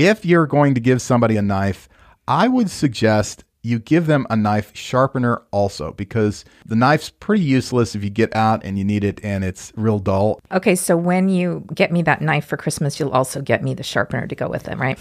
if 0.00 0.24
you're 0.24 0.46
going 0.46 0.74
to 0.74 0.80
give 0.80 1.02
somebody 1.02 1.36
a 1.36 1.42
knife, 1.42 1.88
I 2.26 2.48
would 2.48 2.70
suggest 2.70 3.44
you 3.62 3.78
give 3.78 4.06
them 4.06 4.26
a 4.30 4.36
knife 4.36 4.74
sharpener 4.74 5.42
also 5.50 5.92
because 5.92 6.46
the 6.64 6.74
knife's 6.74 7.10
pretty 7.10 7.42
useless 7.42 7.94
if 7.94 8.02
you 8.02 8.08
get 8.08 8.34
out 8.34 8.64
and 8.64 8.78
you 8.78 8.84
need 8.84 9.04
it 9.04 9.22
and 9.22 9.44
it's 9.44 9.70
real 9.76 9.98
dull. 9.98 10.40
Okay, 10.50 10.74
so 10.74 10.96
when 10.96 11.28
you 11.28 11.66
get 11.74 11.92
me 11.92 12.00
that 12.02 12.22
knife 12.22 12.46
for 12.46 12.56
Christmas, 12.56 12.98
you'll 12.98 13.10
also 13.10 13.42
get 13.42 13.62
me 13.62 13.74
the 13.74 13.82
sharpener 13.82 14.26
to 14.26 14.34
go 14.34 14.48
with 14.48 14.66
it, 14.68 14.78
right? 14.78 14.98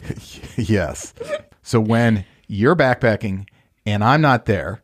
yes. 0.58 1.14
So 1.62 1.80
when 1.80 2.26
you're 2.48 2.76
backpacking 2.76 3.48
and 3.86 4.04
I'm 4.04 4.20
not 4.20 4.46
there 4.46 4.82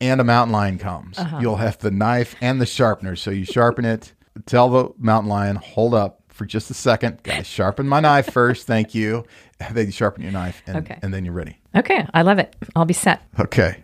and 0.00 0.18
a 0.18 0.24
mountain 0.24 0.52
lion 0.52 0.78
comes, 0.78 1.18
uh-huh. 1.18 1.40
you'll 1.42 1.56
have 1.56 1.76
the 1.78 1.90
knife 1.90 2.36
and 2.40 2.58
the 2.58 2.66
sharpener. 2.66 3.16
So 3.16 3.30
you 3.30 3.44
sharpen 3.44 3.84
it, 3.84 4.14
tell 4.46 4.70
the 4.70 4.94
mountain 4.96 5.28
lion, 5.28 5.56
hold 5.56 5.92
up 5.92 6.22
for 6.38 6.46
just 6.46 6.70
a 6.70 6.74
second. 6.74 7.22
Guys, 7.24 7.46
sharpen 7.46 7.86
my 7.86 8.00
knife 8.00 8.32
first. 8.32 8.66
Thank 8.66 8.94
you. 8.94 9.26
Then 9.72 9.86
you 9.86 9.92
sharpen 9.92 10.22
your 10.22 10.32
knife 10.32 10.62
and, 10.66 10.76
Okay. 10.78 10.98
and 11.02 11.12
then 11.12 11.24
you're 11.24 11.34
ready. 11.34 11.58
Okay, 11.74 12.06
I 12.14 12.22
love 12.22 12.38
it. 12.38 12.54
I'll 12.76 12.84
be 12.84 12.94
set. 12.94 13.22
Okay. 13.38 13.78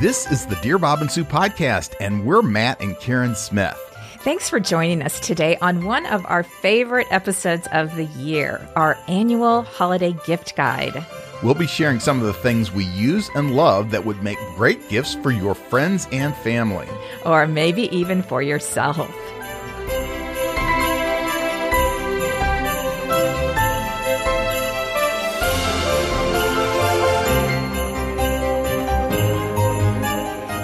This 0.00 0.28
is 0.32 0.46
the 0.46 0.56
Dear 0.62 0.78
Bob 0.78 1.00
and 1.00 1.08
Sue 1.10 1.22
podcast, 1.24 1.94
and 2.00 2.26
we're 2.26 2.42
Matt 2.42 2.80
and 2.80 2.98
Karen 2.98 3.36
Smith. 3.36 3.78
Thanks 4.18 4.48
for 4.48 4.58
joining 4.58 5.00
us 5.00 5.20
today 5.20 5.56
on 5.58 5.84
one 5.84 6.06
of 6.06 6.26
our 6.26 6.42
favorite 6.42 7.06
episodes 7.10 7.68
of 7.70 7.94
the 7.94 8.06
year, 8.06 8.68
our 8.74 8.98
annual 9.06 9.62
holiday 9.62 10.12
gift 10.26 10.56
guide. 10.56 11.06
We'll 11.42 11.54
be 11.54 11.66
sharing 11.66 11.98
some 11.98 12.20
of 12.20 12.26
the 12.26 12.32
things 12.32 12.70
we 12.70 12.84
use 12.84 13.28
and 13.34 13.56
love 13.56 13.90
that 13.90 14.04
would 14.04 14.22
make 14.22 14.38
great 14.56 14.88
gifts 14.88 15.14
for 15.16 15.32
your 15.32 15.54
friends 15.56 16.06
and 16.12 16.36
family. 16.36 16.86
Or 17.26 17.48
maybe 17.48 17.94
even 17.94 18.22
for 18.22 18.42
yourself. 18.42 19.10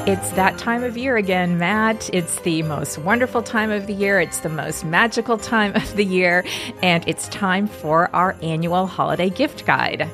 It's 0.08 0.30
that 0.30 0.56
time 0.56 0.84
of 0.84 0.96
year 0.96 1.18
again, 1.18 1.58
Matt. 1.58 2.08
It's 2.14 2.40
the 2.40 2.62
most 2.62 2.96
wonderful 2.96 3.42
time 3.42 3.70
of 3.70 3.86
the 3.86 3.92
year. 3.92 4.20
It's 4.20 4.38
the 4.38 4.48
most 4.48 4.82
magical 4.82 5.36
time 5.36 5.74
of 5.76 5.96
the 5.96 6.04
year. 6.04 6.46
And 6.82 7.06
it's 7.06 7.28
time 7.28 7.66
for 7.66 8.08
our 8.14 8.34
annual 8.40 8.86
holiday 8.86 9.28
gift 9.28 9.66
guide. 9.66 10.08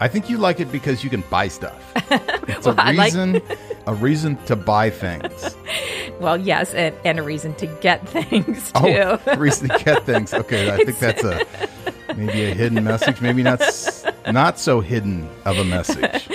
I 0.00 0.08
think 0.08 0.30
you 0.30 0.38
like 0.38 0.60
it 0.60 0.70
because 0.70 1.02
you 1.02 1.10
can 1.10 1.22
buy 1.30 1.48
stuff. 1.48 1.82
It's 2.48 2.66
a 2.66 2.72
Well, 2.72 2.94
like- 2.94 2.98
reason, 2.98 3.42
a 3.86 3.94
reason 3.94 4.36
to 4.46 4.56
buy 4.56 4.90
things. 4.90 5.56
Well, 6.20 6.36
yes, 6.36 6.74
and, 6.74 6.92
and 7.04 7.20
a 7.20 7.22
reason 7.22 7.54
to 7.56 7.66
get 7.66 8.08
things 8.08 8.72
oh, 8.74 8.82
too. 8.82 8.98
Oh, 8.98 9.20
a 9.26 9.38
reason 9.38 9.68
to 9.68 9.78
get 9.84 10.04
things. 10.04 10.34
Okay, 10.34 10.68
I 10.68 10.78
think 10.78 10.98
that's 10.98 11.22
a 11.22 11.46
maybe 12.16 12.44
a 12.46 12.54
hidden 12.54 12.82
message. 12.82 13.20
Maybe 13.20 13.44
not 13.44 13.60
not 14.26 14.58
so 14.58 14.80
hidden 14.80 15.28
of 15.44 15.58
a 15.58 15.64
message. 15.64 16.28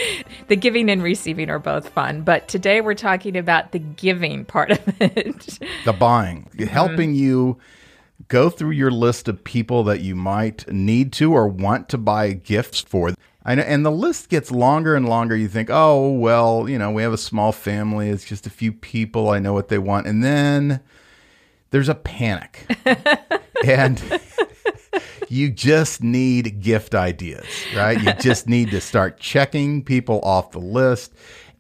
the 0.48 0.56
giving 0.56 0.90
and 0.90 1.04
receiving 1.04 1.50
are 1.50 1.60
both 1.60 1.90
fun, 1.90 2.22
but 2.22 2.48
today 2.48 2.80
we're 2.80 2.94
talking 2.94 3.36
about 3.36 3.74
the 3.74 3.80
giving 3.80 4.46
part 4.46 4.72
of 4.72 5.02
it. 5.02 5.60
The 5.84 5.92
buying, 5.92 6.50
helping 6.70 7.14
mm. 7.14 7.18
you 7.18 7.58
go 8.30 8.50
through 8.50 8.72
your 8.72 8.92
list 8.92 9.28
of 9.28 9.44
people 9.44 9.84
that 9.84 10.00
you 10.00 10.16
might 10.16 10.72
need 10.72 11.12
to 11.14 11.34
or 11.34 11.48
want 11.48 11.90
to 11.90 11.98
buy 11.98 12.32
gifts 12.32 12.82
for. 12.82 13.14
I 13.46 13.56
know, 13.56 13.64
and 13.64 13.86
the 13.86 13.92
list 13.92 14.30
gets 14.30 14.52
longer 14.52 14.96
and 14.96 15.08
longer. 15.08 15.36
You 15.36 15.48
think, 15.48 15.70
oh 15.72 16.12
well, 16.12 16.70
you 16.70 16.78
know, 16.78 16.92
we 16.92 17.04
have 17.04 17.14
a 17.14 17.18
small 17.18 17.52
family. 17.52 18.10
It's 18.10 18.24
just 18.24 18.48
a 18.48 18.50
few 18.50 18.72
people. 18.72 19.30
I 19.30 19.40
know 19.40 19.54
what 19.54 19.68
they 19.68 19.78
want, 19.78 20.08
and 20.08 20.24
then 20.24 20.82
there's 21.72 21.90
a 21.90 21.96
panic, 21.96 22.66
and 23.66 24.02
you 25.30 25.50
just 25.50 26.04
need 26.04 26.62
gift 26.62 26.96
ideas, 26.96 27.46
right? 27.76 28.02
You 28.02 28.14
just 28.20 28.48
need 28.48 28.72
to 28.72 28.80
start 28.80 29.20
checking 29.20 29.84
people 29.84 30.22
off 30.22 30.52
the 30.52 30.60
list. 30.60 31.14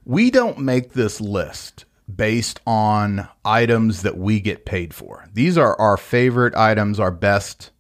We 0.06 0.32
don't 0.32 0.60
make 0.60 0.94
this 0.94 1.20
list 1.22 1.86
based 2.16 2.60
on 2.66 3.28
items 3.46 4.02
that 4.04 4.18
we 4.18 4.40
get 4.40 4.66
paid 4.66 4.94
for. 4.94 5.28
These 5.34 5.58
are 5.58 5.80
our 5.80 5.98
favorite 5.98 6.56
items, 6.56 7.00
our 7.00 7.12
best 7.12 7.72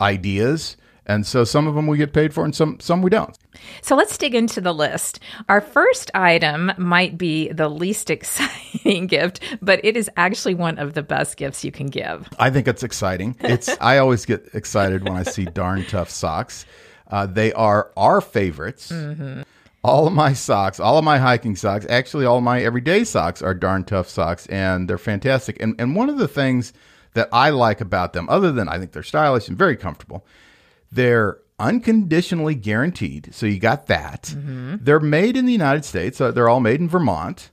ideas. 0.00 0.76
And 1.06 1.26
so 1.26 1.44
some 1.44 1.66
of 1.66 1.74
them 1.74 1.86
we 1.86 1.98
get 1.98 2.12
paid 2.12 2.32
for 2.32 2.44
and 2.44 2.54
some 2.54 2.78
some 2.78 3.02
we 3.02 3.10
don't. 3.10 3.36
So 3.82 3.96
let's 3.96 4.16
dig 4.16 4.34
into 4.34 4.60
the 4.60 4.72
list. 4.72 5.18
Our 5.48 5.60
first 5.60 6.10
item 6.14 6.72
might 6.78 7.18
be 7.18 7.48
the 7.48 7.68
least 7.68 8.10
exciting 8.16 9.06
gift, 9.06 9.40
but 9.60 9.84
it 9.84 9.96
is 9.96 10.08
actually 10.16 10.54
one 10.54 10.78
of 10.78 10.94
the 10.94 11.02
best 11.02 11.36
gifts 11.36 11.64
you 11.64 11.72
can 11.72 11.88
give. 11.88 12.28
I 12.38 12.50
think 12.50 12.68
it's 12.68 12.82
exciting. 12.82 13.36
It's 13.40 13.68
I 13.80 13.98
always 13.98 14.24
get 14.24 14.50
excited 14.54 15.02
when 15.04 15.16
I 15.16 15.24
see 15.24 15.46
darn 15.46 15.84
tough 15.86 16.10
socks. 16.10 16.64
Uh, 17.08 17.26
they 17.26 17.52
are 17.54 17.90
our 17.96 18.20
favorites. 18.20 18.92
All 19.82 20.06
of 20.06 20.12
my 20.12 20.34
socks, 20.34 20.78
all 20.78 20.98
of 20.98 21.04
my 21.04 21.18
hiking 21.18 21.56
socks, 21.56 21.86
actually 21.88 22.26
all 22.26 22.40
my 22.42 22.62
everyday 22.62 23.02
socks 23.04 23.40
are 23.40 23.54
darn 23.54 23.84
tough 23.84 24.08
socks, 24.08 24.46
and 24.46 24.88
they're 24.88 24.98
fantastic. 24.98 25.56
And 25.62 25.74
and 25.78 25.96
one 25.96 26.10
of 26.10 26.18
the 26.18 26.28
things 26.28 26.72
that 27.14 27.28
I 27.32 27.50
like 27.50 27.80
about 27.80 28.12
them, 28.12 28.28
other 28.28 28.52
than 28.52 28.68
I 28.68 28.78
think 28.78 28.92
they're 28.92 29.02
stylish 29.02 29.48
and 29.48 29.56
very 29.56 29.76
comfortable, 29.76 30.26
they're 30.92 31.38
unconditionally 31.58 32.54
guaranteed. 32.54 33.34
So 33.34 33.46
you 33.46 33.58
got 33.58 33.86
that. 33.86 34.34
They're 34.84 35.00
made 35.00 35.36
in 35.36 35.46
the 35.46 35.52
United 35.52 35.84
States. 35.84 36.20
Uh, 36.20 36.30
they're 36.30 36.48
all 36.48 36.60
made 36.60 36.80
in 36.80 36.88
Vermont. 36.88 37.50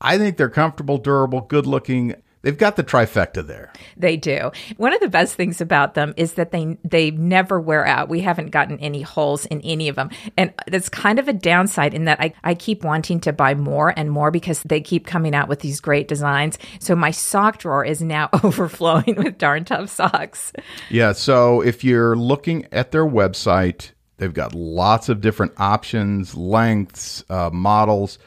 I 0.00 0.18
think 0.18 0.36
they're 0.36 0.50
comfortable, 0.50 0.98
durable, 0.98 1.40
good 1.40 1.66
looking. 1.66 2.14
They've 2.44 2.56
got 2.56 2.76
the 2.76 2.84
trifecta 2.84 3.46
there. 3.46 3.72
They 3.96 4.18
do. 4.18 4.52
One 4.76 4.92
of 4.92 5.00
the 5.00 5.08
best 5.08 5.34
things 5.34 5.62
about 5.62 5.94
them 5.94 6.12
is 6.18 6.34
that 6.34 6.50
they 6.50 6.76
they 6.84 7.10
never 7.10 7.58
wear 7.58 7.86
out. 7.86 8.10
We 8.10 8.20
haven't 8.20 8.50
gotten 8.50 8.78
any 8.80 9.00
holes 9.00 9.46
in 9.46 9.62
any 9.62 9.88
of 9.88 9.96
them. 9.96 10.10
And 10.36 10.52
that's 10.66 10.90
kind 10.90 11.18
of 11.18 11.26
a 11.26 11.32
downside 11.32 11.94
in 11.94 12.04
that 12.04 12.20
I, 12.20 12.34
I 12.44 12.54
keep 12.54 12.84
wanting 12.84 13.20
to 13.20 13.32
buy 13.32 13.54
more 13.54 13.94
and 13.96 14.10
more 14.10 14.30
because 14.30 14.62
they 14.62 14.82
keep 14.82 15.06
coming 15.06 15.34
out 15.34 15.48
with 15.48 15.60
these 15.60 15.80
great 15.80 16.06
designs. 16.06 16.58
So 16.80 16.94
my 16.94 17.12
sock 17.12 17.56
drawer 17.56 17.82
is 17.82 18.02
now 18.02 18.28
overflowing 18.44 19.14
with 19.16 19.38
darn 19.38 19.64
tough 19.64 19.88
socks. 19.88 20.52
Yeah. 20.90 21.12
So 21.12 21.62
if 21.62 21.82
you're 21.82 22.14
looking 22.14 22.66
at 22.72 22.92
their 22.92 23.06
website, 23.06 23.92
they've 24.18 24.34
got 24.34 24.54
lots 24.54 25.08
of 25.08 25.22
different 25.22 25.52
options, 25.56 26.34
lengths, 26.34 27.24
uh, 27.30 27.48
models. 27.50 28.18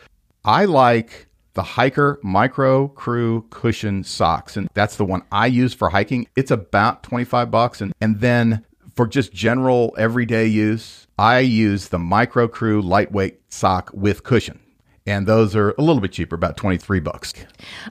I 0.43 0.65
like 0.65 1.26
the 1.57 1.63
Hiker 1.63 2.19
Micro 2.21 2.89
Crew 2.89 3.43
Cushion 3.49 4.03
Socks, 4.03 4.55
and 4.57 4.69
that's 4.75 4.95
the 4.95 5.03
one 5.03 5.23
I 5.31 5.47
use 5.47 5.73
for 5.73 5.89
hiking. 5.89 6.27
It's 6.35 6.51
about 6.51 7.01
25 7.01 7.49
bucks. 7.49 7.81
And, 7.81 7.95
and 7.99 8.19
then 8.19 8.63
for 8.95 9.07
just 9.07 9.33
general 9.33 9.95
everyday 9.97 10.45
use, 10.45 11.07
I 11.17 11.39
use 11.39 11.87
the 11.87 11.97
Micro 11.97 12.47
Crew 12.47 12.79
lightweight 12.83 13.41
sock 13.49 13.89
with 13.91 14.23
cushion 14.23 14.59
and 15.07 15.25
those 15.25 15.55
are 15.55 15.71
a 15.71 15.81
little 15.81 16.01
bit 16.01 16.11
cheaper, 16.11 16.35
about 16.35 16.57
23 16.57 16.99
bucks. 16.99 17.33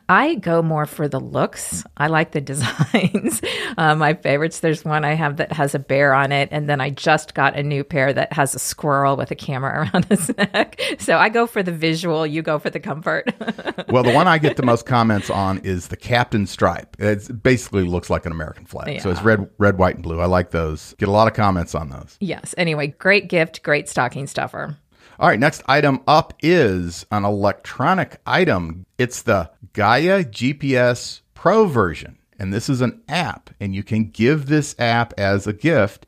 I 0.08 0.34
go 0.34 0.62
more 0.62 0.84
for 0.84 1.08
the 1.08 1.18
looks. 1.18 1.82
I 1.96 2.08
like 2.08 2.32
the 2.32 2.40
designs. 2.42 3.40
uh, 3.78 3.94
my 3.94 4.14
favorites, 4.14 4.60
there's 4.60 4.84
one 4.84 5.04
I 5.04 5.14
have 5.14 5.38
that 5.38 5.50
has 5.52 5.74
a 5.74 5.78
bear 5.78 6.12
on 6.12 6.30
it, 6.30 6.50
and 6.52 6.68
then 6.68 6.80
I 6.80 6.90
just 6.90 7.34
got 7.34 7.56
a 7.56 7.62
new 7.62 7.82
pair 7.82 8.12
that 8.12 8.32
has 8.34 8.54
a 8.54 8.58
squirrel 8.58 9.16
with 9.16 9.30
a 9.30 9.34
camera 9.34 9.88
around 9.94 10.04
his 10.04 10.28
neck. 10.36 10.80
So 10.98 11.16
I 11.16 11.30
go 11.30 11.46
for 11.46 11.62
the 11.62 11.72
visual, 11.72 12.26
you 12.26 12.42
go 12.42 12.58
for 12.58 12.70
the 12.70 12.80
comfort. 12.80 13.32
well, 13.88 14.02
the 14.02 14.12
one 14.12 14.28
I 14.28 14.36
get 14.38 14.56
the 14.56 14.62
most 14.62 14.84
comments 14.84 15.30
on 15.30 15.58
is 15.58 15.88
the 15.88 15.96
Captain 15.96 16.46
Stripe. 16.46 16.96
It 17.00 17.42
basically 17.42 17.84
looks 17.84 18.10
like 18.10 18.26
an 18.26 18.32
American 18.32 18.66
flag. 18.66 18.94
Yeah. 18.94 19.00
So 19.00 19.10
it's 19.10 19.22
red, 19.22 19.48
red, 19.58 19.78
white, 19.78 19.94
and 19.94 20.02
blue. 20.02 20.20
I 20.20 20.26
like 20.26 20.50
those. 20.50 20.94
Get 20.98 21.08
a 21.08 21.12
lot 21.12 21.28
of 21.28 21.34
comments 21.34 21.74
on 21.74 21.88
those. 21.88 22.18
Yes. 22.20 22.54
Anyway, 22.58 22.88
great 22.88 23.28
gift, 23.28 23.62
great 23.62 23.88
stocking 23.88 24.26
stuffer. 24.26 24.76
All 25.18 25.28
right, 25.28 25.40
next 25.40 25.62
item 25.66 26.00
up 26.06 26.34
is 26.42 27.06
an 27.10 27.24
electronic 27.24 28.20
item. 28.26 28.86
It's 28.98 29.22
the 29.22 29.50
Gaia 29.72 30.24
GPS 30.24 31.20
Pro 31.34 31.66
version, 31.66 32.18
and 32.38 32.52
this 32.52 32.68
is 32.68 32.80
an 32.80 33.02
app, 33.08 33.50
and 33.60 33.74
you 33.74 33.82
can 33.82 34.10
give 34.10 34.46
this 34.46 34.74
app 34.78 35.14
as 35.18 35.46
a 35.46 35.52
gift. 35.52 36.06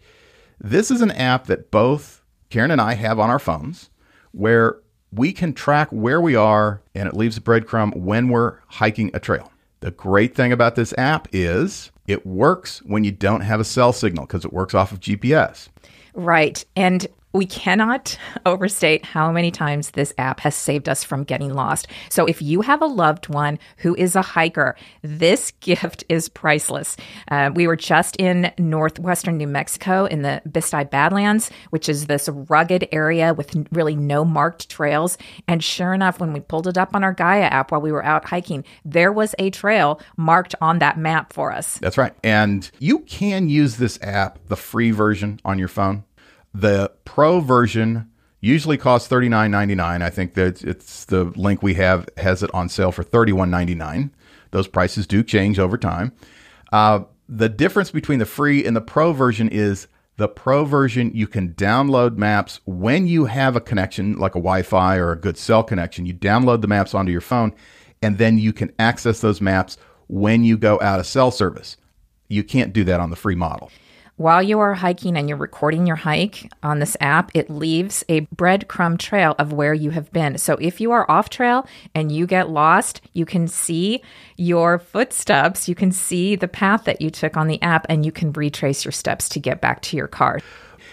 This 0.60 0.90
is 0.90 1.00
an 1.00 1.10
app 1.12 1.46
that 1.46 1.70
both 1.70 2.22
Karen 2.50 2.70
and 2.70 2.80
I 2.80 2.94
have 2.94 3.18
on 3.18 3.30
our 3.30 3.38
phones 3.38 3.90
where 4.32 4.80
we 5.12 5.32
can 5.32 5.52
track 5.52 5.88
where 5.90 6.20
we 6.20 6.34
are 6.34 6.82
and 6.94 7.08
it 7.08 7.16
leaves 7.16 7.36
a 7.36 7.40
breadcrumb 7.40 7.96
when 7.96 8.28
we're 8.28 8.58
hiking 8.66 9.10
a 9.14 9.20
trail. 9.20 9.50
The 9.80 9.90
great 9.90 10.34
thing 10.34 10.52
about 10.52 10.74
this 10.74 10.92
app 10.98 11.28
is 11.32 11.92
it 12.06 12.26
works 12.26 12.82
when 12.84 13.04
you 13.04 13.12
don't 13.12 13.42
have 13.42 13.60
a 13.60 13.64
cell 13.64 13.92
signal 13.92 14.26
because 14.26 14.44
it 14.44 14.52
works 14.52 14.74
off 14.74 14.92
of 14.92 15.00
GPS. 15.00 15.68
Right. 16.14 16.64
And 16.74 17.06
we 17.32 17.46
cannot 17.46 18.18
overstate 18.46 19.04
how 19.04 19.30
many 19.30 19.50
times 19.50 19.90
this 19.90 20.12
app 20.18 20.40
has 20.40 20.54
saved 20.54 20.88
us 20.88 21.04
from 21.04 21.24
getting 21.24 21.52
lost. 21.52 21.86
So 22.08 22.26
if 22.26 22.40
you 22.40 22.62
have 22.62 22.82
a 22.82 22.86
loved 22.86 23.28
one 23.28 23.58
who 23.78 23.94
is 23.94 24.16
a 24.16 24.22
hiker, 24.22 24.76
this 25.02 25.50
gift 25.60 26.04
is 26.08 26.28
priceless. 26.28 26.96
Uh, 27.30 27.50
we 27.54 27.66
were 27.66 27.76
just 27.76 28.16
in 28.16 28.52
northwestern 28.58 29.36
New 29.36 29.46
Mexico 29.46 30.06
in 30.06 30.22
the 30.22 30.42
Bisti 30.48 30.88
Badlands, 30.88 31.50
which 31.70 31.88
is 31.88 32.06
this 32.06 32.28
rugged 32.28 32.88
area 32.92 33.34
with 33.34 33.54
really 33.72 33.96
no 33.96 34.24
marked 34.24 34.68
trails. 34.68 35.18
And 35.46 35.62
sure 35.62 35.92
enough, 35.92 36.20
when 36.20 36.32
we 36.32 36.40
pulled 36.40 36.66
it 36.66 36.78
up 36.78 36.94
on 36.94 37.04
our 37.04 37.12
Gaia 37.12 37.42
app 37.42 37.70
while 37.70 37.80
we 37.80 37.92
were 37.92 38.04
out 38.04 38.24
hiking, 38.24 38.64
there 38.84 39.12
was 39.12 39.34
a 39.38 39.50
trail 39.50 40.00
marked 40.16 40.54
on 40.60 40.78
that 40.78 40.98
map 40.98 41.32
for 41.32 41.52
us. 41.52 41.78
That's 41.78 41.98
right. 41.98 42.14
And 42.22 42.70
you 42.78 43.00
can 43.00 43.48
use 43.48 43.76
this 43.76 43.98
app, 44.02 44.38
the 44.48 44.56
free 44.56 44.90
version 44.90 45.40
on 45.44 45.58
your 45.58 45.68
phone. 45.68 46.04
The 46.54 46.92
pro 47.04 47.40
version 47.40 48.10
usually 48.40 48.76
costs 48.76 49.08
thirty 49.08 49.28
nine 49.28 49.50
ninety 49.50 49.74
nine. 49.74 50.02
I 50.02 50.10
think 50.10 50.34
that 50.34 50.62
it's 50.62 51.04
the 51.04 51.24
link 51.24 51.62
we 51.62 51.74
have 51.74 52.08
has 52.16 52.42
it 52.42 52.50
on 52.54 52.68
sale 52.68 52.92
for 52.92 53.02
thirty 53.02 53.32
one 53.32 53.50
ninety 53.50 53.74
nine. 53.74 54.12
Those 54.50 54.68
prices 54.68 55.06
do 55.06 55.22
change 55.22 55.58
over 55.58 55.76
time. 55.76 56.12
Uh, 56.72 57.00
the 57.28 57.48
difference 57.48 57.90
between 57.90 58.18
the 58.18 58.26
free 58.26 58.64
and 58.64 58.74
the 58.74 58.80
pro 58.80 59.12
version 59.12 59.48
is 59.48 59.88
the 60.16 60.28
pro 60.28 60.64
version 60.64 61.12
you 61.14 61.26
can 61.26 61.54
download 61.54 62.16
maps 62.16 62.60
when 62.64 63.06
you 63.06 63.26
have 63.26 63.54
a 63.54 63.60
connection 63.60 64.16
like 64.16 64.32
a 64.32 64.40
Wi-Fi 64.40 64.96
or 64.96 65.12
a 65.12 65.16
good 65.16 65.36
cell 65.36 65.62
connection. 65.62 66.06
You 66.06 66.14
download 66.14 66.60
the 66.60 66.66
maps 66.66 66.94
onto 66.94 67.12
your 67.12 67.20
phone, 67.20 67.54
and 68.02 68.18
then 68.18 68.38
you 68.38 68.52
can 68.52 68.72
access 68.78 69.20
those 69.20 69.40
maps 69.40 69.76
when 70.08 70.42
you 70.42 70.56
go 70.56 70.80
out 70.80 70.98
of 70.98 71.06
cell 71.06 71.30
service. 71.30 71.76
You 72.28 72.42
can't 72.42 72.72
do 72.72 72.84
that 72.84 73.00
on 73.00 73.10
the 73.10 73.16
free 73.16 73.36
model. 73.36 73.70
While 74.18 74.42
you 74.42 74.58
are 74.58 74.74
hiking 74.74 75.16
and 75.16 75.28
you're 75.28 75.38
recording 75.38 75.86
your 75.86 75.94
hike 75.94 76.50
on 76.64 76.80
this 76.80 76.96
app, 77.00 77.30
it 77.34 77.48
leaves 77.48 78.02
a 78.08 78.22
breadcrumb 78.34 78.98
trail 78.98 79.36
of 79.38 79.52
where 79.52 79.72
you 79.72 79.90
have 79.90 80.12
been. 80.12 80.38
So 80.38 80.54
if 80.54 80.80
you 80.80 80.90
are 80.90 81.08
off 81.08 81.30
trail 81.30 81.68
and 81.94 82.10
you 82.10 82.26
get 82.26 82.50
lost, 82.50 83.00
you 83.12 83.24
can 83.24 83.46
see 83.46 84.02
your 84.36 84.80
footsteps, 84.80 85.68
you 85.68 85.76
can 85.76 85.92
see 85.92 86.34
the 86.34 86.48
path 86.48 86.82
that 86.82 87.00
you 87.00 87.10
took 87.10 87.36
on 87.36 87.46
the 87.46 87.62
app, 87.62 87.86
and 87.88 88.04
you 88.04 88.10
can 88.10 88.32
retrace 88.32 88.84
your 88.84 88.90
steps 88.90 89.28
to 89.28 89.38
get 89.38 89.60
back 89.60 89.82
to 89.82 89.96
your 89.96 90.08
car. 90.08 90.40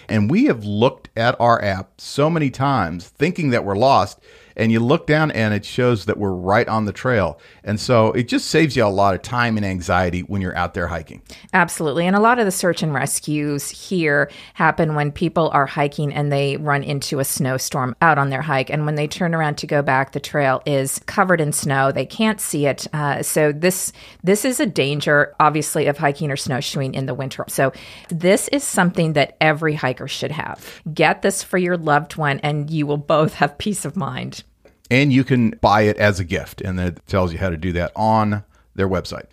And 0.07 0.30
we 0.30 0.45
have 0.45 0.63
looked 0.63 1.10
at 1.18 1.36
our 1.42 1.60
app 1.63 2.00
so 2.00 2.30
many 2.30 2.51
times 2.51 3.07
thinking 3.07 3.50
that 3.50 3.66
we're 3.66 3.75
lost 3.75 4.19
and 4.55 4.71
you 4.71 4.79
look 4.79 5.07
down 5.07 5.31
and 5.31 5.53
it 5.53 5.65
shows 5.65 6.05
that 6.05 6.17
we're 6.17 6.31
right 6.31 6.67
on 6.67 6.85
the 6.85 6.93
trail. 6.93 7.39
And 7.63 7.79
so 7.79 8.11
it 8.13 8.27
just 8.27 8.47
saves 8.47 8.75
you 8.75 8.85
a 8.85 8.87
lot 8.87 9.15
of 9.15 9.21
time 9.21 9.57
and 9.57 9.65
anxiety 9.65 10.21
when 10.21 10.41
you're 10.41 10.55
out 10.55 10.73
there 10.73 10.87
hiking. 10.87 11.21
Absolutely. 11.53 12.05
And 12.05 12.15
a 12.15 12.19
lot 12.19 12.39
of 12.39 12.45
the 12.45 12.51
search 12.51 12.81
and 12.83 12.93
rescues 12.93 13.69
here 13.69 14.29
happen 14.53 14.95
when 14.95 15.11
people 15.11 15.49
are 15.53 15.65
hiking 15.65 16.13
and 16.13 16.31
they 16.31 16.57
run 16.57 16.83
into 16.83 17.19
a 17.19 17.25
snowstorm 17.25 17.95
out 18.01 18.17
on 18.17 18.29
their 18.29 18.41
hike. 18.41 18.69
And 18.69 18.85
when 18.85 18.95
they 18.95 19.07
turn 19.07 19.35
around 19.35 19.57
to 19.59 19.67
go 19.67 19.81
back, 19.81 20.11
the 20.11 20.19
trail 20.19 20.61
is 20.65 20.99
covered 21.05 21.41
in 21.41 21.51
snow. 21.51 21.91
They 21.91 22.05
can't 22.05 22.39
see 22.39 22.65
it. 22.65 22.87
Uh, 22.93 23.23
so 23.23 23.51
this 23.51 23.91
this 24.23 24.45
is 24.45 24.59
a 24.59 24.65
danger, 24.65 25.35
obviously, 25.39 25.87
of 25.87 25.97
hiking 25.97 26.31
or 26.31 26.37
snowshoeing 26.37 26.93
in 26.93 27.05
the 27.05 27.13
winter. 27.13 27.45
So 27.47 27.73
this 28.09 28.47
is 28.49 28.63
something 28.63 29.13
that 29.13 29.37
every 29.41 29.75
hiker 29.75 30.07
should 30.07 30.31
have. 30.31 30.81
Get 30.93 31.21
this 31.21 31.43
for 31.43 31.57
your 31.57 31.77
loved 31.77 32.15
one, 32.15 32.39
and 32.39 32.69
you 32.69 32.87
will 32.87 32.97
both 32.97 33.35
have 33.35 33.57
peace 33.57 33.85
of 33.85 33.95
mind 33.95 34.44
and 34.89 35.11
you 35.11 35.23
can 35.23 35.51
buy 35.61 35.81
it 35.83 35.97
as 35.97 36.19
a 36.19 36.23
gift, 36.23 36.61
and 36.61 36.79
it 36.79 37.05
tells 37.07 37.33
you 37.33 37.39
how 37.39 37.49
to 37.49 37.57
do 37.57 37.71
that 37.73 37.91
on 37.95 38.43
their 38.75 38.87
website. 38.87 39.25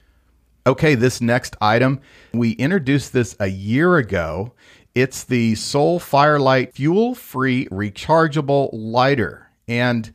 Okay, 0.67 0.95
this 0.95 1.21
next 1.21 1.57
item, 1.61 2.01
we 2.33 2.53
introduced 2.53 3.13
this 3.13 3.35
a 3.41 3.49
year 3.49 3.97
ago. 3.97 4.53
It's 4.95 5.25
the 5.25 5.55
SOL 5.57 5.99
Fire 5.99 6.39
Lite 6.39 6.75
fuel 6.75 7.15
free 7.15 7.67
rechargeable 7.67 8.71
lighter. 8.73 9.49
And 9.67 10.13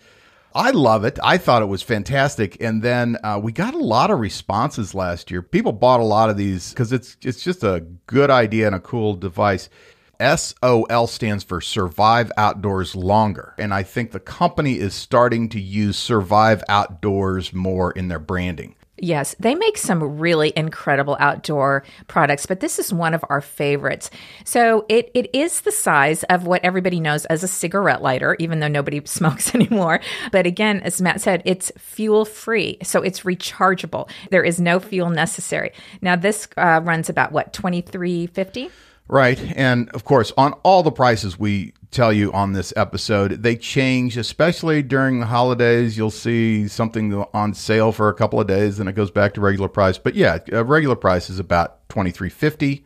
I 0.55 0.71
love 0.71 1.03
it. 1.03 1.19
I 1.21 1.37
thought 1.37 1.61
it 1.61 1.67
was 1.67 1.81
fantastic. 1.81 2.61
And 2.61 2.81
then 2.81 3.17
uh, 3.23 3.39
we 3.43 3.51
got 3.51 3.73
a 3.73 3.79
lot 3.79 4.09
of 4.09 4.19
responses 4.19 4.95
last 4.95 5.29
year. 5.29 5.41
People 5.41 5.73
bought 5.73 5.99
a 5.99 6.03
lot 6.05 6.29
of 6.29 6.37
these 6.37 6.69
because 6.69 6.93
it's, 6.93 7.17
it's 7.21 7.43
just 7.43 7.63
a 7.63 7.85
good 8.05 8.29
idea 8.29 8.67
and 8.67 8.75
a 8.75 8.79
cool 8.79 9.15
device. 9.15 9.69
SOL 10.19 11.07
stands 11.07 11.43
for 11.43 11.61
Survive 11.61 12.31
Outdoors 12.37 12.95
Longer. 12.95 13.53
And 13.57 13.73
I 13.73 13.83
think 13.83 14.11
the 14.11 14.19
company 14.19 14.79
is 14.79 14.93
starting 14.93 15.49
to 15.49 15.59
use 15.59 15.97
Survive 15.97 16.63
Outdoors 16.69 17.53
more 17.53 17.91
in 17.91 18.07
their 18.07 18.19
branding. 18.19 18.75
Yes, 18.99 19.35
they 19.39 19.53
make 19.53 19.77
some 19.77 20.17
really 20.17 20.51
incredible 20.55 21.17
outdoor 21.19 21.83
products, 22.07 22.47
but 22.47 22.61
this 22.61 22.79
is 22.79 22.91
one 22.91 23.13
of 23.13 23.23
our 23.29 23.41
favorites. 23.41 24.09
So 24.43 24.87
it, 24.89 25.11
it 25.13 25.29
is 25.35 25.61
the 25.61 25.71
size 25.71 26.23
of 26.23 26.47
what 26.47 26.65
everybody 26.65 26.99
knows 26.99 27.25
as 27.25 27.43
a 27.43 27.47
cigarette 27.47 28.01
lighter, 28.01 28.35
even 28.39 28.59
though 28.59 28.67
nobody 28.67 28.99
smokes 29.05 29.53
anymore. 29.53 29.99
But 30.31 30.47
again, 30.47 30.81
as 30.81 30.99
Matt 30.99 31.21
said, 31.21 31.43
it's 31.45 31.71
fuel 31.77 32.25
free. 32.25 32.79
So 32.81 33.03
it's 33.03 33.21
rechargeable. 33.21 34.09
There 34.31 34.43
is 34.43 34.59
no 34.59 34.79
fuel 34.79 35.11
necessary. 35.11 35.73
Now 36.01 36.15
this 36.15 36.47
uh, 36.57 36.81
runs 36.83 37.07
about 37.07 37.31
what, 37.31 37.53
2350? 37.53 38.71
Right. 39.07 39.39
And 39.55 39.89
of 39.89 40.03
course, 40.03 40.33
on 40.37 40.53
all 40.63 40.83
the 40.83 40.91
prices 40.91 41.39
we 41.39 41.73
tell 41.91 42.11
you 42.11 42.31
on 42.33 42.51
this 42.51 42.73
episode, 42.75 43.43
they 43.43 43.55
change, 43.55 44.17
especially 44.17 44.81
during 44.83 45.21
the 45.21 45.25
holidays. 45.25 45.97
You'll 45.97 46.11
see 46.11 46.67
something 46.67 47.13
on 47.33 47.53
sale 47.53 47.91
for 47.91 48.09
a 48.09 48.13
couple 48.13 48.39
of 48.39 48.47
days 48.47 48.79
and 48.79 48.89
it 48.89 48.93
goes 48.93 49.11
back 49.11 49.33
to 49.35 49.41
regular 49.41 49.69
price. 49.69 49.97
But 49.97 50.15
yeah, 50.15 50.39
regular 50.51 50.95
price 50.95 51.29
is 51.29 51.39
about 51.39 51.87
23.50 51.89 52.83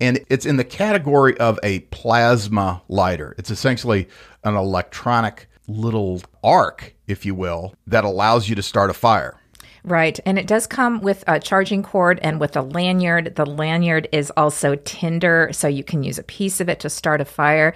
and 0.00 0.24
it's 0.28 0.44
in 0.44 0.56
the 0.58 0.64
category 0.64 1.38
of 1.38 1.58
a 1.62 1.80
plasma 1.80 2.82
lighter. 2.88 3.34
It's 3.38 3.50
essentially 3.50 4.08
an 4.44 4.54
electronic 4.54 5.48
little 5.68 6.20
arc, 6.44 6.94
if 7.06 7.24
you 7.24 7.34
will, 7.34 7.74
that 7.86 8.04
allows 8.04 8.48
you 8.48 8.54
to 8.56 8.62
start 8.62 8.90
a 8.90 8.94
fire. 8.94 9.40
Right. 9.86 10.18
And 10.26 10.36
it 10.36 10.48
does 10.48 10.66
come 10.66 11.00
with 11.00 11.22
a 11.28 11.38
charging 11.38 11.84
cord 11.84 12.18
and 12.20 12.40
with 12.40 12.56
a 12.56 12.62
lanyard. 12.62 13.36
The 13.36 13.46
lanyard 13.46 14.08
is 14.10 14.32
also 14.36 14.74
tinder, 14.74 15.50
so 15.52 15.68
you 15.68 15.84
can 15.84 16.02
use 16.02 16.18
a 16.18 16.24
piece 16.24 16.60
of 16.60 16.68
it 16.68 16.80
to 16.80 16.90
start 16.90 17.20
a 17.20 17.24
fire. 17.24 17.72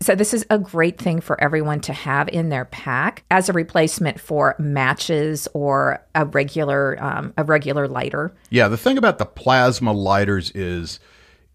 So 0.00 0.14
this 0.14 0.32
is 0.32 0.46
a 0.48 0.58
great 0.58 0.98
thing 0.98 1.20
for 1.20 1.38
everyone 1.40 1.80
to 1.82 1.92
have 1.92 2.30
in 2.30 2.48
their 2.48 2.64
pack 2.64 3.22
as 3.30 3.50
a 3.50 3.52
replacement 3.52 4.18
for 4.18 4.56
matches 4.58 5.46
or 5.52 6.04
a 6.14 6.24
regular 6.24 7.00
um, 7.00 7.34
a 7.36 7.44
regular 7.44 7.86
lighter. 7.86 8.32
Yeah, 8.48 8.68
the 8.68 8.78
thing 8.78 8.96
about 8.96 9.18
the 9.18 9.26
plasma 9.26 9.92
lighters 9.92 10.50
is 10.52 11.00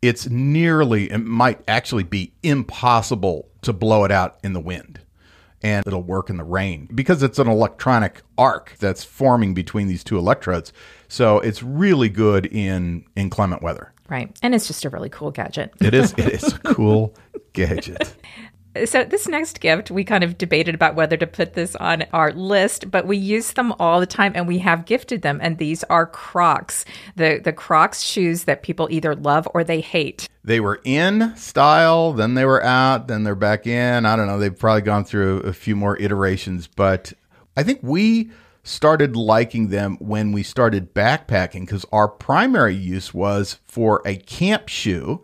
it's 0.03 0.29
nearly 0.29 1.11
it 1.11 1.17
might 1.17 1.59
actually 1.67 2.03
be 2.03 2.33
impossible 2.43 3.49
to 3.63 3.73
blow 3.73 4.05
it 4.05 4.11
out 4.11 4.37
in 4.43 4.53
the 4.53 4.61
wind 4.61 5.01
and 5.63 5.85
it'll 5.87 6.03
work 6.03 6.29
in 6.29 6.37
the 6.37 6.43
rain 6.43 6.87
because 6.93 7.23
it's 7.23 7.39
an 7.39 7.47
electronic 7.47 8.21
arc 8.37 8.75
that's 8.79 9.03
forming 9.03 9.53
between 9.53 9.87
these 9.87 10.03
two 10.03 10.17
electrodes. 10.17 10.71
So 11.07 11.39
it's 11.39 11.63
really 11.63 12.09
good 12.09 12.45
in 12.45 13.05
inclement 13.15 13.61
weather. 13.61 13.93
Right. 14.09 14.37
And 14.41 14.55
it's 14.55 14.67
just 14.67 14.85
a 14.85 14.89
really 14.89 15.09
cool 15.09 15.31
gadget. 15.31 15.73
it 15.81 15.93
is 15.93 16.13
it 16.13 16.29
is 16.29 16.53
a 16.53 16.59
cool 16.73 17.13
gadget. 17.53 18.15
So, 18.85 19.03
this 19.03 19.27
next 19.27 19.59
gift, 19.59 19.91
we 19.91 20.03
kind 20.03 20.23
of 20.23 20.37
debated 20.37 20.75
about 20.75 20.95
whether 20.95 21.17
to 21.17 21.27
put 21.27 21.53
this 21.53 21.75
on 21.75 22.03
our 22.13 22.31
list, 22.31 22.91
but 22.91 23.07
we 23.07 23.17
use 23.17 23.53
them 23.53 23.73
all 23.79 23.99
the 23.99 24.05
time 24.05 24.33
and 24.35 24.47
we 24.47 24.59
have 24.59 24.85
gifted 24.85 25.21
them. 25.21 25.39
And 25.41 25.57
these 25.57 25.83
are 25.85 26.05
Crocs, 26.05 26.85
the, 27.15 27.39
the 27.43 27.53
Crocs 27.53 28.01
shoes 28.01 28.43
that 28.43 28.63
people 28.63 28.87
either 28.91 29.15
love 29.15 29.47
or 29.53 29.63
they 29.63 29.81
hate. 29.81 30.27
They 30.43 30.59
were 30.59 30.79
in 30.83 31.35
style, 31.35 32.13
then 32.13 32.33
they 32.35 32.45
were 32.45 32.63
out, 32.63 33.07
then 33.07 33.23
they're 33.23 33.35
back 33.35 33.67
in. 33.67 34.05
I 34.05 34.15
don't 34.15 34.27
know. 34.27 34.39
They've 34.39 34.57
probably 34.57 34.81
gone 34.81 35.03
through 35.03 35.41
a 35.41 35.53
few 35.53 35.75
more 35.75 35.99
iterations, 35.99 36.67
but 36.67 37.13
I 37.55 37.63
think 37.63 37.79
we 37.81 38.31
started 38.63 39.15
liking 39.15 39.69
them 39.69 39.97
when 39.99 40.31
we 40.31 40.43
started 40.43 40.93
backpacking 40.93 41.61
because 41.61 41.85
our 41.91 42.07
primary 42.07 42.75
use 42.75 43.13
was 43.13 43.59
for 43.65 44.01
a 44.05 44.15
camp 44.17 44.67
shoe 44.67 45.23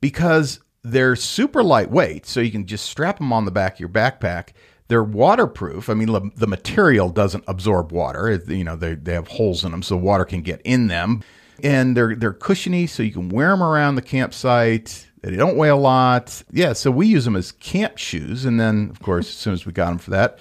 because 0.00 0.60
they're 0.82 1.16
super 1.16 1.62
lightweight, 1.62 2.26
so 2.26 2.40
you 2.40 2.50
can 2.50 2.66
just 2.66 2.86
strap 2.86 3.18
them 3.18 3.32
on 3.32 3.44
the 3.44 3.50
back 3.50 3.74
of 3.74 3.80
your 3.80 3.88
backpack. 3.88 4.50
They're 4.88 5.04
waterproof. 5.04 5.90
I 5.90 5.94
mean, 5.94 6.32
the, 6.34 6.46
material 6.46 7.10
doesn't 7.10 7.44
absorb 7.46 7.92
water. 7.92 8.42
You 8.46 8.64
know, 8.64 8.76
they, 8.76 8.94
they 8.94 9.12
have 9.12 9.28
holes 9.28 9.64
in 9.64 9.70
them, 9.70 9.82
so 9.82 9.96
water 9.96 10.24
can 10.24 10.40
get 10.40 10.62
in 10.64 10.86
them. 10.86 11.22
And 11.62 11.96
they're 11.96 12.14
they're 12.14 12.32
cushiony, 12.32 12.86
so 12.86 13.02
you 13.02 13.12
can 13.12 13.28
wear 13.28 13.50
them 13.50 13.62
around 13.62 13.96
the 13.96 14.02
campsite. 14.02 15.08
They 15.22 15.36
don't 15.36 15.56
weigh 15.56 15.68
a 15.68 15.76
lot. 15.76 16.42
Yeah, 16.52 16.72
so 16.72 16.90
we 16.90 17.08
use 17.08 17.24
them 17.24 17.36
as 17.36 17.50
camp 17.52 17.98
shoes. 17.98 18.44
And 18.44 18.60
then, 18.60 18.88
of 18.90 19.00
course, 19.00 19.28
as 19.28 19.34
soon 19.34 19.54
as 19.54 19.66
we 19.66 19.72
got 19.72 19.88
them 19.88 19.98
for 19.98 20.10
that, 20.12 20.38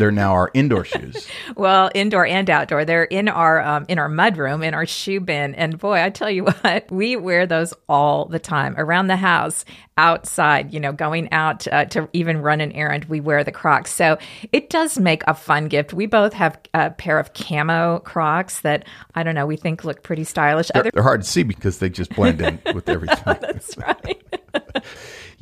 they're 0.00 0.10
now 0.10 0.32
our 0.32 0.50
indoor 0.54 0.84
shoes. 0.84 1.28
Well, 1.56 1.90
indoor 1.94 2.24
and 2.24 2.48
outdoor. 2.48 2.84
They're 2.84 3.04
in 3.04 3.28
our 3.28 3.60
um, 3.60 3.84
in 3.88 3.98
our 3.98 4.08
mud 4.08 4.38
room, 4.38 4.62
in 4.62 4.72
our 4.72 4.86
shoe 4.86 5.20
bin, 5.20 5.54
and 5.56 5.78
boy, 5.78 6.02
I 6.02 6.08
tell 6.08 6.30
you 6.30 6.44
what, 6.62 6.90
we 6.90 7.16
wear 7.16 7.46
those 7.46 7.74
all 7.88 8.26
the 8.26 8.38
time 8.38 8.74
around 8.78 9.08
the 9.08 9.16
house, 9.16 9.64
outside. 9.98 10.72
You 10.72 10.80
know, 10.80 10.92
going 10.92 11.30
out 11.32 11.68
uh, 11.68 11.84
to 11.86 12.08
even 12.12 12.40
run 12.40 12.60
an 12.60 12.72
errand, 12.72 13.06
we 13.06 13.20
wear 13.20 13.44
the 13.44 13.52
Crocs. 13.52 13.92
So 13.92 14.16
it 14.52 14.70
does 14.70 14.98
make 14.98 15.22
a 15.26 15.34
fun 15.34 15.68
gift. 15.68 15.92
We 15.92 16.06
both 16.06 16.32
have 16.32 16.58
a 16.72 16.90
pair 16.90 17.18
of 17.18 17.34
camo 17.34 17.98
Crocs 18.00 18.60
that 18.60 18.86
I 19.14 19.22
don't 19.22 19.34
know, 19.34 19.46
we 19.46 19.56
think 19.56 19.84
look 19.84 20.02
pretty 20.02 20.24
stylish. 20.24 20.70
Other 20.74 20.90
They're 20.94 21.02
hard 21.02 21.22
to 21.22 21.28
see 21.28 21.42
because 21.42 21.78
they 21.78 21.90
just 21.90 22.14
blend 22.14 22.40
in 22.40 22.58
with 22.74 22.88
everything. 22.88 23.18
that's 23.40 23.76
right. 23.76 24.22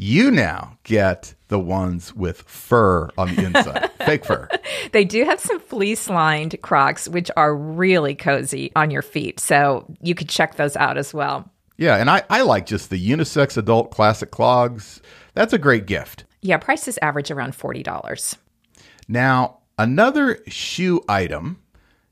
You 0.00 0.30
now 0.30 0.78
get 0.84 1.34
the 1.48 1.58
ones 1.58 2.14
with 2.14 2.42
fur 2.42 3.10
on 3.18 3.34
the 3.34 3.46
inside, 3.46 3.90
fake 4.06 4.24
fur. 4.24 4.48
They 4.92 5.04
do 5.04 5.24
have 5.24 5.40
some 5.40 5.58
fleece 5.58 6.08
lined 6.08 6.56
Crocs, 6.62 7.08
which 7.08 7.32
are 7.36 7.52
really 7.52 8.14
cozy 8.14 8.70
on 8.76 8.92
your 8.92 9.02
feet. 9.02 9.40
So 9.40 9.92
you 10.00 10.14
could 10.14 10.28
check 10.28 10.54
those 10.54 10.76
out 10.76 10.98
as 10.98 11.12
well. 11.12 11.50
Yeah, 11.76 11.96
and 11.96 12.08
I, 12.08 12.22
I 12.30 12.42
like 12.42 12.64
just 12.66 12.90
the 12.90 13.10
unisex 13.10 13.56
adult 13.56 13.90
classic 13.90 14.30
clogs. 14.30 15.02
That's 15.34 15.52
a 15.52 15.58
great 15.58 15.86
gift. 15.86 16.24
Yeah, 16.42 16.58
prices 16.58 17.00
average 17.02 17.32
around 17.32 17.54
$40. 17.54 18.36
Now, 19.08 19.58
another 19.78 20.38
shoe 20.46 21.02
item. 21.08 21.60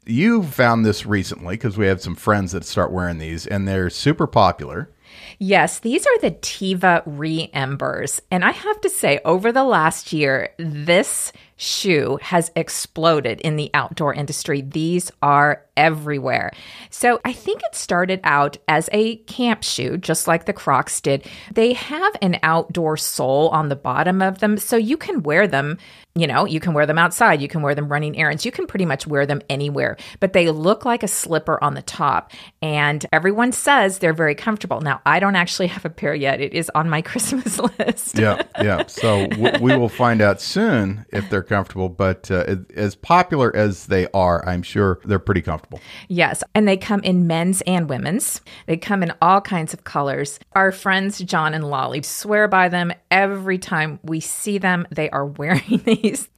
You 0.05 0.43
found 0.43 0.85
this 0.85 1.07
recently 1.07 1.55
because 1.55 1.79
we 1.79 1.87
have 1.87 2.03
some 2.03 2.17
friends 2.17 2.51
that 2.51 2.65
start 2.65 2.91
wearing 2.91 3.19
these, 3.19 3.47
and 3.47 3.69
they're 3.69 3.91
super 3.91 4.27
popular. 4.27 4.91
Yes, 5.39 5.79
these 5.79 6.07
are 6.07 6.19
the 6.21 6.31
Teva 6.31 7.03
Re-Embers. 7.05 8.21
And 8.31 8.45
I 8.45 8.53
have 8.53 8.81
to 8.83 8.91
say, 8.91 9.21
over 9.25 9.53
the 9.53 9.65
last 9.65 10.13
year, 10.13 10.55
this 10.59 11.33
shoe 11.57 12.19
has 12.23 12.51
exploded 12.55 13.41
in 13.41 13.57
the 13.57 13.71
outdoor 13.75 14.15
industry. 14.15 14.61
These 14.61 15.11
are 15.23 15.67
everywhere. 15.77 16.53
So 16.91 17.21
I 17.25 17.33
think 17.33 17.63
it 17.63 17.75
started 17.75 18.21
out 18.25 18.57
as 18.67 18.89
a 18.93 19.17
camp 19.17 19.63
shoe, 19.63 19.97
just 19.99 20.27
like 20.27 20.47
the 20.47 20.53
Crocs 20.53 21.01
did. 21.01 21.27
They 21.53 21.75
have 21.75 22.17
an 22.23 22.39
outdoor 22.43 22.97
sole 22.97 23.49
on 23.51 23.69
the 23.69 23.77
bottom 23.77 24.23
of 24.23 24.39
them, 24.39 24.57
so 24.57 24.77
you 24.77 24.97
can 24.97 25.23
wear 25.23 25.47
them. 25.47 25.79
You 26.15 26.27
know, 26.27 26.47
you 26.47 26.61
can 26.61 26.73
wear 26.73 26.87
them 26.87 26.97
outside, 26.97 27.43
you 27.43 27.49
can 27.49 27.61
wear 27.61 27.75
them 27.75 27.93
running 27.93 28.17
errands, 28.17 28.47
you 28.47 28.51
can 28.51 28.67
pretty 28.67 28.87
much 28.87 29.07
wear 29.07 29.27
them 29.27 29.43
anywhere, 29.51 29.99
but 30.19 30.33
they 30.33 30.49
look 30.49 30.87
like 30.87 31.03
a 31.03 31.09
slipper 31.09 31.63
on 31.63 31.75
the 31.75 31.83
top. 31.83 32.33
And 32.63 33.05
everyone 33.13 33.53
says 33.53 33.99
they're 33.99 34.15
very 34.15 34.35
comfortable. 34.35 34.81
Now, 34.81 35.03
I 35.05 35.21
don't 35.21 35.37
actually 35.37 35.67
have 35.67 35.85
a 35.85 35.91
pair 35.91 36.15
yet. 36.15 36.41
It 36.41 36.55
is 36.55 36.71
on 36.75 36.89
my 36.89 37.03
Christmas 37.07 37.59
list. 37.59 38.19
Yeah, 38.19 38.45
yeah. 38.63 38.87
So 38.87 39.27
w- 39.27 39.59
we 39.61 39.77
will 39.77 39.91
find 39.91 40.23
out 40.23 40.41
soon 40.41 41.05
if 41.11 41.29
they're 41.29 41.43
comfortable. 41.47 41.89
But 41.89 42.31
uh, 42.31 42.57
as- 42.75 42.95
popular 42.95 43.55
as 43.55 43.87
they 43.87 44.09
are, 44.13 44.47
I'm 44.49 44.63
sure 44.63 45.01
they're 45.05 45.19
pretty 45.19 45.43
comfortable. 45.43 45.81
Yes, 46.09 46.43
and 46.55 46.67
they 46.67 46.77
come 46.77 47.01
in 47.01 47.27
men's 47.27 47.63
and 47.63 47.89
women's. 47.89 48.41
They 48.67 48.77
come 48.77 49.03
in 49.03 49.13
all 49.23 49.41
kinds 49.41 49.73
of 49.73 49.85
colors. 49.85 50.39
Our 50.53 50.73
friends 50.73 51.19
John 51.19 51.55
and 51.55 51.69
Lolly 51.69 52.03
swear 52.03 52.49
by 52.49 52.69
them 52.69 52.93
every 53.11 53.59
time 53.59 54.01
we 54.03 54.21
see 54.21 54.59
them. 54.59 54.87
They 54.91 55.09
are 55.11 55.27
wearing 55.41 55.83
these. 55.85 56.29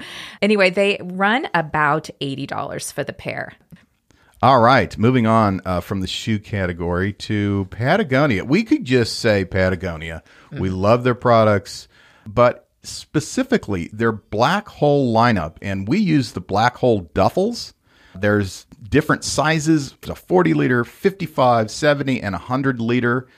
Anyway, 0.43 0.71
they 0.71 0.99
run 1.03 1.49
about 1.55 2.11
$80 2.21 2.93
for 2.93 3.05
the 3.05 3.13
pair. 3.13 3.53
All 4.41 4.61
right, 4.61 4.97
moving 4.97 5.27
on 5.27 5.61
uh, 5.65 5.81
from 5.81 6.01
the 6.01 6.07
shoe 6.07 6.39
category 6.39 7.13
to 7.15 7.67
Patagonia. 7.71 8.45
We 8.45 8.63
could 8.63 8.85
just 8.85 9.19
say 9.19 9.45
Patagonia. 9.45 10.23
We 10.53 10.71
love 10.71 11.03
their 11.03 11.17
products, 11.17 11.89
but 12.25 12.68
specifically 12.83 13.89
their 13.93 14.13
black 14.13 14.69
hole 14.69 15.15
lineup, 15.15 15.57
and 15.63 15.89
we 15.89 15.99
use 15.99 16.33
the 16.33 16.41
black 16.41 16.77
hole 16.77 17.03
duffels. 17.15 17.73
There's 18.15 18.67
different 18.89 19.25
sizes 19.25 19.95
a 20.09 20.15
40 20.15 20.55
liter, 20.55 20.85
55, 20.85 21.71
70, 21.71 22.23
and 22.23 22.33
100 22.35 22.81
liter. 22.81 23.29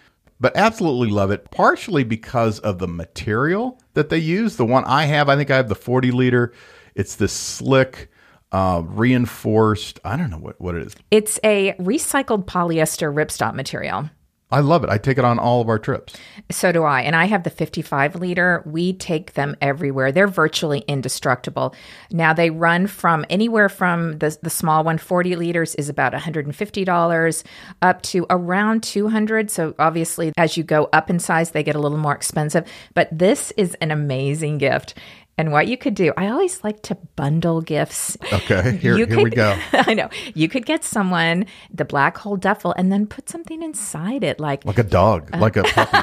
But 0.42 0.56
absolutely 0.56 1.10
love 1.10 1.30
it, 1.30 1.50
partially 1.50 2.02
because 2.02 2.60
of 2.60 2.78
the 2.78 2.88
material 2.88 3.78
that 3.92 4.08
they 4.08 4.18
use. 4.18 4.56
The 4.56 4.64
one 4.64 4.84
I 4.84 5.04
have, 5.04 5.28
I 5.28 5.36
think 5.36 5.50
I 5.50 5.56
have 5.56 5.68
the 5.68 5.74
40 5.74 6.12
liter. 6.12 6.54
It's 6.94 7.16
this 7.16 7.32
slick, 7.32 8.10
uh, 8.50 8.82
reinforced. 8.86 10.00
I 10.02 10.16
don't 10.16 10.30
know 10.30 10.38
what, 10.38 10.58
what 10.58 10.74
it 10.76 10.86
is. 10.86 10.96
It's 11.10 11.38
a 11.44 11.74
recycled 11.74 12.46
polyester 12.46 13.12
ripstop 13.12 13.54
material. 13.54 14.08
I 14.52 14.60
love 14.60 14.82
it. 14.82 14.90
I 14.90 14.98
take 14.98 15.18
it 15.18 15.24
on 15.24 15.38
all 15.38 15.60
of 15.60 15.68
our 15.68 15.78
trips. 15.78 16.16
So 16.50 16.72
do 16.72 16.82
I. 16.82 17.02
And 17.02 17.14
I 17.14 17.26
have 17.26 17.44
the 17.44 17.50
55 17.50 18.16
liter. 18.16 18.62
We 18.66 18.92
take 18.92 19.34
them 19.34 19.56
everywhere. 19.60 20.10
They're 20.10 20.26
virtually 20.26 20.80
indestructible. 20.88 21.74
Now 22.10 22.32
they 22.32 22.50
run 22.50 22.88
from 22.88 23.24
anywhere 23.30 23.68
from 23.68 24.18
the, 24.18 24.36
the 24.42 24.50
small 24.50 24.82
one, 24.82 24.98
40 24.98 25.36
liters 25.36 25.74
is 25.76 25.88
about 25.88 26.12
$150 26.12 27.44
up 27.82 28.02
to 28.02 28.26
around 28.28 28.82
200. 28.82 29.50
So 29.50 29.74
obviously 29.78 30.32
as 30.36 30.56
you 30.56 30.64
go 30.64 30.88
up 30.92 31.10
in 31.10 31.20
size, 31.20 31.52
they 31.52 31.62
get 31.62 31.76
a 31.76 31.80
little 31.80 31.98
more 31.98 32.14
expensive, 32.14 32.66
but 32.94 33.08
this 33.16 33.52
is 33.56 33.76
an 33.80 33.90
amazing 33.90 34.58
gift. 34.58 34.94
And 35.40 35.52
what 35.52 35.68
you 35.68 35.78
could 35.78 35.94
do, 35.94 36.12
I 36.18 36.28
always 36.28 36.62
like 36.62 36.82
to 36.82 36.96
bundle 37.16 37.62
gifts. 37.62 38.14
Okay, 38.30 38.76
here, 38.82 38.98
You 38.98 39.06
here 39.06 39.22
we 39.24 39.30
go. 39.30 39.58
I 39.72 39.94
know. 39.94 40.10
You 40.34 40.50
could 40.50 40.66
get 40.66 40.84
someone 40.84 41.46
the 41.72 41.86
black 41.86 42.18
hole 42.18 42.36
duffel 42.36 42.74
and 42.76 42.92
then 42.92 43.06
put 43.06 43.30
something 43.30 43.62
inside 43.62 44.22
it, 44.22 44.38
like 44.38 44.66
Like 44.66 44.76
a 44.76 44.82
dog, 44.82 45.30
uh, 45.32 45.38
like 45.38 45.56
a 45.56 45.62
puppy. 45.74 45.96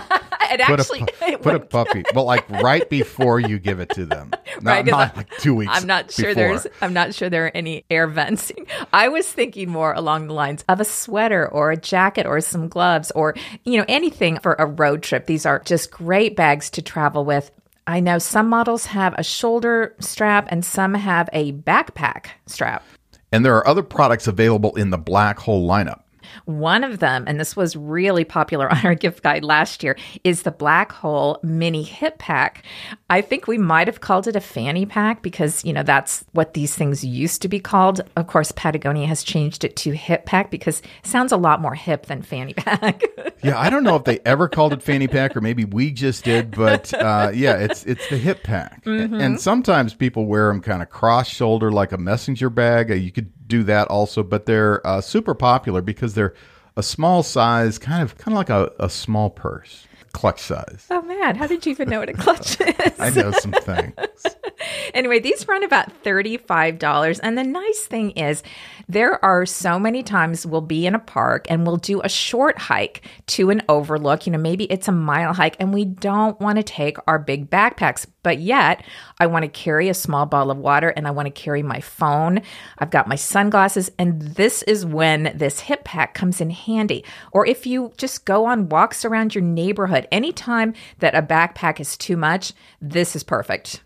it 0.52 0.62
Put 0.62 0.80
actually 0.80 1.06
a, 1.22 1.38
put 1.38 1.54
a 1.54 1.60
puppy, 1.60 2.04
but 2.16 2.24
like 2.24 2.50
right 2.50 2.90
before 2.90 3.40
you 3.40 3.60
give 3.60 3.80
it 3.80 3.90
to 3.92 4.08
them. 4.08 4.32
Not, 4.60 4.72
Right, 4.78 4.86
not 4.88 5.16
like 5.16 5.30
two 5.38 5.54
weeks. 5.54 5.72
I'm 5.76 5.86
not 5.86 6.10
sure 6.12 6.34
before. 6.34 6.58
there's 6.58 6.68
I'm 6.82 6.94
not 6.94 7.14
sure 7.14 7.30
there 7.30 7.46
are 7.46 7.52
any 7.54 7.86
air 7.92 8.08
vents. 8.08 8.52
I 8.92 9.10
was 9.10 9.32
thinking 9.32 9.70
more 9.70 9.94
along 9.94 10.26
the 10.30 10.34
lines 10.34 10.66
of 10.68 10.80
a 10.82 10.86
sweater 10.86 11.48
or 11.48 11.70
a 11.70 11.78
jacket 11.78 12.26
or 12.26 12.42
some 12.42 12.70
gloves 12.70 13.12
or 13.12 13.36
you 13.66 13.78
know 13.78 13.86
anything 13.88 14.40
for 14.40 14.56
a 14.58 14.66
road 14.66 15.04
trip. 15.04 15.28
These 15.28 15.46
are 15.46 15.60
just 15.60 15.92
great 15.92 16.36
bags 16.36 16.72
to 16.72 16.82
travel 16.82 17.24
with. 17.24 17.52
I 17.90 18.02
know 18.02 18.20
some 18.20 18.50
models 18.50 18.88
have 18.88 19.16
a 19.18 19.24
shoulder 19.24 19.96
strap 20.00 20.50
and 20.50 20.66
some 20.66 20.94
have 20.94 21.30
a 21.32 21.54
backpack 21.54 22.28
strap. 22.46 22.84
And 23.32 23.46
there 23.46 23.56
are 23.56 23.66
other 23.66 23.82
products 23.82 24.28
available 24.28 24.76
in 24.76 24.90
the 24.90 24.98
black 24.98 25.40
hole 25.40 25.66
lineup. 25.66 26.02
One 26.46 26.84
of 26.84 27.00
them, 27.00 27.26
and 27.28 27.40
this 27.40 27.56
was 27.56 27.76
really 27.76 28.24
popular 28.24 28.70
on 28.74 28.86
our 28.86 28.96
gift 28.96 29.24
guide 29.24 29.44
last 29.44 29.84
year, 29.84 29.98
is 30.24 30.44
the 30.44 30.52
Black 30.52 30.92
Hole 30.92 31.40
Mini 31.44 31.84
Hip 31.84 32.18
Pack. 32.18 32.64
I 33.10 33.22
think 33.22 33.48
we 33.48 33.58
might 33.58 33.88
have 33.88 34.02
called 34.02 34.28
it 34.28 34.36
a 34.36 34.42
fanny 34.42 34.86
pack 34.86 35.22
because, 35.22 35.64
you 35.64 35.74
know, 35.74 35.84
that's 35.84 36.26
what 36.34 36.54
these 36.54 36.76
things 36.76 37.04
used 37.04 37.42
to 37.42 37.48
be 37.48 37.60
called. 37.60 38.02
Of 38.16 38.28
course, 38.28 38.52
Patagonia 38.52 39.08
has 39.08 39.24
changed 39.24 39.64
it 39.64 39.76
to 39.78 39.92
hip 39.92 40.26
pack 40.26 40.52
because 40.52 40.80
it 40.80 41.08
sounds 41.08 41.32
a 41.32 41.38
lot 41.38 41.62
more 41.62 41.76
hip 41.76 42.08
than 42.08 42.22
fanny 42.22 42.54
pack. 42.54 43.02
Yeah, 43.44 43.60
I 43.60 43.70
don't 43.70 43.84
know 43.84 43.96
if 43.96 44.04
they 44.04 44.20
ever 44.26 44.50
called 44.50 44.74
it 44.74 44.82
fanny 44.82 45.08
pack 45.08 45.38
or 45.38 45.42
maybe 45.42 45.64
we 45.64 45.92
just 45.92 46.24
did, 46.24 46.50
but 46.52 46.92
uh, 46.92 47.32
yeah, 47.34 47.56
it's 47.58 47.86
it's 47.86 48.10
the 48.10 48.18
hip 48.18 48.42
pack. 48.42 48.84
Mm-hmm. 48.84 49.14
And 49.14 49.40
sometimes 49.40 49.94
people 49.94 50.26
wear 50.26 50.48
them 50.48 50.60
kind 50.60 50.82
of 50.82 50.90
cross 50.90 51.28
shoulder 51.28 51.72
like 51.72 51.92
a 51.92 52.00
messenger 52.00 52.50
bag. 52.50 52.90
Uh, 52.90 52.96
You 52.96 53.12
could 53.12 53.32
do 53.48 53.64
that 53.64 53.88
also, 53.88 54.24
but 54.24 54.46
they're 54.46 54.86
uh, 54.86 55.02
super 55.02 55.34
popular 55.34 55.82
because 55.82 56.14
they're 56.14 56.34
a 56.76 56.84
small 56.84 57.24
size, 57.24 57.80
kind 57.80 58.04
of 58.04 58.18
kind 58.18 58.34
of 58.34 58.38
like 58.38 58.50
a, 58.50 58.72
a 58.80 58.90
small 58.90 59.30
purse, 59.30 59.88
clutch 60.14 60.40
size. 60.40 60.86
oh, 60.92 61.02
man. 61.02 61.36
How 61.36 61.48
did 61.48 61.66
you 61.66 61.72
even 61.72 61.90
know 61.90 62.00
what 62.00 62.10
a 62.10 62.14
clutch 62.14 62.62
is? 62.86 63.00
I 63.00 63.10
know 63.10 63.32
some 63.32 63.52
things. 63.52 63.94
anyway, 64.94 65.20
these 65.20 65.48
run 65.48 65.64
about 65.64 66.04
$35. 66.04 67.20
And 67.24 67.38
the 67.38 67.44
nice 67.44 67.86
thing 67.86 68.12
is, 68.12 68.44
there 68.88 69.24
are 69.26 69.46
so 69.46 69.80
many 69.80 70.04
times 70.04 70.46
we'll 70.46 70.62
be 70.62 70.86
in 70.86 70.96
a 70.96 71.00
park 71.00 71.48
and 71.50 71.66
we'll 71.66 71.78
do 71.78 72.02
a 72.02 72.10
short 72.10 72.58
hike 72.60 73.02
to 73.28 73.50
an 73.50 73.64
overlook. 73.68 74.26
You 74.28 74.34
know, 74.34 74.40
maybe 74.40 74.66
it's 74.66 74.88
a 74.88 74.92
mile 74.92 75.34
hike 75.34 75.56
and 75.60 75.74
we 75.74 75.86
don't 75.86 76.40
want 76.40 76.58
to 76.58 76.64
take 76.64 76.98
our 77.08 77.20
big 77.20 77.50
backpacks, 77.50 78.06
but 78.28 78.40
yet 78.40 78.84
I 79.22 79.26
want 79.28 79.44
to 79.44 79.48
carry 79.48 79.88
a 79.88 79.94
small 79.94 80.26
bottle 80.26 80.52
of 80.52 80.58
water 80.58 80.90
and 80.90 81.08
I 81.08 81.12
want 81.12 81.28
to 81.28 81.32
carry 81.32 81.64
my 81.64 81.80
phone. 81.80 82.42
I've 82.78 82.90
got 82.90 83.08
my 83.08 83.16
sunglasses, 83.16 83.90
and 83.98 84.22
this 84.22 84.64
is 84.64 84.86
when 84.86 85.32
this 85.34 85.62
hip 85.62 85.86
pack 85.86 86.14
comes 86.14 86.42
in 86.42 86.50
handy. 86.50 87.06
Or 87.32 87.48
if 87.48 87.66
you 87.66 87.94
just 87.96 88.26
go 88.26 88.44
on 88.44 88.68
walks 88.68 89.06
around 89.06 89.34
your 89.34 89.46
neighborhood, 89.46 90.10
anytime 90.12 90.74
that 91.00 91.16
a 91.16 91.22
backpack 91.22 91.80
is 91.80 91.96
too 91.96 92.18
much, 92.18 92.52
this 92.82 93.16
is 93.16 93.24
perfect. 93.24 93.82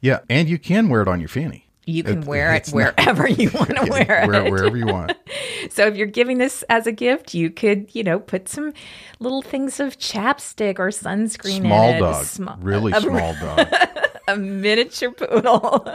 Yeah, 0.00 0.18
and 0.28 0.48
you 0.48 0.58
can 0.58 0.88
wear 0.88 1.02
it 1.02 1.06
on 1.06 1.20
your 1.20 1.28
fanny. 1.28 1.63
You 1.86 2.02
can 2.02 2.22
it, 2.22 2.24
wear 2.26 2.54
it 2.54 2.68
wherever 2.68 3.28
not, 3.28 3.38
you 3.38 3.50
want 3.54 3.76
to 3.76 3.86
wear 3.90 4.22
it. 4.22 4.28
Wherever 4.28 4.76
you 4.76 4.86
want. 4.86 5.12
so 5.70 5.86
if 5.86 5.96
you're 5.96 6.06
giving 6.06 6.38
this 6.38 6.62
as 6.68 6.86
a 6.86 6.92
gift, 6.92 7.34
you 7.34 7.50
could, 7.50 7.94
you 7.94 8.02
know, 8.02 8.18
put 8.18 8.48
some 8.48 8.72
little 9.20 9.42
things 9.42 9.80
of 9.80 9.98
chapstick 9.98 10.78
or 10.78 10.88
sunscreen 10.88 11.60
small 11.60 11.88
in 11.90 11.96
it. 11.96 12.00
Dog. 12.00 12.24
Small 12.24 12.56
dog. 12.56 12.64
Really 12.64 12.92
small 12.92 13.34
dog. 13.34 13.68
a 14.28 14.36
miniature 14.36 15.10
poodle. 15.10 15.86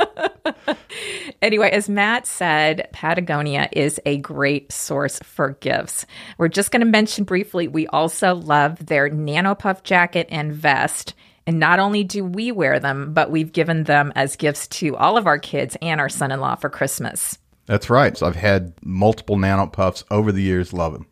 anyway, 1.41 1.69
as 1.72 1.89
Matt 1.89 2.27
said, 2.27 2.89
Patagonia 2.91 3.69
is 3.72 4.00
a 4.05 4.17
great 4.17 4.72
source 4.72 5.19
for 5.19 5.51
gifts. 5.60 6.05
We're 6.38 6.48
just 6.48 6.72
going 6.72 6.81
to 6.81 6.86
mention 6.86 7.24
briefly, 7.24 7.67
we 7.67 7.88
also 7.88 8.36
love 8.36 8.86
their 8.86 9.10
Nano 9.10 9.55
Puff 9.55 9.84
jacket 9.84 10.27
and 10.29 10.53
vest. 10.53 11.13
And 11.48 11.60
not 11.60 11.79
only 11.79 12.03
do 12.03 12.24
we 12.24 12.51
wear 12.51 12.79
them, 12.79 13.13
but 13.13 13.31
we've 13.31 13.51
given 13.51 13.84
them 13.84 14.13
as 14.15 14.36
gifts 14.36 14.67
to 14.67 14.96
all 14.98 15.17
of 15.17 15.27
our 15.27 15.39
kids 15.39 15.77
and 15.81 16.00
our 16.00 16.10
son 16.10 16.31
in 16.31 16.39
law 16.39 16.55
for 16.55 16.69
Christmas. 16.69 17.38
That's 17.65 17.89
right. 17.89 18.17
So 18.17 18.25
I've 18.25 18.36
had 18.36 18.74
multiple 18.84 19.38
nano 19.38 19.67
puffs 19.67 20.03
over 20.10 20.31
the 20.31 20.41
years, 20.41 20.74
love 20.74 20.93
them. 20.93 21.08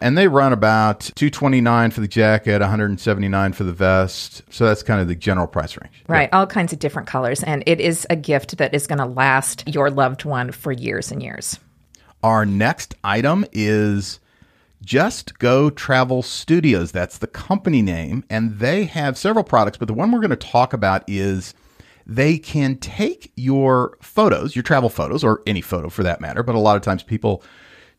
And 0.00 0.18
they 0.18 0.26
run 0.26 0.52
about 0.52 1.00
229 1.14 1.92
for 1.92 2.00
the 2.00 2.08
jacket, 2.08 2.60
179 2.60 3.52
for 3.52 3.62
the 3.62 3.72
vest. 3.72 4.42
So 4.50 4.66
that's 4.66 4.82
kind 4.82 5.00
of 5.00 5.06
the 5.06 5.14
general 5.14 5.46
price 5.46 5.76
range. 5.80 6.02
Right, 6.08 6.28
yeah. 6.32 6.38
all 6.38 6.46
kinds 6.46 6.72
of 6.72 6.80
different 6.80 7.08
colors 7.08 7.42
and 7.44 7.62
it 7.66 7.80
is 7.80 8.06
a 8.10 8.16
gift 8.16 8.58
that 8.58 8.74
is 8.74 8.86
going 8.86 8.98
to 8.98 9.06
last 9.06 9.62
your 9.72 9.90
loved 9.90 10.24
one 10.24 10.50
for 10.50 10.72
years 10.72 11.12
and 11.12 11.22
years. 11.22 11.58
Our 12.22 12.46
next 12.46 12.94
item 13.02 13.44
is 13.52 14.20
just 14.82 15.38
Go 15.38 15.70
Travel 15.70 16.22
Studios. 16.22 16.92
That's 16.92 17.18
the 17.18 17.26
company 17.26 17.82
name. 17.82 18.24
And 18.28 18.58
they 18.58 18.84
have 18.84 19.16
several 19.16 19.44
products, 19.44 19.78
but 19.78 19.88
the 19.88 19.94
one 19.94 20.12
we're 20.12 20.20
going 20.20 20.30
to 20.30 20.36
talk 20.36 20.72
about 20.72 21.04
is 21.06 21.54
they 22.06 22.38
can 22.38 22.76
take 22.76 23.32
your 23.36 23.96
photos, 24.00 24.56
your 24.56 24.62
travel 24.62 24.88
photos, 24.88 25.22
or 25.24 25.42
any 25.46 25.60
photo 25.60 25.88
for 25.88 26.02
that 26.02 26.20
matter. 26.20 26.42
But 26.42 26.56
a 26.56 26.60
lot 26.60 26.76
of 26.76 26.82
times 26.82 27.02
people 27.02 27.42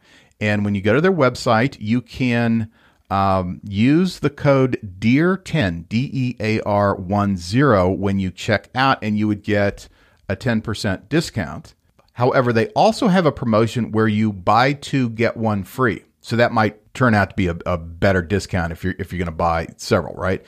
And 0.41 0.65
when 0.65 0.75
you 0.75 0.83
go 0.83 0.95
to 0.95 1.01
their 1.01 1.13
website, 1.13 1.77
you 1.81 2.03
can 2.03 2.71
um, 3.11 3.61
use 3.65 4.19
the 4.19 4.31
code 4.31 4.79
DEAR10, 4.99 5.89
D 5.89 6.11
E 6.13 6.37
A 6.41 6.61
R 6.63 6.95
1 6.95 7.37
0, 7.37 7.91
when 7.91 8.19
you 8.19 8.31
check 8.31 8.69
out, 8.75 8.99
and 9.03 9.19
you 9.19 9.29
would 9.29 9.43
get 9.43 9.89
a 10.29 10.37
10% 10.37 11.09
discount. 11.09 11.75
However, 12.15 12.53
they 12.53 12.69
also 12.69 13.09
have 13.09 13.27
a 13.27 13.33
promotion 13.33 13.93
where 13.93 14.09
you 14.09 14.33
buy 14.33 14.73
two, 14.73 15.11
get 15.11 15.37
one 15.37 15.65
free. 15.65 16.03
So 16.23 16.37
that 16.37 16.51
might 16.51 16.95
turn 16.95 17.15
out 17.15 17.31
to 17.31 17.37
be 17.37 17.47
a, 17.47 17.57
a 17.67 17.79
better 17.79 18.23
discount 18.23 18.73
if 18.73 18.83
you're 18.83 18.95
if 18.99 19.13
you're 19.13 19.19
going 19.19 19.27
to 19.27 19.33
buy 19.33 19.69
several, 19.77 20.15
right? 20.15 20.45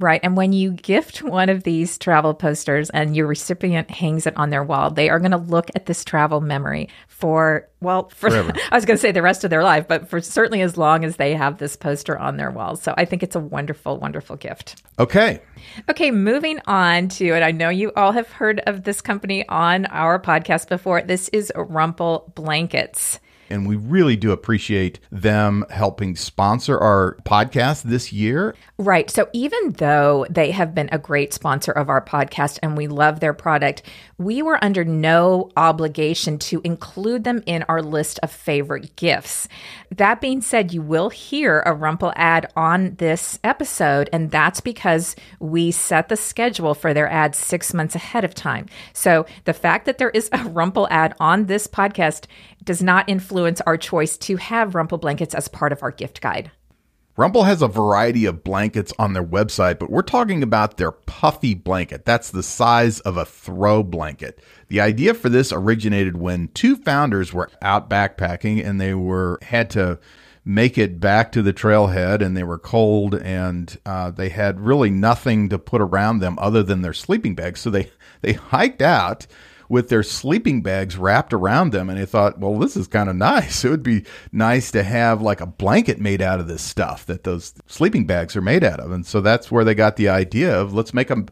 Right. 0.00 0.20
And 0.22 0.36
when 0.36 0.52
you 0.52 0.70
gift 0.70 1.22
one 1.22 1.48
of 1.48 1.64
these 1.64 1.98
travel 1.98 2.34
posters 2.34 2.90
and 2.90 3.16
your 3.16 3.26
recipient 3.26 3.90
hangs 3.90 4.26
it 4.26 4.36
on 4.36 4.50
their 4.50 4.62
wall, 4.62 4.90
they 4.90 5.08
are 5.08 5.18
going 5.18 5.32
to 5.32 5.36
look 5.38 5.70
at 5.74 5.86
this 5.86 6.04
travel 6.04 6.40
memory 6.40 6.88
for, 7.08 7.68
well, 7.80 8.08
for, 8.14 8.30
I 8.30 8.74
was 8.74 8.84
going 8.84 8.96
to 8.96 9.00
say 9.00 9.12
the 9.12 9.22
rest 9.22 9.44
of 9.44 9.50
their 9.50 9.64
life, 9.64 9.88
but 9.88 10.08
for 10.08 10.20
certainly 10.20 10.62
as 10.62 10.76
long 10.76 11.04
as 11.04 11.16
they 11.16 11.34
have 11.34 11.58
this 11.58 11.76
poster 11.76 12.16
on 12.18 12.36
their 12.36 12.50
wall. 12.50 12.76
So 12.76 12.94
I 12.96 13.04
think 13.04 13.22
it's 13.22 13.36
a 13.36 13.40
wonderful, 13.40 13.98
wonderful 13.98 14.36
gift. 14.36 14.82
Okay. 14.98 15.40
Okay. 15.88 16.10
Moving 16.10 16.60
on 16.66 17.08
to, 17.08 17.32
and 17.32 17.44
I 17.44 17.50
know 17.50 17.68
you 17.68 17.92
all 17.96 18.12
have 18.12 18.28
heard 18.28 18.60
of 18.66 18.84
this 18.84 19.00
company 19.00 19.48
on 19.48 19.86
our 19.86 20.20
podcast 20.20 20.68
before. 20.68 21.02
This 21.02 21.28
is 21.30 21.52
Rumpl 21.56 22.34
Blankets 22.34 23.20
and 23.48 23.66
we 23.66 23.76
really 23.76 24.16
do 24.16 24.32
appreciate 24.32 24.98
them 25.10 25.64
helping 25.70 26.16
sponsor 26.16 26.78
our 26.78 27.16
podcast 27.24 27.82
this 27.82 28.12
year. 28.12 28.54
Right. 28.78 29.10
So 29.10 29.28
even 29.32 29.72
though 29.72 30.26
they 30.30 30.50
have 30.50 30.74
been 30.74 30.88
a 30.92 30.98
great 30.98 31.32
sponsor 31.34 31.72
of 31.72 31.88
our 31.88 32.04
podcast 32.04 32.58
and 32.62 32.76
we 32.76 32.86
love 32.86 33.20
their 33.20 33.34
product, 33.34 33.82
we 34.18 34.42
were 34.42 34.62
under 34.62 34.84
no 34.84 35.50
obligation 35.56 36.38
to 36.38 36.60
include 36.64 37.24
them 37.24 37.42
in 37.46 37.64
our 37.64 37.82
list 37.82 38.18
of 38.22 38.30
favorite 38.30 38.96
gifts. 38.96 39.48
That 39.94 40.20
being 40.20 40.40
said, 40.42 40.72
you 40.72 40.82
will 40.82 41.08
hear 41.08 41.60
a 41.60 41.74
Rumpl 41.74 42.12
ad 42.16 42.52
on 42.56 42.96
this 42.96 43.38
episode, 43.42 44.10
and 44.12 44.30
that's 44.30 44.60
because 44.60 45.16
we 45.38 45.70
set 45.70 46.08
the 46.08 46.16
schedule 46.16 46.74
for 46.74 46.92
their 46.92 47.08
ads 47.10 47.38
six 47.38 47.72
months 47.72 47.94
ahead 47.94 48.24
of 48.24 48.34
time. 48.34 48.66
So 48.92 49.26
the 49.44 49.54
fact 49.54 49.86
that 49.86 49.98
there 49.98 50.10
is 50.10 50.28
a 50.28 50.38
Rumpl 50.38 50.88
ad 50.90 51.14
on 51.20 51.46
this 51.46 51.66
podcast 51.66 52.26
does 52.64 52.82
not 52.82 53.08
influence 53.08 53.37
our 53.66 53.76
choice 53.76 54.16
to 54.18 54.36
have 54.36 54.72
Rumpl 54.72 55.00
blankets 55.00 55.34
as 55.34 55.48
part 55.48 55.72
of 55.72 55.82
our 55.82 55.90
gift 55.90 56.20
guide. 56.20 56.50
Rumpl 57.18 57.44
has 57.44 57.62
a 57.62 57.68
variety 57.68 58.26
of 58.26 58.44
blankets 58.44 58.92
on 58.96 59.12
their 59.12 59.24
website, 59.24 59.80
but 59.80 59.90
we're 59.90 60.02
talking 60.02 60.40
about 60.40 60.76
their 60.76 60.92
puffy 60.92 61.52
blanket. 61.52 62.04
That's 62.04 62.30
the 62.30 62.44
size 62.44 63.00
of 63.00 63.16
a 63.16 63.24
throw 63.24 63.82
blanket. 63.82 64.40
The 64.68 64.80
idea 64.80 65.14
for 65.14 65.28
this 65.28 65.52
originated 65.52 66.16
when 66.16 66.46
two 66.54 66.76
founders 66.76 67.32
were 67.32 67.50
out 67.60 67.90
backpacking 67.90 68.64
and 68.64 68.80
they 68.80 68.94
were 68.94 69.40
had 69.42 69.68
to 69.70 69.98
make 70.44 70.78
it 70.78 71.00
back 71.00 71.32
to 71.32 71.42
the 71.42 71.52
trailhead 71.52 72.22
and 72.22 72.36
they 72.36 72.44
were 72.44 72.56
cold 72.56 73.16
and 73.16 73.76
uh, 73.84 74.12
they 74.12 74.28
had 74.28 74.60
really 74.60 74.88
nothing 74.88 75.48
to 75.48 75.58
put 75.58 75.82
around 75.82 76.20
them 76.20 76.38
other 76.38 76.62
than 76.62 76.82
their 76.82 76.94
sleeping 76.94 77.34
bags. 77.34 77.58
So 77.58 77.68
they 77.68 77.90
they 78.20 78.34
hiked 78.34 78.80
out 78.80 79.26
with 79.68 79.88
their 79.88 80.02
sleeping 80.02 80.62
bags 80.62 80.96
wrapped 80.96 81.32
around 81.32 81.72
them. 81.72 81.90
And 81.90 81.98
they 81.98 82.06
thought, 82.06 82.38
well, 82.38 82.58
this 82.58 82.76
is 82.76 82.86
kind 82.86 83.08
of 83.08 83.16
nice. 83.16 83.64
It 83.68 83.70
would 83.70 83.82
be 83.82 84.04
nice 84.32 84.70
to 84.70 84.82
have 84.82 85.20
like 85.20 85.42
a 85.42 85.46
blanket 85.46 86.00
made 86.00 86.22
out 86.22 86.40
of 86.40 86.48
this 86.48 86.62
stuff 86.62 87.04
that 87.04 87.24
those 87.24 87.52
sleeping 87.66 88.06
bags 88.06 88.34
are 88.34 88.40
made 88.40 88.64
out 88.64 88.80
of. 88.80 88.90
And 88.90 89.04
so 89.04 89.20
that's 89.20 89.50
where 89.50 89.64
they 89.64 89.74
got 89.74 89.96
the 89.96 90.08
idea 90.08 90.58
of 90.58 90.72
let's 90.72 90.94
make 90.94 91.08
them 91.08 91.26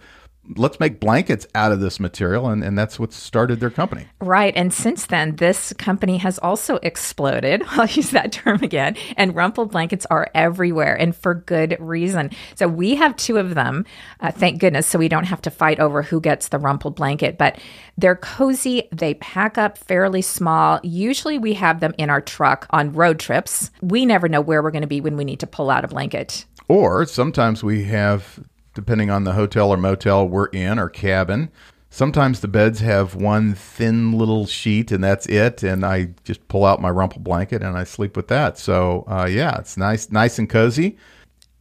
let's 0.56 0.78
make 0.78 1.00
blankets 1.00 1.46
out 1.54 1.72
of 1.72 1.80
this 1.80 1.98
material 1.98 2.48
and, 2.48 2.62
and 2.62 2.78
that's 2.78 2.98
what 2.98 3.12
started 3.12 3.60
their 3.60 3.70
company. 3.70 4.06
Right 4.20 4.54
and 4.56 4.72
since 4.72 5.06
then 5.06 5.36
this 5.36 5.72
company 5.74 6.18
has 6.18 6.38
also 6.38 6.76
exploded. 6.82 7.62
I'll 7.68 7.86
use 7.86 8.10
that 8.10 8.32
term 8.32 8.62
again. 8.62 8.96
And 9.16 9.34
Rumpl 9.34 9.70
blankets 9.70 10.06
are 10.06 10.30
everywhere 10.34 10.94
and 10.94 11.14
for 11.14 11.34
good 11.34 11.76
reason. 11.80 12.30
So 12.54 12.68
we 12.68 12.96
have 12.96 13.16
two 13.16 13.38
of 13.38 13.54
them 13.54 13.84
uh, 14.20 14.30
thank 14.30 14.60
goodness 14.60 14.86
so 14.86 14.98
we 14.98 15.08
don't 15.08 15.24
have 15.24 15.42
to 15.42 15.50
fight 15.50 15.80
over 15.80 16.02
who 16.02 16.20
gets 16.20 16.48
the 16.48 16.58
Rumpl 16.58 16.94
blanket. 16.94 17.38
But 17.38 17.58
they're 17.98 18.16
cozy 18.16 18.88
they 18.92 19.14
pack 19.14 19.58
up 19.58 19.78
fairly 19.78 20.22
small. 20.22 20.80
Usually 20.82 21.38
we 21.38 21.54
have 21.54 21.80
them 21.80 21.94
in 21.98 22.10
our 22.10 22.20
truck 22.20 22.66
on 22.70 22.92
road 22.92 23.18
trips. 23.18 23.70
We 23.80 24.06
never 24.06 24.28
know 24.28 24.40
where 24.40 24.62
we're 24.62 24.70
going 24.70 24.82
to 24.82 24.88
be 24.88 25.00
when 25.00 25.16
we 25.16 25.24
need 25.24 25.40
to 25.40 25.46
pull 25.46 25.70
out 25.70 25.84
a 25.84 25.88
blanket. 25.88 26.44
Or 26.68 27.06
sometimes 27.06 27.62
we 27.62 27.84
have 27.84 28.40
depending 28.76 29.10
on 29.10 29.24
the 29.24 29.32
hotel 29.32 29.70
or 29.70 29.76
motel 29.76 30.28
we're 30.28 30.46
in 30.46 30.78
or 30.78 30.88
cabin. 30.88 31.50
Sometimes 31.90 32.40
the 32.40 32.48
beds 32.48 32.80
have 32.80 33.14
one 33.14 33.54
thin 33.54 34.12
little 34.12 34.46
sheet 34.46 34.92
and 34.92 35.02
that's 35.02 35.26
it, 35.26 35.62
and 35.62 35.84
I 35.84 36.10
just 36.24 36.46
pull 36.46 36.64
out 36.64 36.80
my 36.80 36.90
Rumpl 36.90 37.18
blanket 37.18 37.62
and 37.62 37.76
I 37.76 37.84
sleep 37.84 38.16
with 38.16 38.28
that. 38.28 38.58
So 38.58 39.04
uh, 39.08 39.26
yeah, 39.28 39.56
it's 39.58 39.76
nice, 39.76 40.10
nice 40.12 40.38
and 40.38 40.48
cozy. 40.48 40.96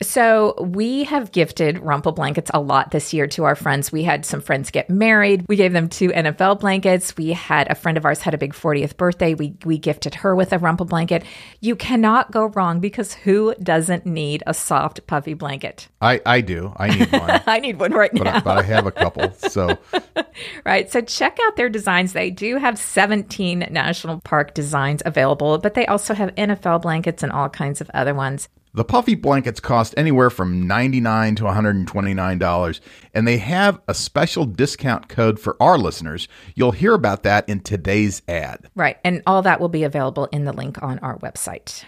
So, 0.01 0.55
we 0.61 1.05
have 1.05 1.31
gifted 1.31 1.77
Rumpl 1.77 2.15
blankets 2.15 2.51
a 2.53 2.59
lot 2.59 2.91
this 2.91 3.13
year 3.13 3.27
to 3.27 3.45
our 3.45 3.55
friends. 3.55 3.91
We 3.91 4.03
had 4.03 4.25
some 4.25 4.41
friends 4.41 4.69
get 4.69 4.89
married. 4.89 5.45
We 5.47 5.55
gave 5.55 5.71
them 5.71 5.87
two 5.87 6.09
NFL 6.09 6.59
blankets. 6.59 7.15
We 7.15 7.29
had 7.29 7.71
a 7.71 7.75
friend 7.75 7.97
of 7.97 8.05
ours 8.05 8.19
had 8.19 8.33
a 8.33 8.37
big 8.37 8.53
40th 8.53 8.97
birthday. 8.97 9.33
We 9.33 9.55
we 9.63 9.77
gifted 9.77 10.15
her 10.15 10.35
with 10.35 10.51
a 10.51 10.59
Rumpl 10.59 10.87
blanket. 10.87 11.23
You 11.61 11.75
cannot 11.75 12.31
go 12.31 12.47
wrong 12.47 12.79
because 12.79 13.13
who 13.13 13.55
doesn't 13.63 14.05
need 14.05 14.43
a 14.45 14.53
soft 14.53 15.07
puffy 15.07 15.33
blanket? 15.33 15.87
I 16.01 16.21
I 16.25 16.41
do. 16.41 16.73
I 16.75 16.89
need 16.89 17.11
one. 17.11 17.41
I 17.47 17.59
need 17.59 17.79
one 17.79 17.93
right 17.93 18.11
but 18.13 18.23
now. 18.23 18.35
I, 18.35 18.39
but 18.41 18.57
I 18.57 18.63
have 18.63 18.85
a 18.85 18.91
couple. 18.91 19.31
So 19.33 19.77
Right. 20.65 20.91
So 20.91 21.01
check 21.01 21.37
out 21.45 21.55
their 21.55 21.69
designs. 21.69 22.13
They 22.13 22.31
do 22.31 22.57
have 22.57 22.77
17 22.77 23.67
national 23.71 24.21
park 24.21 24.53
designs 24.53 25.01
available, 25.05 25.57
but 25.57 25.73
they 25.73 25.85
also 25.85 26.13
have 26.13 26.33
NFL 26.35 26.81
blankets 26.81 27.23
and 27.23 27.31
all 27.31 27.49
kinds 27.49 27.81
of 27.81 27.89
other 27.93 28.13
ones. 28.13 28.49
The 28.75 28.83
puffy 28.83 29.15
blankets 29.15 29.61
cost 29.61 29.93
anywhere 29.95 30.29
from 30.29 30.67
99 30.67 31.35
to 31.35 31.43
$129, 31.45 32.79
and 33.13 33.25
they 33.25 33.37
have 33.37 33.79
a 33.87 33.93
special 33.93 34.43
discount 34.43 35.07
code 35.07 35.39
for 35.39 35.55
our 35.61 35.77
listeners. 35.77 36.27
You'll 36.55 36.73
hear 36.73 36.93
about 36.93 37.23
that 37.23 37.47
in 37.47 37.61
today's 37.61 38.21
ad. 38.27 38.69
Right. 38.75 38.97
And 39.05 39.23
all 39.25 39.41
that 39.43 39.61
will 39.61 39.69
be 39.69 39.85
available 39.85 40.25
in 40.25 40.43
the 40.43 40.51
link 40.51 40.83
on 40.83 40.99
our 40.99 41.17
website. 41.19 41.85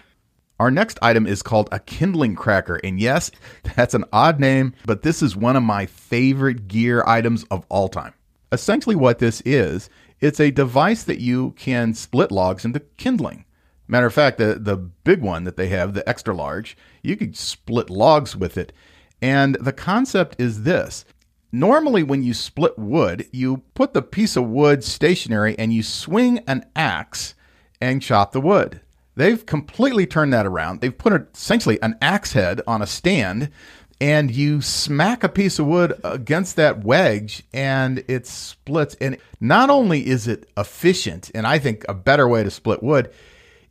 Our 0.58 0.70
next 0.70 0.98
item 1.02 1.26
is 1.26 1.42
called 1.42 1.68
a 1.70 1.78
kindling 1.78 2.34
cracker. 2.34 2.76
And 2.76 2.98
yes, 2.98 3.30
that's 3.76 3.92
an 3.92 4.06
odd 4.10 4.40
name, 4.40 4.72
but 4.86 5.02
this 5.02 5.22
is 5.22 5.36
one 5.36 5.56
of 5.56 5.62
my 5.62 5.84
favorite 5.84 6.68
gear 6.68 7.04
items 7.06 7.44
of 7.50 7.66
all 7.68 7.90
time. 7.90 8.14
Essentially, 8.50 8.96
what 8.96 9.18
this 9.18 9.42
is, 9.44 9.90
it's 10.20 10.40
a 10.40 10.50
device 10.50 11.04
that 11.04 11.20
you 11.20 11.50
can 11.58 11.92
split 11.92 12.32
logs 12.32 12.64
into 12.64 12.80
kindling. 12.96 13.44
Matter 13.88 14.06
of 14.06 14.14
fact, 14.14 14.36
the, 14.38 14.54
the 14.60 14.76
big 14.76 15.22
one 15.22 15.44
that 15.44 15.56
they 15.56 15.68
have, 15.68 15.94
the 15.94 16.06
extra 16.06 16.34
large, 16.34 16.76
you 17.02 17.16
could 17.16 17.36
split 17.36 17.88
logs 17.88 18.36
with 18.36 18.58
it. 18.58 18.72
And 19.22 19.56
the 19.56 19.72
concept 19.72 20.36
is 20.38 20.62
this 20.62 21.04
normally, 21.50 22.02
when 22.02 22.22
you 22.22 22.34
split 22.34 22.78
wood, 22.78 23.26
you 23.32 23.62
put 23.72 23.94
the 23.94 24.02
piece 24.02 24.36
of 24.36 24.44
wood 24.44 24.84
stationary 24.84 25.58
and 25.58 25.72
you 25.72 25.82
swing 25.82 26.38
an 26.46 26.66
axe 26.76 27.34
and 27.80 28.02
chop 28.02 28.32
the 28.32 28.40
wood. 28.40 28.82
They've 29.16 29.44
completely 29.44 30.06
turned 30.06 30.32
that 30.34 30.46
around. 30.46 30.80
They've 30.80 30.96
put 30.96 31.34
essentially 31.34 31.80
an 31.82 31.96
axe 32.02 32.34
head 32.34 32.60
on 32.66 32.82
a 32.82 32.86
stand 32.86 33.50
and 34.00 34.30
you 34.30 34.60
smack 34.60 35.24
a 35.24 35.28
piece 35.28 35.58
of 35.58 35.66
wood 35.66 35.98
against 36.04 36.56
that 36.56 36.84
wedge 36.84 37.42
and 37.52 38.04
it 38.06 38.26
splits. 38.26 38.94
And 39.00 39.16
not 39.40 39.70
only 39.70 40.06
is 40.06 40.28
it 40.28 40.48
efficient, 40.56 41.30
and 41.34 41.46
I 41.46 41.58
think 41.58 41.84
a 41.88 41.94
better 41.94 42.28
way 42.28 42.44
to 42.44 42.50
split 42.50 42.82
wood, 42.82 43.10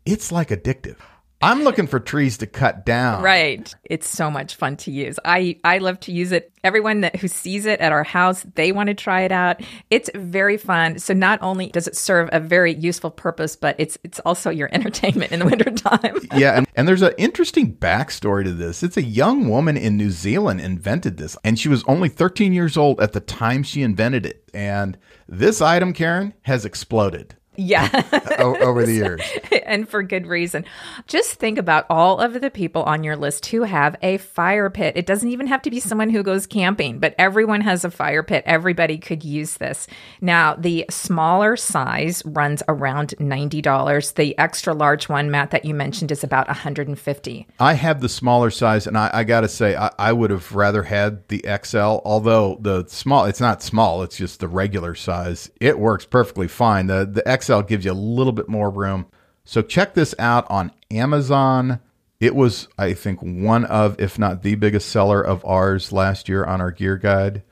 it's 0.08 0.32
like 0.32 0.50
addictive. 0.50 0.98
I'm 1.40 1.64
looking 1.64 1.86
for 1.86 2.00
trees 2.00 2.40
to 2.40 2.48
cut 2.48 2.84
down. 2.84 3.22
Right. 3.22 3.74
It's 3.84 4.10
so 4.10 4.32
much 4.32 4.56
fun 4.56 4.76
to 4.78 4.92
use. 4.92 5.20
I, 5.24 5.60
I 5.64 5.78
love 5.78 6.00
to 6.02 6.12
use 6.12 6.32
it. 6.32 6.52
Everyone 6.64 7.02
that 7.02 7.16
who 7.18 7.28
sees 7.28 7.68
it 7.68 7.80
at 7.80 7.92
our 7.92 8.04
house, 8.04 8.44
they 8.56 8.72
want 8.72 8.88
to 8.88 8.96
try 8.96 9.22
it 9.22 9.32
out. 9.32 9.62
It's 9.92 10.10
very 10.16 10.58
fun. 10.58 10.98
So 10.98 11.14
not 11.14 11.38
only 11.44 11.68
does 11.70 11.88
it 11.88 11.96
serve 11.96 12.30
a 12.32 12.40
very 12.40 12.74
useful 12.74 13.12
purpose, 13.12 13.56
but 13.56 13.76
it's 13.78 14.00
it's 14.04 14.20
also 14.22 14.50
your 14.50 14.70
entertainment 14.74 15.32
in 15.32 15.40
the 15.40 15.46
wintertime. 15.46 16.18
yeah, 16.36 16.54
and, 16.58 16.68
and 16.76 16.88
there's 16.88 17.04
an 17.04 17.14
interesting 17.20 17.76
backstory 17.76 18.44
to 18.44 18.54
this. 18.54 18.82
It's 18.82 18.98
a 18.98 19.04
young 19.04 19.48
woman 19.48 19.78
in 19.78 19.96
New 19.96 20.10
Zealand 20.10 20.60
invented 20.60 21.18
this, 21.18 21.38
and 21.44 21.60
she 21.60 21.70
was 21.70 21.84
only 21.88 22.10
13 22.10 22.52
years 22.52 22.78
old 22.78 23.00
at 23.00 23.14
the 23.14 23.20
time 23.20 23.62
she 23.62 23.84
invented 23.84 24.26
it. 24.26 24.50
And 24.56 24.98
this 25.28 25.62
item, 25.62 25.94
Karen, 25.94 26.34
has 26.42 26.66
exploded. 26.66 27.36
Yeah. 27.58 27.90
over 28.40 28.86
the 28.86 28.94
years. 28.94 29.22
and 29.66 29.90
for 29.90 30.04
good 30.04 30.28
reason. 30.28 30.66
Just 31.08 31.34
think 31.34 31.58
about 31.58 31.86
all 31.90 32.20
of 32.20 32.40
the 32.40 32.52
people 32.52 32.84
on 32.84 33.04
your 33.04 33.16
list 33.16 33.48
who 33.48 33.64
have 33.64 33.96
a 34.02 34.18
fire 34.18 34.70
pit. 34.70 34.96
It 34.96 35.06
doesn't 35.06 35.30
even 35.30 35.48
have 35.48 35.62
to 35.64 35.72
be 35.72 35.80
someone 35.80 36.10
who 36.10 36.24
goes 36.24 36.46
camping, 36.46 37.00
but 37.00 37.16
everyone 37.18 37.62
has 37.62 37.84
a 37.84 37.92
fire 37.92 38.24
pit. 38.24 38.44
Everybody 38.46 38.98
could 38.98 39.24
use 39.24 39.56
this. 39.56 39.88
Now, 40.22 40.56
the 40.56 40.86
smaller 40.90 41.56
size 41.58 42.24
runs 42.26 42.62
around 42.68 43.16
$90. 43.20 44.14
The 44.14 44.38
extra 44.38 44.74
large 44.74 45.10
one, 45.10 45.32
Matt, 45.32 45.52
that 45.52 45.66
you 45.66 45.74
mentioned 45.74 46.12
is 46.12 46.24
about 46.24 46.48
150 46.48 47.48
I 47.60 47.74
have 47.74 48.02
the 48.02 48.10
smaller 48.10 48.50
size, 48.52 48.88
and 48.88 48.98
I, 48.98 49.10
I 49.14 49.24
got 49.24 49.42
to 49.42 49.48
say, 49.48 49.76
I, 49.76 49.92
I 49.98 50.14
would 50.14 50.30
have 50.30 50.54
rather 50.54 50.84
had 50.84 51.28
the 51.28 51.44
XL, 51.64 51.78
although 52.06 52.58
the 52.62 52.86
small, 52.88 53.26
it's 53.26 53.42
not 53.42 53.64
small, 53.64 54.04
it's 54.04 54.18
just 54.18 54.40
the 54.40 54.48
regular 54.48 54.96
size. 54.96 55.50
It 55.60 55.80
works 55.80 56.06
perfectly 56.06 56.48
fine. 56.48 56.88
The, 56.88 57.06
the 57.06 57.40
XL 57.42 57.47
XL 57.48 57.62
gives 57.62 57.86
you 57.86 57.92
a 57.92 57.94
little 57.94 58.34
bit 58.34 58.50
more 58.50 58.70
room. 58.70 59.08
So 59.46 59.62
check 59.62 59.94
this 59.94 60.14
out 60.20 60.46
on 60.50 60.72
Amazon. 60.92 61.80
It 62.20 62.36
was, 62.36 62.68
I 62.78 62.94
think, 62.94 63.22
one 63.22 63.66
of, 63.66 64.00
if 64.00 64.20
not 64.20 64.44
the 64.44 64.56
biggest 64.56 64.90
seller 64.90 65.22
of 65.22 65.46
ours 65.46 65.92
last 65.92 66.28
year 66.28 66.44
on 66.44 66.60
our 66.60 66.72
gear 66.72 66.98
guide. 66.98 67.44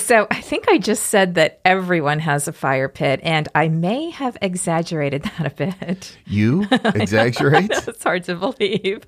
So 0.00 0.26
I 0.30 0.40
think 0.40 0.64
I 0.68 0.78
just 0.78 1.04
said 1.04 1.34
that 1.34 1.60
everyone 1.64 2.18
has 2.20 2.48
a 2.48 2.52
fire 2.52 2.88
pit, 2.88 3.20
and 3.22 3.48
I 3.54 3.68
may 3.68 4.10
have 4.10 4.36
exaggerated 4.40 5.22
that 5.38 5.46
a 5.46 5.50
bit. 5.50 6.16
You 6.26 6.66
exaggerate? 6.70 7.70
it's 7.86 8.02
hard 8.02 8.24
to 8.24 8.34
believe. 8.34 9.06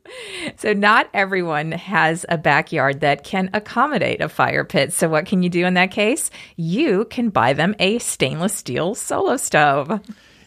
So 0.56 0.72
not 0.72 1.08
everyone 1.14 1.72
has 1.72 2.26
a 2.28 2.38
backyard 2.38 3.00
that 3.00 3.24
can 3.24 3.50
accommodate 3.52 4.20
a 4.20 4.28
fire 4.28 4.64
pit. 4.64 4.92
So 4.92 5.08
what 5.08 5.26
can 5.26 5.42
you 5.42 5.48
do 5.48 5.66
in 5.66 5.74
that 5.74 5.90
case? 5.90 6.30
You 6.56 7.06
can 7.06 7.30
buy 7.30 7.54
them 7.54 7.74
a 7.78 7.98
stainless 7.98 8.54
steel 8.54 8.94
solo 8.94 9.36
stove. 9.38 10.00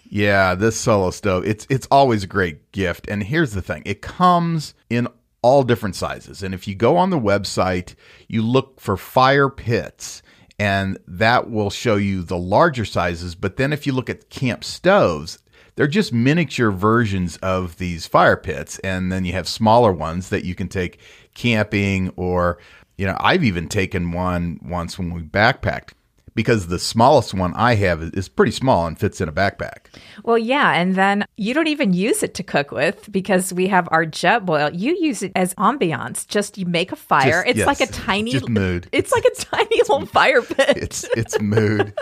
Yeah, 0.08 0.56
this 0.56 0.80
solo 0.80 1.10
stove, 1.10 1.46
it's 1.46 1.66
it's 1.70 1.88
always 1.90 2.24
a 2.24 2.28
great 2.28 2.72
gift. 2.72 3.08
And 3.10 3.24
here's 3.24 3.54
the 3.54 3.62
thing. 3.62 3.82
It 3.86 4.02
comes 4.02 4.76
in 4.90 5.08
all 5.42 5.64
different 5.64 5.96
sizes. 5.96 6.42
And 6.42 6.54
if 6.56 6.68
you 6.68 6.74
go 6.74 6.98
on 6.98 7.10
the 7.10 7.20
website, 7.20 7.96
you 8.28 8.42
look 8.42 8.80
for 8.80 8.98
fire 8.98 9.50
pits 9.50 10.24
and 10.58 10.98
that 11.08 11.50
will 11.50 11.70
show 11.70 11.96
you 11.96 12.24
the 12.24 12.38
larger 12.38 12.86
sizes. 12.86 13.36
But 13.36 13.58
then 13.58 13.74
if 13.74 13.86
you 13.86 13.94
look 13.94 14.10
at 14.10 14.30
camp 14.30 14.64
stoves, 14.64 15.40
they're 15.76 15.88
just 15.88 16.14
miniature 16.14 16.72
versions 16.72 17.38
of 17.38 17.78
these 17.78 18.08
fire 18.08 18.38
pits. 18.38 18.80
And 18.80 19.12
then 19.12 19.26
you 19.26 19.34
have 19.34 19.48
smaller 19.48 19.92
ones 19.92 20.30
that 20.30 20.46
you 20.46 20.56
can 20.56 20.70
take 20.70 21.00
camping 21.34 22.12
or, 22.16 22.58
you 22.98 23.06
know, 23.06 23.18
I've 23.20 23.44
even 23.44 23.68
taken 23.68 24.12
one 24.12 24.60
once 24.64 24.98
when 24.98 25.14
we 25.14 25.22
backpacked 25.22 25.92
because 26.36 26.68
the 26.68 26.78
smallest 26.78 27.34
one 27.34 27.54
I 27.56 27.76
have 27.76 28.04
is 28.04 28.28
pretty 28.28 28.52
small 28.52 28.86
and 28.86 29.00
fits 29.00 29.22
in 29.22 29.30
a 29.30 29.32
backpack. 29.32 29.88
Well, 30.24 30.38
yeah. 30.38 30.74
And 30.74 30.96
then 30.96 31.26
you 31.38 31.54
don't 31.54 31.68
even 31.68 31.94
use 31.94 32.22
it 32.22 32.34
to 32.36 32.44
cook 32.44 32.72
with 32.72 33.12
because 33.12 33.54
we 33.54 33.68
have 33.68 33.88
our 33.92 34.06
Jetboil. 34.06 34.78
You 34.78 34.96
use 35.00 35.24
it 35.24 35.32
as 35.36 35.56
ambiance. 35.56 36.28
Just 36.28 36.58
you 36.58 36.66
make 36.66 36.92
a 36.92 36.98
fire. 36.98 37.44
Just, 37.44 37.48
it's 37.48 37.58
yes, 37.60 37.68
like 37.68 37.82
a 37.82 37.88
tiny 37.88 38.32
just 38.32 38.50
mood. 38.50 38.88
It's 38.92 39.12
like 39.12 39.26
a 39.26 39.36
tiny 39.40 39.78
little 39.78 40.06
fire 40.06 40.42
pit. 40.42 40.78
It's 40.78 41.06
it's 41.16 41.40
mood. 41.40 41.94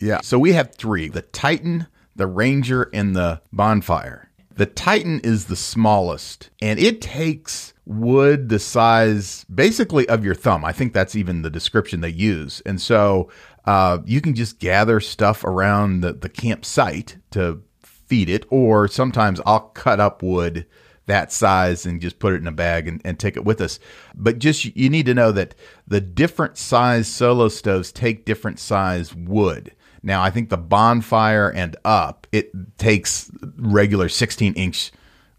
yeah. 0.00 0.20
So 0.22 0.38
we 0.38 0.52
have 0.52 0.74
three: 0.74 1.08
the 1.08 1.22
Titan, 1.22 1.86
the 2.16 2.26
Ranger, 2.26 2.90
and 2.92 3.14
the 3.14 3.40
Bonfire. 3.52 4.30
The 4.56 4.66
Titan 4.66 5.20
is 5.20 5.46
the 5.46 5.56
smallest, 5.56 6.50
and 6.60 6.78
it 6.78 7.00
takes 7.00 7.72
wood 7.90 8.48
the 8.48 8.58
size 8.58 9.44
basically 9.52 10.08
of 10.08 10.24
your 10.24 10.34
thumb. 10.34 10.64
I 10.64 10.72
think 10.72 10.92
that's 10.92 11.16
even 11.16 11.42
the 11.42 11.50
description 11.50 12.00
they 12.00 12.10
use. 12.10 12.62
And 12.64 12.80
so 12.80 13.30
uh, 13.64 13.98
you 14.04 14.20
can 14.20 14.34
just 14.34 14.58
gather 14.58 15.00
stuff 15.00 15.44
around 15.44 16.00
the, 16.00 16.12
the 16.12 16.28
campsite 16.28 17.16
to 17.32 17.62
feed 17.82 18.28
it, 18.28 18.46
or 18.50 18.88
sometimes 18.88 19.40
I'll 19.46 19.60
cut 19.60 20.00
up 20.00 20.22
wood 20.22 20.66
that 21.06 21.32
size 21.32 21.84
and 21.86 22.00
just 22.00 22.18
put 22.18 22.32
it 22.32 22.40
in 22.40 22.46
a 22.46 22.52
bag 22.52 22.86
and, 22.86 23.00
and 23.04 23.18
take 23.18 23.36
it 23.36 23.44
with 23.44 23.60
us. 23.60 23.78
But 24.14 24.38
just 24.38 24.64
you 24.76 24.88
need 24.88 25.06
to 25.06 25.14
know 25.14 25.32
that 25.32 25.54
the 25.86 26.00
different 26.00 26.56
size 26.56 27.08
solo 27.08 27.48
stoves 27.48 27.92
take 27.92 28.24
different 28.24 28.58
size 28.58 29.14
wood. 29.14 29.72
Now, 30.02 30.22
I 30.22 30.30
think 30.30 30.48
the 30.48 30.56
bonfire 30.56 31.50
and 31.50 31.76
up, 31.84 32.26
it 32.32 32.50
takes 32.78 33.30
regular 33.56 34.08
16 34.08 34.54
inch 34.54 34.92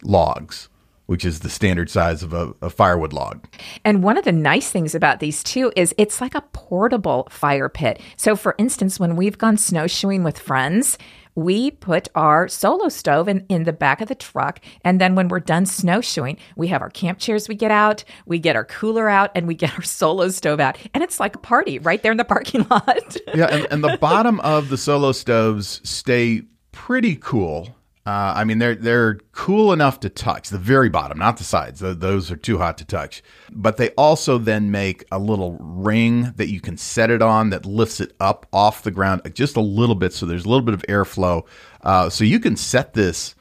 logs 0.03 0.69
which 1.11 1.25
is 1.25 1.41
the 1.41 1.49
standard 1.49 1.89
size 1.89 2.23
of 2.23 2.31
a, 2.31 2.53
a, 2.61 2.69
firewood 2.69 3.11
log. 3.11 3.45
And 3.83 4.01
one 4.01 4.17
of 4.17 4.23
the 4.23 4.31
nice 4.31 4.71
things 4.71 4.95
about 4.95 5.19
these 5.19 5.43
too 5.43 5.69
is 5.75 5.93
it's 5.97 6.21
like 6.21 6.35
a 6.35 6.41
portable 6.53 7.27
fire 7.29 7.67
pit. 7.67 7.99
So, 8.15 8.37
for 8.37 8.55
instance, 8.57 8.97
when 8.97 9.17
we've 9.17 9.37
gone 9.37 9.57
snowshoeing 9.57 10.23
with 10.23 10.39
friends, 10.39 10.97
we 11.35 11.71
put 11.71 12.07
our 12.15 12.47
solo 12.47 12.87
stove 12.87 13.27
in, 13.27 13.45
in 13.49 13.65
the 13.65 13.73
back 13.73 13.99
of 13.99 14.07
the 14.07 14.15
truck. 14.15 14.61
And 14.85 15.01
then 15.01 15.15
when 15.15 15.27
we're 15.27 15.41
done 15.41 15.65
snowshoeing, 15.65 16.37
we 16.55 16.69
have 16.69 16.81
our 16.81 16.89
camp 16.89 17.19
chairs 17.19 17.49
we 17.49 17.55
get 17.55 17.71
out, 17.71 18.05
we 18.25 18.39
get 18.39 18.55
our 18.55 18.63
cooler 18.63 19.09
out, 19.09 19.31
and 19.35 19.47
we 19.47 19.55
get 19.63 19.73
our 19.73 19.81
solo 19.81 20.29
stove 20.29 20.61
out. 20.61 20.77
And 20.93 21.03
it's 21.03 21.19
like 21.19 21.35
a 21.35 21.39
party 21.39 21.77
right 21.77 22.01
there 22.01 22.13
in 22.13 22.19
the 22.19 22.23
parking 22.23 22.65
lot. 22.69 23.17
yeah. 23.35 23.47
And, 23.47 23.67
and 23.69 23.83
the 23.83 23.97
bottom 24.01 24.39
of 24.39 24.69
the 24.69 24.77
solo 24.77 25.11
stoves 25.11 25.81
stay 25.83 26.43
pretty 26.71 27.17
cool 27.17 27.75
uh, 28.03 28.33
I 28.35 28.45
mean, 28.45 28.57
they're 28.57 28.73
they're 28.73 29.19
cool 29.31 29.71
enough 29.71 29.99
to 29.99 30.09
touch 30.09 30.49
the 30.49 30.57
very 30.57 30.89
bottom, 30.89 31.19
not 31.19 31.37
the 31.37 31.43
sides. 31.43 31.81
Those 31.81 32.31
are 32.31 32.35
too 32.35 32.57
hot 32.57 32.79
to 32.79 32.85
touch. 32.85 33.21
But 33.51 33.77
they 33.77 33.89
also 33.91 34.39
then 34.39 34.71
make 34.71 35.03
a 35.11 35.19
little 35.19 35.57
ring 35.59 36.33
that 36.37 36.49
you 36.49 36.61
can 36.61 36.77
set 36.77 37.11
it 37.11 37.21
on 37.21 37.51
that 37.51 37.63
lifts 37.63 37.99
it 37.99 38.13
up 38.19 38.47
off 38.51 38.81
the 38.81 38.89
ground 38.89 39.21
just 39.35 39.55
a 39.55 39.61
little 39.61 39.93
bit, 39.93 40.13
so 40.13 40.25
there's 40.25 40.45
a 40.45 40.49
little 40.49 40.65
bit 40.65 40.73
of 40.73 40.81
airflow. 40.83 41.45
Uh, 41.83 42.09
so 42.09 42.23
you 42.23 42.39
can 42.39 42.55
set 42.55 42.95
this 42.95 43.35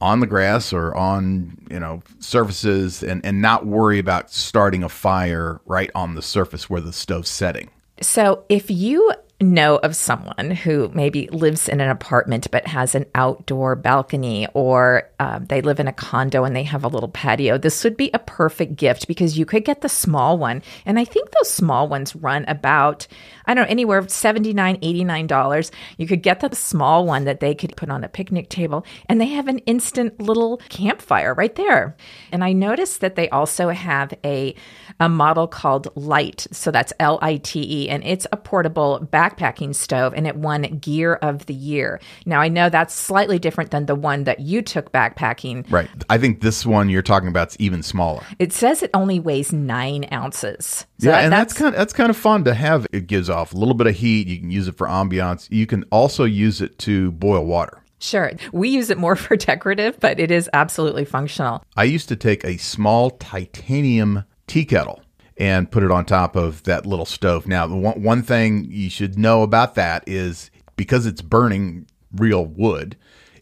on 0.00 0.18
the 0.18 0.26
grass 0.26 0.72
or 0.72 0.92
on 0.96 1.56
you 1.70 1.78
know 1.78 2.02
surfaces 2.18 3.04
and 3.04 3.24
and 3.24 3.40
not 3.40 3.66
worry 3.66 4.00
about 4.00 4.32
starting 4.32 4.82
a 4.82 4.88
fire 4.88 5.60
right 5.64 5.90
on 5.94 6.16
the 6.16 6.22
surface 6.22 6.68
where 6.68 6.80
the 6.80 6.92
stove's 6.92 7.30
setting. 7.30 7.70
So 8.00 8.44
if 8.48 8.68
you 8.68 9.12
know 9.42 9.76
of 9.76 9.96
someone 9.96 10.50
who 10.50 10.90
maybe 10.94 11.28
lives 11.28 11.68
in 11.68 11.80
an 11.80 11.90
apartment 11.90 12.50
but 12.50 12.66
has 12.66 12.94
an 12.94 13.06
outdoor 13.14 13.76
balcony, 13.76 14.46
or 14.54 15.10
uh, 15.18 15.40
they 15.40 15.60
live 15.60 15.80
in 15.80 15.88
a 15.88 15.92
condo 15.92 16.44
and 16.44 16.54
they 16.54 16.62
have 16.62 16.84
a 16.84 16.88
little 16.88 17.08
patio, 17.08 17.58
this 17.58 17.84
would 17.84 17.96
be 17.96 18.10
a 18.14 18.18
perfect 18.18 18.76
gift 18.76 19.08
because 19.08 19.38
you 19.38 19.44
could 19.44 19.64
get 19.64 19.80
the 19.80 19.88
small 19.88 20.38
one. 20.38 20.62
And 20.86 20.98
I 20.98 21.04
think 21.04 21.30
those 21.30 21.50
small 21.50 21.88
ones 21.88 22.16
run 22.16 22.44
about, 22.46 23.06
I 23.46 23.54
don't 23.54 23.64
know, 23.64 23.70
anywhere 23.70 24.02
$79, 24.02 24.54
$89. 24.80 25.70
You 25.98 26.06
could 26.06 26.22
get 26.22 26.40
the 26.40 26.54
small 26.54 27.06
one 27.06 27.24
that 27.24 27.40
they 27.40 27.54
could 27.54 27.76
put 27.76 27.90
on 27.90 28.04
a 28.04 28.08
picnic 28.08 28.48
table, 28.48 28.84
and 29.08 29.20
they 29.20 29.26
have 29.26 29.48
an 29.48 29.58
instant 29.60 30.20
little 30.20 30.58
campfire 30.68 31.34
right 31.34 31.54
there. 31.54 31.96
And 32.30 32.44
I 32.44 32.52
noticed 32.52 33.00
that 33.00 33.16
they 33.16 33.28
also 33.30 33.68
have 33.70 34.12
a, 34.24 34.54
a 35.00 35.08
model 35.08 35.46
called 35.46 35.88
Lite. 35.96 36.46
So 36.52 36.70
that's 36.70 36.92
L 37.00 37.18
I 37.22 37.36
T 37.36 37.84
E, 37.84 37.88
and 37.88 38.04
it's 38.04 38.26
a 38.32 38.36
portable 38.36 39.06
backpacking 39.12 39.74
stove 39.74 40.14
and 40.14 40.26
it 40.26 40.36
won 40.36 40.62
Gear 40.78 41.14
of 41.14 41.46
the 41.46 41.54
Year. 41.54 42.00
Now, 42.26 42.40
I 42.40 42.48
know 42.48 42.68
that's 42.68 42.94
slightly 42.94 43.38
different 43.38 43.70
than 43.70 43.86
the 43.86 43.94
one 43.94 44.24
that 44.24 44.40
you 44.40 44.62
took 44.62 44.92
backpacking. 44.92 45.70
Right. 45.70 45.88
I 46.08 46.18
think 46.18 46.40
this 46.40 46.64
one 46.66 46.88
you're 46.88 47.02
talking 47.02 47.28
about 47.28 47.48
is 47.48 47.56
even 47.58 47.82
smaller. 47.82 48.22
It 48.38 48.52
says 48.52 48.82
it 48.82 48.90
only 48.94 49.20
weighs 49.20 49.52
nine 49.52 50.06
ounces. 50.12 50.86
So 51.02 51.10
yeah, 51.10 51.18
and 51.18 51.32
that's, 51.32 51.52
that's 51.52 51.58
kind 51.58 51.74
of, 51.74 51.78
that's 51.78 51.92
kind 51.92 52.10
of 52.10 52.16
fun 52.16 52.44
to 52.44 52.54
have. 52.54 52.86
It 52.92 53.08
gives 53.08 53.28
off 53.28 53.52
a 53.52 53.56
little 53.56 53.74
bit 53.74 53.88
of 53.88 53.96
heat. 53.96 54.28
You 54.28 54.38
can 54.38 54.52
use 54.52 54.68
it 54.68 54.76
for 54.76 54.86
ambiance. 54.86 55.48
You 55.50 55.66
can 55.66 55.82
also 55.90 56.22
use 56.22 56.60
it 56.60 56.78
to 56.80 57.10
boil 57.10 57.44
water. 57.44 57.82
Sure. 57.98 58.30
We 58.52 58.68
use 58.68 58.88
it 58.88 58.98
more 58.98 59.16
for 59.16 59.36
decorative, 59.36 59.98
but 59.98 60.20
it 60.20 60.30
is 60.30 60.48
absolutely 60.52 61.04
functional. 61.04 61.64
I 61.76 61.84
used 61.84 62.08
to 62.10 62.14
take 62.14 62.44
a 62.44 62.56
small 62.56 63.10
titanium 63.10 64.22
tea 64.46 64.64
kettle 64.64 65.02
and 65.36 65.68
put 65.68 65.82
it 65.82 65.90
on 65.90 66.04
top 66.04 66.36
of 66.36 66.62
that 66.64 66.86
little 66.86 67.04
stove. 67.04 67.48
Now, 67.48 67.66
the 67.66 67.74
one, 67.74 68.00
one 68.00 68.22
thing 68.22 68.64
you 68.70 68.88
should 68.88 69.18
know 69.18 69.42
about 69.42 69.74
that 69.74 70.04
is 70.06 70.52
because 70.76 71.04
it's 71.04 71.20
burning 71.20 71.88
real 72.14 72.46
wood, 72.46 72.96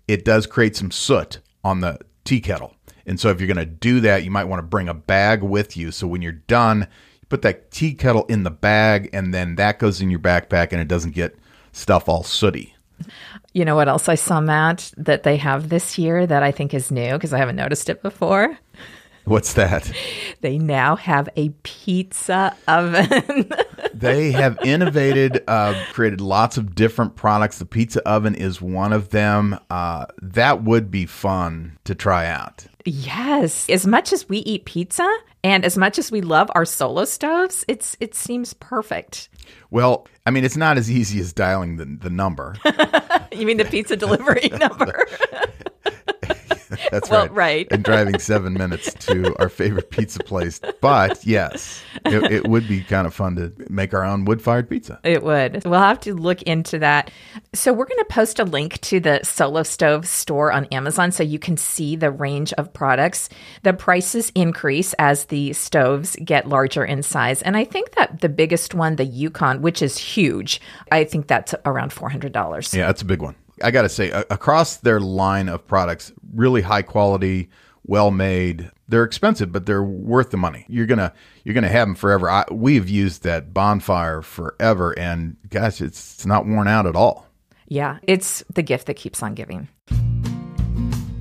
it 0.09 0.25
does 0.25 0.47
create 0.47 0.77
some 0.77 0.91
soot 0.91 1.41
on 1.63 1.81
the 1.81 1.99
tea 2.25 2.41
kettle. 2.41 2.75
And 3.05 3.21
so 3.21 3.29
if 3.29 3.39
you're 3.39 3.53
going 3.53 3.59
to 3.59 3.67
do 3.67 4.01
that, 4.01 4.25
you 4.25 4.31
might 4.31 4.45
want 4.45 4.61
to 4.61 4.67
bring 4.67 4.89
a 4.89 4.95
bag 4.95 5.43
with 5.43 5.77
you. 5.77 5.91
So 5.91 6.07
when 6.07 6.23
you're 6.23 6.33
done, 6.33 6.89
put 7.31 7.43
that 7.43 7.71
tea 7.71 7.95
kettle 7.95 8.27
in 8.27 8.43
the 8.43 8.51
bag 8.51 9.09
and 9.15 9.33
then 9.33 9.55
that 9.55 9.79
goes 9.79 10.03
in 10.03 10.11
your 10.11 10.21
backpack 10.21 10.73
and 10.73 10.81
it 10.81 10.89
doesn't 10.89 11.15
get 11.15 11.39
stuff 11.73 12.09
all 12.09 12.23
sooty. 12.23 12.75
You 13.55 13.65
know 13.65 13.77
what 13.77 13.89
else 13.89 14.09
I 14.09 14.17
saw, 14.17 14.41
Matt, 14.41 14.93
that 14.99 15.23
they 15.23 15.39
have 15.39 15.71
this 15.71 15.97
year 15.97 16.27
that 16.27 16.43
I 16.43 16.51
think 16.51 16.75
is 16.75 16.91
new 16.91 17.13
because 17.15 17.33
I 17.33 17.39
haven't 17.39 17.57
noticed 17.57 17.89
it 17.89 18.03
before? 18.03 18.59
What's 19.25 19.53
that? 19.55 19.91
They 20.41 20.59
now 20.59 20.97
have 20.97 21.29
a 21.37 21.51
pizza 21.63 22.57
oven. 22.67 23.51
they 23.95 24.33
have 24.33 24.59
innovated, 24.65 25.45
uh, 25.47 25.85
created 25.93 26.21
lots 26.21 26.57
of 26.57 26.75
different 26.75 27.17
products. 27.17 27.59
The 27.59 27.67
pizza 27.67 28.07
oven 28.09 28.35
is 28.35 28.61
one 28.61 28.93
of 28.93 29.11
them. 29.11 29.59
Uh, 29.69 30.07
that 30.23 30.65
would 30.65 30.91
be 30.91 31.07
fun 31.07 31.79
to 31.85 31.95
try 31.95 32.27
out. 32.27 32.67
Yes. 32.85 33.69
As 33.69 33.87
much 33.87 34.13
as 34.13 34.29
we 34.29 34.39
eat 34.39 34.65
pizza 34.65 35.09
and 35.45 35.65
as 35.65 35.77
much 35.77 35.99
as 35.99 36.11
we 36.11 36.21
love 36.21 36.51
our 36.55 36.65
solo 36.65 37.05
stoves, 37.05 37.65
it's 37.69 37.97
it 38.01 38.15
seems 38.15 38.55
perfect. 38.55 39.29
Well, 39.71 40.07
I 40.27 40.31
mean, 40.31 40.45
it's 40.45 40.57
not 40.57 40.79
as 40.79 40.91
easy 40.91 41.21
as 41.21 41.33
dialing 41.33 41.77
the, 41.77 41.85
the 41.85 42.11
number. 42.11 42.57
you 43.33 43.47
mean 43.47 43.57
the 43.57 43.65
pizza 43.65 43.97
delivery 43.97 44.49
number? 44.59 45.07
That's 46.91 47.11
well, 47.11 47.27
right. 47.29 47.51
Right. 47.51 47.69
and 47.71 47.83
driving 47.83 48.19
seven 48.19 48.53
minutes 48.55 48.93
to 49.07 49.35
our 49.39 49.49
favorite 49.49 49.91
pizza 49.91 50.21
place. 50.21 50.61
But 50.81 51.25
yes, 51.25 51.83
it, 52.05 52.31
it 52.31 52.49
would 52.49 52.69
be 52.69 52.83
kind 52.83 53.07
of 53.07 53.15
fun 53.15 53.37
to 53.37 53.53
make 53.69 53.95
our 53.95 54.05
own 54.05 54.25
wood 54.25 54.43
fired 54.43 54.69
pizza. 54.69 55.01
It 55.03 55.23
would. 55.23 55.65
We'll 55.65 55.81
have 55.81 56.01
to 56.01 56.15
look 56.15 56.43
into 56.43 56.79
that. 56.79 57.11
So 57.55 57.73
we're 57.73 57.87
going 57.87 57.99
to 57.99 58.05
post 58.05 58.39
a 58.39 58.45
link 58.45 58.81
to 58.83 59.01
the 59.01 59.21
Solo 59.23 59.63
Stove 59.63 60.07
store 60.07 60.53
on 60.53 60.67
Amazon 60.67 61.13
so 61.13 61.23
you 61.23 61.39
can 61.39 61.57
see 61.57 61.97
the 61.97 62.11
range 62.11 62.53
of 62.55 62.73
products. 62.73 63.29
The 63.63 63.73
prices 63.73 64.31
increase 64.35 64.95
as 64.95 65.27
the 65.27 65.53
stoves 65.53 66.17
get 66.25 66.49
larger 66.49 66.85
in 66.85 67.03
size. 67.03 67.43
And 67.43 67.57
I 67.57 67.65
think 67.65 67.93
that 67.93 68.21
the 68.21 68.29
biggest 68.29 68.75
one, 68.75 68.97
the 68.97 69.05
Yukon, 69.05 69.63
which 69.63 69.83
is 69.83 69.97
huge, 69.97 70.61
I 70.93 71.05
think 71.05 71.27
that's 71.27 71.55
around 71.65 71.93
$400. 71.93 72.75
Yeah, 72.75 72.87
that's 72.87 73.03
a 73.03 73.07
big 73.07 73.23
one. 73.23 73.35
I 73.63 73.71
got 73.71 73.83
to 73.83 73.89
say, 73.89 74.11
across 74.11 74.77
their 74.79 75.01
line 75.01 75.49
of 75.49 75.67
products, 75.67 76.13
really 76.35 76.63
high 76.63 76.83
quality, 76.83 77.51
well 77.85 78.11
made. 78.11 78.71
They're 78.89 79.05
expensive, 79.05 79.53
but 79.53 79.67
they're 79.67 79.83
worth 79.83 80.31
the 80.31 80.37
money. 80.37 80.67
You're 80.69 80.87
gonna 80.87 81.13
you're 81.45 81.55
gonna 81.55 81.69
have 81.69 81.89
them 81.89 81.95
forever. 81.95 82.29
I, 82.31 82.45
we've 82.51 82.89
used 82.89 83.23
that 83.23 83.55
bonfire 83.55 84.23
forever, 84.23 84.99
and 84.99 85.37
gosh, 85.49 85.81
it's, 85.81 86.15
it's 86.15 86.27
not 86.27 86.47
worn 86.47 86.69
out 86.69 86.87
at 86.87 86.97
all. 86.97 87.27
Yeah, 87.69 87.99
it's 88.03 88.43
the 88.53 88.63
gift 88.63 88.87
that 88.89 88.95
keeps 88.95 89.23
on 89.23 89.35
giving. 89.35 89.69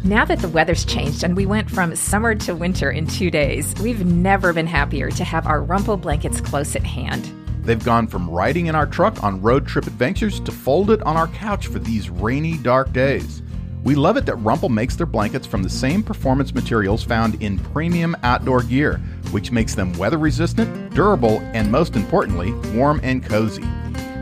Now 0.04 0.25
that 0.25 0.39
the 0.39 0.49
weather's 0.49 0.86
changed 0.86 1.23
and 1.23 1.36
we 1.36 1.45
went 1.45 1.69
from 1.69 1.95
summer 1.95 2.34
to 2.34 2.56
winter 2.56 2.89
in 2.89 3.06
two 3.06 3.30
days, 3.30 3.75
we've 3.82 4.04
never 4.06 4.54
been 4.54 4.65
happier 4.65 5.12
to 5.12 5.23
have 5.23 5.45
our 5.45 5.62
Rumpl 5.62 6.02
blankets 6.02 6.41
close 6.41 6.75
at 6.75 6.84
hand. 6.84 7.32
They've 7.69 7.86
gone 7.86 8.08
from 8.08 8.27
riding 8.27 8.65
in 8.65 8.73
our 8.73 8.88
truck 8.88 9.23
on 9.23 9.43
road 9.43 9.67
trip 9.67 9.86
adventures 9.86 10.39
to 10.39 10.51
fold 10.51 10.89
it 10.89 11.03
on 11.03 11.15
our 11.15 11.27
couch 11.27 11.67
for 11.67 11.77
these 11.77 12.10
rainy, 12.10 12.58
dark 12.58 12.91
days. 12.93 13.43
We 13.84 13.93
love 13.93 14.17
it 14.17 14.25
that 14.25 14.38
Rumple 14.38 14.69
makes 14.69 14.95
their 14.95 15.05
blankets 15.05 15.45
from 15.45 15.62
the 15.62 15.69
same 15.69 16.01
performance 16.01 16.51
materials 16.55 17.03
found 17.03 17.39
in 17.43 17.60
premium 17.60 18.17
outdoor 18.23 18.63
gear, 18.63 18.97
which 19.29 19.51
makes 19.51 19.75
them 19.75 19.93
weather 19.99 20.17
resistant, 20.17 20.95
durable, 20.95 21.41
and 21.53 21.71
most 21.71 21.95
importantly, 21.95 22.53
warm 22.75 23.01
and 23.03 23.23
cozy. 23.23 23.67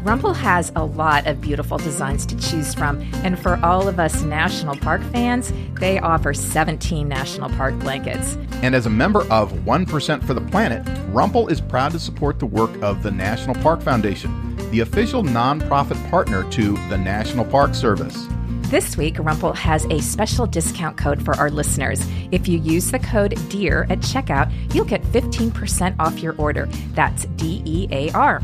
Rumpl 0.07 0.33
has 0.37 0.71
a 0.77 0.85
lot 0.85 1.27
of 1.27 1.41
beautiful 1.41 1.77
designs 1.77 2.25
to 2.27 2.37
choose 2.37 2.73
from, 2.73 3.01
and 3.25 3.37
for 3.37 3.59
all 3.61 3.89
of 3.89 3.99
us 3.99 4.21
national 4.21 4.77
park 4.77 5.01
fans, 5.11 5.51
they 5.81 5.99
offer 5.99 6.33
17 6.33 7.05
national 7.05 7.49
park 7.49 7.77
blankets. 7.79 8.37
And 8.61 8.73
as 8.73 8.85
a 8.85 8.89
member 8.89 9.23
of 9.29 9.51
1% 9.51 10.23
for 10.23 10.33
the 10.33 10.39
Planet, 10.39 10.85
Rumpl 11.11 11.51
is 11.51 11.59
proud 11.59 11.91
to 11.91 11.99
support 11.99 12.39
the 12.39 12.45
work 12.45 12.71
of 12.81 13.03
the 13.03 13.11
National 13.11 13.53
Park 13.55 13.81
Foundation, 13.81 14.55
the 14.71 14.79
official 14.79 15.23
nonprofit 15.23 16.09
partner 16.09 16.49
to 16.51 16.71
the 16.87 16.97
National 16.97 17.43
Park 17.43 17.75
Service. 17.75 18.29
This 18.69 18.95
week, 18.95 19.15
Rumpl 19.15 19.57
has 19.57 19.83
a 19.87 19.99
special 19.99 20.45
discount 20.47 20.95
code 20.95 21.21
for 21.21 21.33
our 21.33 21.49
listeners. 21.49 21.99
If 22.31 22.47
you 22.47 22.59
use 22.59 22.91
the 22.91 22.99
code 22.99 23.37
DEAR 23.49 23.85
at 23.89 23.99
checkout, 23.99 24.53
you'll 24.73 24.85
get 24.85 25.03
15% 25.11 25.97
off 25.99 26.19
your 26.19 26.33
order. 26.37 26.69
That's 26.93 27.25
D 27.35 27.61
E 27.65 27.89
A 27.91 28.09
R. 28.13 28.41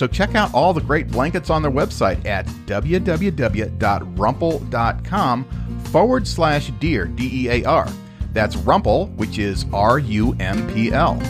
So 0.00 0.06
check 0.06 0.34
out 0.34 0.54
all 0.54 0.72
the 0.72 0.80
great 0.80 1.08
blankets 1.08 1.50
on 1.50 1.60
their 1.60 1.70
website 1.70 2.24
at 2.24 2.46
www.rumpl.com 2.46 5.44
forward 5.92 6.26
slash 6.26 6.72
dear, 6.80 7.04
D 7.04 7.44
E 7.44 7.50
A 7.50 7.64
R. 7.64 7.86
That's 8.32 8.56
Rumpl, 8.56 9.14
which 9.16 9.38
is 9.38 9.66
R 9.74 9.98
U 9.98 10.34
M 10.40 10.66
P 10.72 10.90
L. 10.90 11.20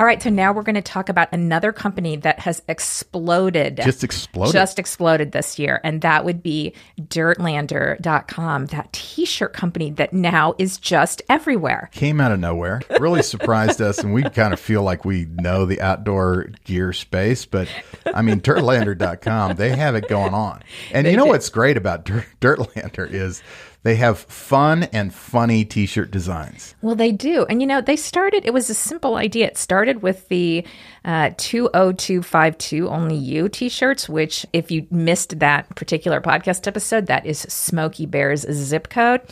All 0.00 0.06
right, 0.06 0.22
so 0.22 0.30
now 0.30 0.50
we're 0.50 0.62
going 0.62 0.76
to 0.76 0.80
talk 0.80 1.10
about 1.10 1.28
another 1.30 1.72
company 1.72 2.16
that 2.16 2.38
has 2.38 2.62
exploded. 2.68 3.80
Just 3.84 4.02
exploded. 4.02 4.54
Just 4.54 4.78
exploded 4.78 5.32
this 5.32 5.58
year, 5.58 5.78
and 5.84 6.00
that 6.00 6.24
would 6.24 6.42
be 6.42 6.72
Dirtlander.com, 6.98 8.66
that 8.66 8.90
t 8.94 9.26
shirt 9.26 9.52
company 9.52 9.90
that 9.90 10.14
now 10.14 10.54
is 10.56 10.78
just 10.78 11.20
everywhere. 11.28 11.90
Came 11.92 12.18
out 12.18 12.32
of 12.32 12.40
nowhere, 12.40 12.80
really 12.98 13.22
surprised 13.22 13.82
us, 13.82 13.98
and 13.98 14.14
we 14.14 14.22
kind 14.22 14.54
of 14.54 14.58
feel 14.58 14.82
like 14.82 15.04
we 15.04 15.26
know 15.26 15.66
the 15.66 15.82
outdoor 15.82 16.46
gear 16.64 16.94
space. 16.94 17.44
But 17.44 17.68
I 18.06 18.22
mean, 18.22 18.40
Dirtlander.com, 18.40 19.56
they 19.56 19.76
have 19.76 19.96
it 19.96 20.08
going 20.08 20.32
on. 20.32 20.62
And 20.92 21.06
They 21.06 21.10
you 21.10 21.18
know 21.18 21.24
do. 21.24 21.32
what's 21.32 21.50
great 21.50 21.76
about 21.76 22.06
Dirt, 22.06 22.24
Dirtlander 22.40 23.06
is 23.10 23.42
they 23.82 23.96
have 23.96 24.18
fun 24.18 24.84
and 24.84 25.12
funny 25.14 25.64
t 25.64 25.86
shirt 25.86 26.10
designs. 26.10 26.74
Well, 26.82 26.94
they 26.94 27.12
do. 27.12 27.46
And 27.46 27.60
you 27.60 27.66
know, 27.66 27.80
they 27.80 27.96
started, 27.96 28.44
it 28.44 28.52
was 28.52 28.68
a 28.68 28.74
simple 28.74 29.16
idea. 29.16 29.46
It 29.46 29.56
started 29.56 30.02
with 30.02 30.28
the 30.28 30.66
uh, 31.04 31.30
20252 31.38 32.88
Only 32.88 33.16
You 33.16 33.48
t 33.48 33.68
shirts, 33.68 34.08
which, 34.08 34.44
if 34.52 34.70
you 34.70 34.86
missed 34.90 35.38
that 35.38 35.74
particular 35.76 36.20
podcast 36.20 36.66
episode, 36.66 37.06
that 37.06 37.24
is 37.24 37.40
Smokey 37.40 38.04
Bear's 38.04 38.42
zip 38.52 38.90
code. 38.90 39.22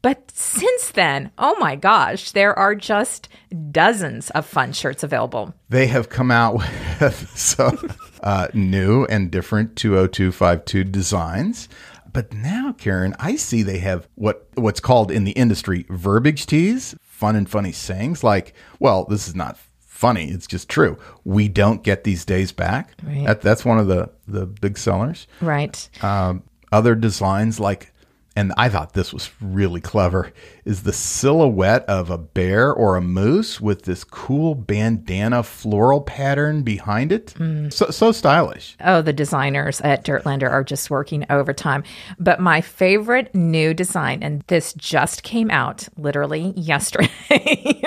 But 0.00 0.30
since 0.30 0.92
then, 0.92 1.30
oh 1.38 1.56
my 1.58 1.76
gosh, 1.76 2.30
there 2.30 2.58
are 2.58 2.74
just 2.74 3.28
dozens 3.70 4.30
of 4.30 4.46
fun 4.46 4.72
shirts 4.72 5.02
available. 5.02 5.54
They 5.68 5.86
have 5.88 6.08
come 6.08 6.30
out 6.30 6.54
with 7.00 7.30
some 7.36 7.92
uh, 8.22 8.48
new 8.54 9.04
and 9.06 9.30
different 9.30 9.76
20252 9.76 10.84
designs. 10.84 11.68
But 12.12 12.32
now, 12.32 12.72
Karen, 12.72 13.14
I 13.18 13.36
see 13.36 13.62
they 13.62 13.78
have 13.78 14.08
what 14.14 14.48
what's 14.54 14.80
called 14.80 15.10
in 15.10 15.24
the 15.24 15.32
industry 15.32 15.86
verbiage 15.88 16.46
tees, 16.46 16.94
fun 17.02 17.36
and 17.36 17.48
funny 17.48 17.72
sayings 17.72 18.24
like, 18.24 18.54
well, 18.78 19.04
this 19.04 19.28
is 19.28 19.34
not 19.34 19.58
funny, 19.80 20.30
it's 20.30 20.46
just 20.46 20.68
true. 20.68 20.96
We 21.24 21.48
don't 21.48 21.82
get 21.82 22.04
these 22.04 22.24
days 22.24 22.52
back. 22.52 22.92
Right. 23.02 23.26
That, 23.26 23.40
that's 23.40 23.64
one 23.64 23.80
of 23.80 23.88
the, 23.88 24.10
the 24.28 24.46
big 24.46 24.78
sellers. 24.78 25.26
Right. 25.40 25.88
Um, 26.02 26.44
other 26.70 26.94
designs 26.94 27.58
like 27.58 27.92
and 28.38 28.52
I 28.56 28.68
thought 28.68 28.92
this 28.92 29.12
was 29.12 29.32
really 29.40 29.80
clever 29.80 30.32
is 30.64 30.84
the 30.84 30.92
silhouette 30.92 31.84
of 31.86 32.08
a 32.08 32.16
bear 32.16 32.72
or 32.72 32.94
a 32.94 33.00
moose 33.00 33.60
with 33.60 33.82
this 33.82 34.04
cool 34.04 34.54
bandana 34.54 35.42
floral 35.42 36.00
pattern 36.00 36.62
behind 36.62 37.10
it. 37.10 37.34
Mm. 37.36 37.72
So 37.72 37.90
so 37.90 38.12
stylish. 38.12 38.76
Oh, 38.80 39.02
the 39.02 39.12
designers 39.12 39.80
at 39.80 40.04
Dirtlander 40.04 40.48
are 40.48 40.62
just 40.62 40.88
working 40.88 41.26
overtime. 41.30 41.82
But 42.20 42.38
my 42.38 42.60
favorite 42.60 43.34
new 43.34 43.74
design, 43.74 44.22
and 44.22 44.44
this 44.46 44.72
just 44.74 45.24
came 45.24 45.50
out 45.50 45.88
literally 45.96 46.52
yesterday, 46.56 47.82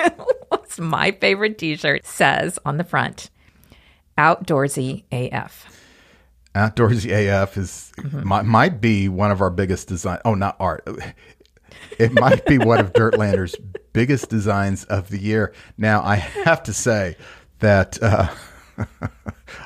what's 0.50 0.78
my 0.78 1.12
favorite 1.12 1.56
t 1.56 1.76
shirt 1.76 2.04
says 2.04 2.58
on 2.66 2.76
the 2.76 2.84
front 2.84 3.30
Outdoorsy 4.18 5.04
AF. 5.10 5.71
Outdoorsy 6.54 7.10
AF 7.42 7.56
is 7.56 7.92
might, 8.12 8.44
might 8.44 8.80
be 8.80 9.08
one 9.08 9.30
of 9.30 9.40
our 9.40 9.50
biggest 9.50 9.88
design. 9.88 10.18
Oh, 10.24 10.34
not 10.34 10.56
art. 10.60 10.86
It 11.98 12.12
might 12.12 12.44
be 12.46 12.58
one 12.58 12.80
of 12.80 12.92
Dirtlander's 12.92 13.56
biggest 13.92 14.28
designs 14.28 14.84
of 14.84 15.08
the 15.08 15.18
year. 15.18 15.52
Now, 15.76 16.02
I 16.02 16.16
have 16.16 16.62
to 16.64 16.72
say 16.72 17.16
that 17.60 18.02
uh, 18.02 18.28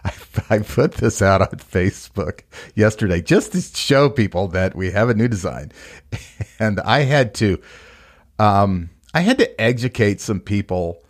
I, 0.05 0.12
I 0.51 0.59
put 0.59 0.94
this 0.94 1.22
out 1.22 1.42
on 1.42 1.59
Facebook 1.59 2.42
yesterday 2.75 3.20
just 3.20 3.53
to 3.53 3.61
show 3.61 4.09
people 4.09 4.49
that 4.49 4.75
we 4.75 4.90
have 4.90 5.09
a 5.09 5.14
new 5.14 5.29
design, 5.29 5.72
and 6.59 6.81
I 6.81 7.01
had 7.01 7.35
to, 7.37 7.61
um, 8.38 8.90
I 9.14 9.20
had 9.20 9.38
to 9.38 9.61
educate 9.61 10.20
some 10.20 10.40
people 10.40 11.03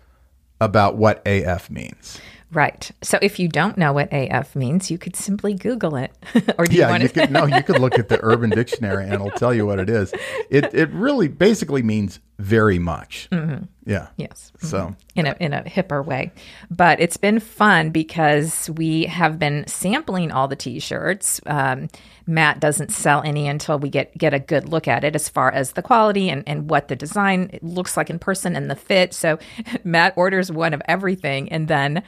about 0.60 0.96
what 0.96 1.22
AF 1.26 1.70
means. 1.70 2.20
Right. 2.52 2.90
So 3.02 3.18
if 3.20 3.38
you 3.40 3.48
don't 3.48 3.76
know 3.76 3.92
what 3.92 4.09
AF 4.12 4.54
means, 4.54 4.90
you 4.90 4.98
could 4.98 5.16
simply 5.16 5.54
Google 5.54 5.96
it. 5.96 6.12
or 6.59 6.66
do 6.66 6.74
you 6.74 6.80
Yeah, 6.82 6.96
you 6.96 7.09
to? 7.09 7.14
could 7.20 7.30
no, 7.30 7.44
you 7.46 7.62
could 7.62 7.80
look 7.80 7.98
at 7.98 8.09
the 8.09 8.20
Urban 8.22 8.50
Dictionary 8.50 9.04
and 9.04 9.14
it'll 9.14 9.30
tell 9.32 9.52
you 9.52 9.66
what 9.66 9.80
it 9.80 9.90
is. 9.90 10.12
It 10.48 10.72
it 10.72 10.88
really 10.90 11.28
basically 11.28 11.82
means 11.82 12.20
very 12.38 12.78
much. 12.78 13.28
Mm-hmm. 13.32 13.64
Yeah. 13.85 14.09
Yes. 14.16 14.52
So 14.61 14.94
in 15.16 15.26
a 15.26 15.37
in 15.40 15.52
a 15.52 15.62
hipper 15.62 16.04
way. 16.04 16.32
But 16.70 17.00
it's 17.00 17.16
been 17.16 17.40
fun 17.40 17.90
because 17.90 18.70
we 18.70 19.04
have 19.06 19.38
been 19.38 19.66
sampling 19.66 20.30
all 20.30 20.46
the 20.46 20.56
t-shirts. 20.56 21.40
Um, 21.46 21.88
Matt 22.26 22.60
doesn't 22.60 22.90
sell 22.90 23.22
any 23.22 23.46
until 23.46 23.78
we 23.78 23.88
get 23.88 24.16
get 24.18 24.34
a 24.34 24.38
good 24.38 24.68
look 24.68 24.88
at 24.88 25.04
it 25.04 25.14
as 25.14 25.28
far 25.28 25.50
as 25.50 25.72
the 25.72 25.82
quality 25.82 26.28
and, 26.28 26.42
and 26.46 26.68
what 26.68 26.88
the 26.88 26.96
design 26.96 27.58
looks 27.62 27.96
like 27.96 28.10
in 28.10 28.18
person 28.18 28.56
and 28.56 28.70
the 28.70 28.76
fit. 28.76 29.14
So 29.14 29.38
Matt 29.84 30.14
orders 30.16 30.50
one 30.50 30.74
of 30.74 30.82
everything 30.86 31.50
and 31.50 31.68
then 31.68 32.02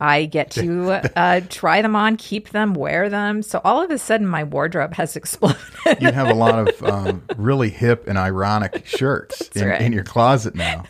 I 0.00 0.24
get 0.24 0.50
to 0.52 0.90
uh, 1.16 1.40
try 1.48 1.80
them 1.80 1.94
on, 1.94 2.16
keep 2.16 2.50
them, 2.50 2.74
wear 2.74 3.08
them. 3.08 3.42
So 3.42 3.60
all 3.62 3.82
of 3.82 3.90
a 3.90 3.98
sudden, 3.98 4.26
my 4.26 4.44
wardrobe 4.44 4.94
has 4.94 5.16
exploded. 5.16 5.58
you 6.00 6.10
have 6.10 6.28
a 6.28 6.34
lot 6.34 6.68
of 6.68 6.82
um, 6.82 7.22
really 7.36 7.70
hip 7.70 8.08
and 8.08 8.18
ironic 8.18 8.84
shirts 8.84 9.48
in, 9.54 9.68
right. 9.68 9.80
in 9.80 9.92
your 9.92 10.04
closet 10.04 10.54
now. 10.54 10.84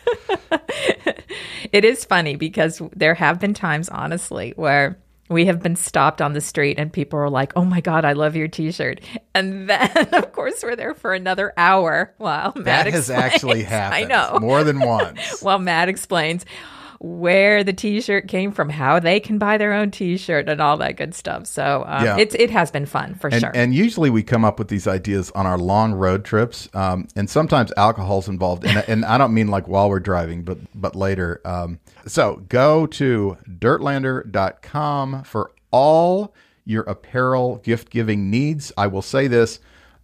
it 1.71 1.85
is 1.85 2.05
funny 2.05 2.35
because 2.35 2.81
there 2.95 3.13
have 3.13 3.39
been 3.39 3.53
times, 3.53 3.87
honestly, 3.87 4.53
where 4.55 4.97
we 5.29 5.45
have 5.45 5.61
been 5.63 5.75
stopped 5.75 6.21
on 6.21 6.33
the 6.33 6.41
street 6.41 6.77
and 6.77 6.91
people 6.91 7.17
are 7.19 7.29
like, 7.29 7.53
"Oh 7.55 7.63
my 7.65 7.81
god, 7.81 8.05
I 8.05 8.13
love 8.13 8.35
your 8.35 8.47
T-shirt," 8.47 8.99
and 9.33 9.69
then 9.69 9.89
of 10.13 10.31
course 10.33 10.61
we're 10.63 10.75
there 10.75 10.93
for 10.93 11.13
another 11.13 11.53
hour 11.57 12.13
while 12.17 12.53
Matt 12.55 12.65
That 12.65 12.85
has 12.87 13.09
explains. 13.09 13.23
actually 13.33 13.63
happened. 13.63 14.05
I 14.05 14.07
know. 14.07 14.39
more 14.39 14.63
than 14.63 14.79
once. 14.79 15.41
While 15.41 15.59
Matt 15.59 15.89
explains 15.89 16.45
where 17.05 17.65
the 17.65 17.73
T-shirt 17.73 18.29
came 18.29 18.53
from, 18.53 18.69
how 18.69 18.97
they 18.97 19.19
can 19.19 19.37
buy 19.37 19.57
their 19.57 19.73
own 19.73 19.91
T-shirt, 19.91 20.47
and 20.47 20.61
all 20.61 20.77
that 20.77 20.95
good 20.95 21.13
stuff. 21.13 21.45
So 21.45 21.83
um, 21.85 22.05
Yeah. 22.05 22.17
it's 22.17 22.33
it 22.35 22.49
has 22.49 22.71
been 22.71 22.85
fun 22.85 23.13
for 23.15 23.27
And, 23.29 23.41
sure. 23.41 23.51
and 23.53 23.75
usually 23.75 24.09
we 24.09 24.23
come 24.23 24.45
up 24.45 24.57
with 24.57 24.69
these 24.69 24.87
ideas 24.87 25.29
on 25.31 25.45
our 25.45 25.57
long 25.57 25.93
road 25.93 26.23
trips, 26.23 26.69
um, 26.73 27.09
and 27.17 27.29
sometimes 27.29 27.73
alcohol's 27.75 28.29
involved. 28.29 28.63
And, 28.65 28.85
and 28.87 29.03
I 29.03 29.17
don't 29.17 29.33
mean 29.33 29.49
like 29.49 29.67
while 29.67 29.89
we're 29.89 29.99
driving, 29.99 30.43
but 30.43 30.57
but 30.73 30.95
later. 30.95 31.41
Um, 31.43 31.79
so 32.07 32.41
go 32.47 32.85
to 32.87 33.37
dirtlander.com 33.49 35.23
for 35.23 35.51
all 35.71 36.33
your 36.65 36.83
apparel 36.83 37.57
gift 37.57 37.89
giving 37.89 38.29
needs. 38.29 38.71
I 38.77 38.87
will 38.87 39.01
say 39.01 39.27
this. 39.27 39.59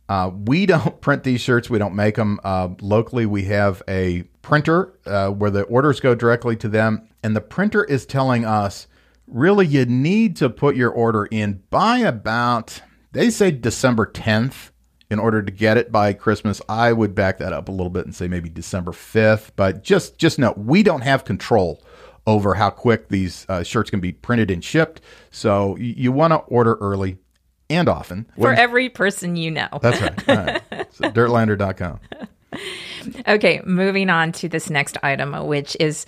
Uh, 0.09 0.31
we 0.45 0.65
don't 0.65 0.99
print 1.01 1.23
these 1.23 1.39
shirts. 1.39 1.69
We 1.69 1.79
don't 1.79 1.95
make 1.95 2.15
them 2.15 2.39
uh, 2.43 2.69
locally. 2.81 3.25
We 3.25 3.43
have 3.43 3.81
a 3.87 4.23
printer 4.41 4.99
uh, 5.05 5.29
where 5.29 5.51
the 5.51 5.61
orders 5.63 5.99
go 6.01 6.15
directly 6.15 6.57
to 6.57 6.67
them, 6.67 7.07
and 7.23 7.35
the 7.35 7.41
printer 7.41 7.83
is 7.85 8.05
telling 8.05 8.43
us 8.43 8.87
really 9.27 9.67
you 9.67 9.85
need 9.85 10.35
to 10.37 10.49
put 10.49 10.75
your 10.75 10.89
order 10.89 11.25
in 11.25 11.61
by 11.69 11.99
about 11.99 12.81
they 13.11 13.29
say 13.29 13.51
December 13.51 14.05
10th 14.05 14.71
in 15.11 15.19
order 15.19 15.41
to 15.41 15.51
get 15.51 15.77
it 15.77 15.91
by 15.91 16.13
Christmas. 16.13 16.61
I 16.67 16.93
would 16.93 17.15
back 17.15 17.39
that 17.39 17.53
up 17.53 17.69
a 17.69 17.71
little 17.71 17.89
bit 17.89 18.05
and 18.05 18.13
say 18.13 18.27
maybe 18.27 18.49
December 18.49 18.91
5th, 18.91 19.51
but 19.55 19.83
just 19.83 20.17
just 20.17 20.39
know 20.39 20.53
we 20.57 20.83
don't 20.83 21.01
have 21.01 21.25
control 21.25 21.83
over 22.27 22.55
how 22.55 22.69
quick 22.69 23.09
these 23.09 23.45
uh, 23.49 23.63
shirts 23.63 23.89
can 23.89 23.99
be 23.99 24.11
printed 24.11 24.51
and 24.51 24.63
shipped. 24.63 25.01
So 25.31 25.75
you, 25.77 25.93
you 25.97 26.11
want 26.11 26.33
to 26.33 26.37
order 26.37 26.75
early 26.75 27.17
and 27.69 27.87
often. 27.89 28.25
for 28.37 28.53
every 28.53 28.89
person 28.89 29.35
you 29.35 29.51
know. 29.51 29.67
That's 29.81 30.01
right. 30.01 30.27
Right. 30.27 30.61
So 30.91 31.09
dirtlander.com. 31.09 31.99
Okay, 33.27 33.61
moving 33.63 34.09
on 34.09 34.31
to 34.33 34.49
this 34.49 34.69
next 34.69 34.97
item, 35.03 35.47
which 35.47 35.77
is, 35.79 36.05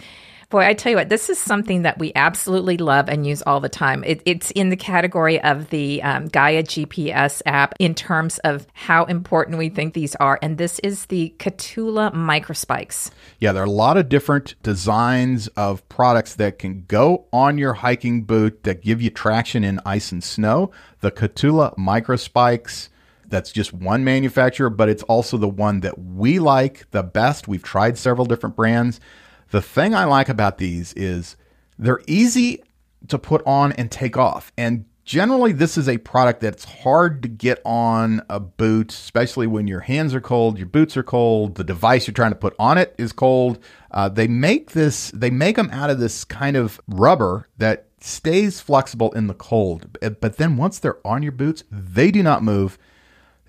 boy, 0.52 0.66
I 0.66 0.74
tell 0.74 0.92
you 0.92 0.98
what, 0.98 1.10
this 1.10 1.30
is 1.30 1.40
something 1.40 1.82
that 1.82 1.98
we 1.98 2.12
absolutely 2.14 2.78
love 2.78 3.10
and 3.10 3.26
use 3.26 3.42
all 3.42 3.60
the 3.60 3.70
time. 3.70 4.04
It, 4.04 4.22
it's 4.26 4.52
in 4.52 4.70
the 4.70 4.76
category 4.76 5.42
of 5.42 5.70
the 5.70 6.04
um, 6.04 6.28
Gaia 6.28 6.62
GPS 6.62 7.42
app 7.46 7.74
in 7.80 7.96
terms 7.96 8.38
of 8.40 8.68
how 8.74 9.06
important 9.06 9.58
we 9.58 9.70
think 9.70 9.94
these 9.94 10.14
are. 10.18 10.38
And 10.42 10.58
this 10.58 10.78
is 10.80 11.08
the 11.08 11.34
Kahtoola 11.40 12.14
Microspikes. 12.14 13.12
Yeah, 13.40 13.54
there 13.54 13.64
are 13.64 13.66
a 13.66 13.70
lot 13.70 13.98
of 13.98 14.10
different 14.10 14.56
designs 14.62 15.48
of 15.50 15.88
products 15.90 16.36
that 16.36 16.60
can 16.60 16.84
go 16.88 17.26
on 17.34 17.58
your 17.58 17.74
hiking 17.74 18.24
boot 18.24 18.64
that 18.64 18.82
give 18.82 19.02
you 19.02 19.10
traction 19.10 19.64
in 19.64 19.80
ice 19.86 20.12
and 20.12 20.24
snow. 20.24 20.72
The 21.00 21.12
Kahtoola 21.12 21.76
Microspikes, 21.78 22.90
that's 23.26 23.52
just 23.52 23.74
one 23.74 24.04
manufacturer, 24.04 24.70
but 24.70 24.90
it's 24.90 25.04
also 25.04 25.38
the 25.38 25.48
one 25.48 25.80
that 25.80 25.98
we 25.98 26.40
like 26.40 26.92
the 26.92 27.04
best. 27.04 27.48
We've 27.48 27.64
tried 27.64 27.98
several 27.98 28.26
different 28.26 28.58
brands. 28.58 29.00
The 29.52 29.62
thing 29.62 29.94
I 29.94 30.06
like 30.06 30.30
about 30.30 30.58
these 30.58 30.94
is 30.94 31.36
they're 31.78 32.02
easy 32.08 32.64
to 33.08 33.20
put 33.20 33.42
on 33.46 33.74
and 33.74 33.92
take 33.92 34.18
off. 34.18 34.52
And 34.58 34.86
generally, 35.04 35.52
this 35.52 35.78
is 35.78 35.90
a 35.90 35.98
product 35.98 36.40
that's 36.40 36.64
hard 36.64 37.22
to 37.24 37.28
get 37.28 37.62
on 37.66 38.22
a 38.30 38.40
boot, 38.40 38.94
especially 38.94 39.48
when 39.48 39.68
your 39.68 39.82
hands 39.82 40.16
are 40.16 40.22
cold, 40.22 40.58
your 40.58 40.68
boots 40.68 40.96
are 40.96 41.04
cold, 41.04 41.56
the 41.56 41.64
device 41.64 42.08
you're 42.08 42.14
trying 42.14 42.32
to 42.32 42.38
put 42.38 42.56
on 42.58 42.78
it 42.78 42.96
is 42.98 43.12
cold. 43.12 43.60
Uh, 43.92 44.08
they 44.08 44.28
make 44.28 44.72
this, 44.72 45.12
they 45.12 45.30
make 45.30 45.58
them 45.58 45.70
out 45.72 45.90
of 45.90 46.00
this 46.00 46.24
kind 46.24 46.56
of 46.56 46.80
rubber 46.88 47.50
that 47.58 47.88
stays 48.00 48.62
flexible 48.62 49.12
in 49.12 49.28
the 49.28 49.34
cold. 49.34 49.98
But 50.22 50.38
then 50.38 50.56
once 50.56 50.80
they're 50.80 51.06
on 51.06 51.24
your 51.24 51.34
boots, 51.34 51.64
they 51.70 52.10
do 52.10 52.24
not 52.24 52.42
move. 52.42 52.78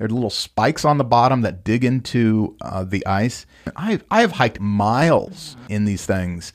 There 0.02 0.08
are 0.08 0.14
little 0.14 0.30
spikes 0.30 0.84
on 0.84 0.98
the 0.98 1.04
bottom 1.04 1.42
that 1.42 1.62
dig 1.62 1.84
into 1.84 2.56
uh, 2.60 2.82
the 2.82 3.06
ice. 3.06 3.46
I 3.76 4.00
I 4.10 4.22
have 4.22 4.32
hiked 4.32 4.58
miles 4.58 5.56
in 5.68 5.84
these 5.84 6.04
things, 6.04 6.52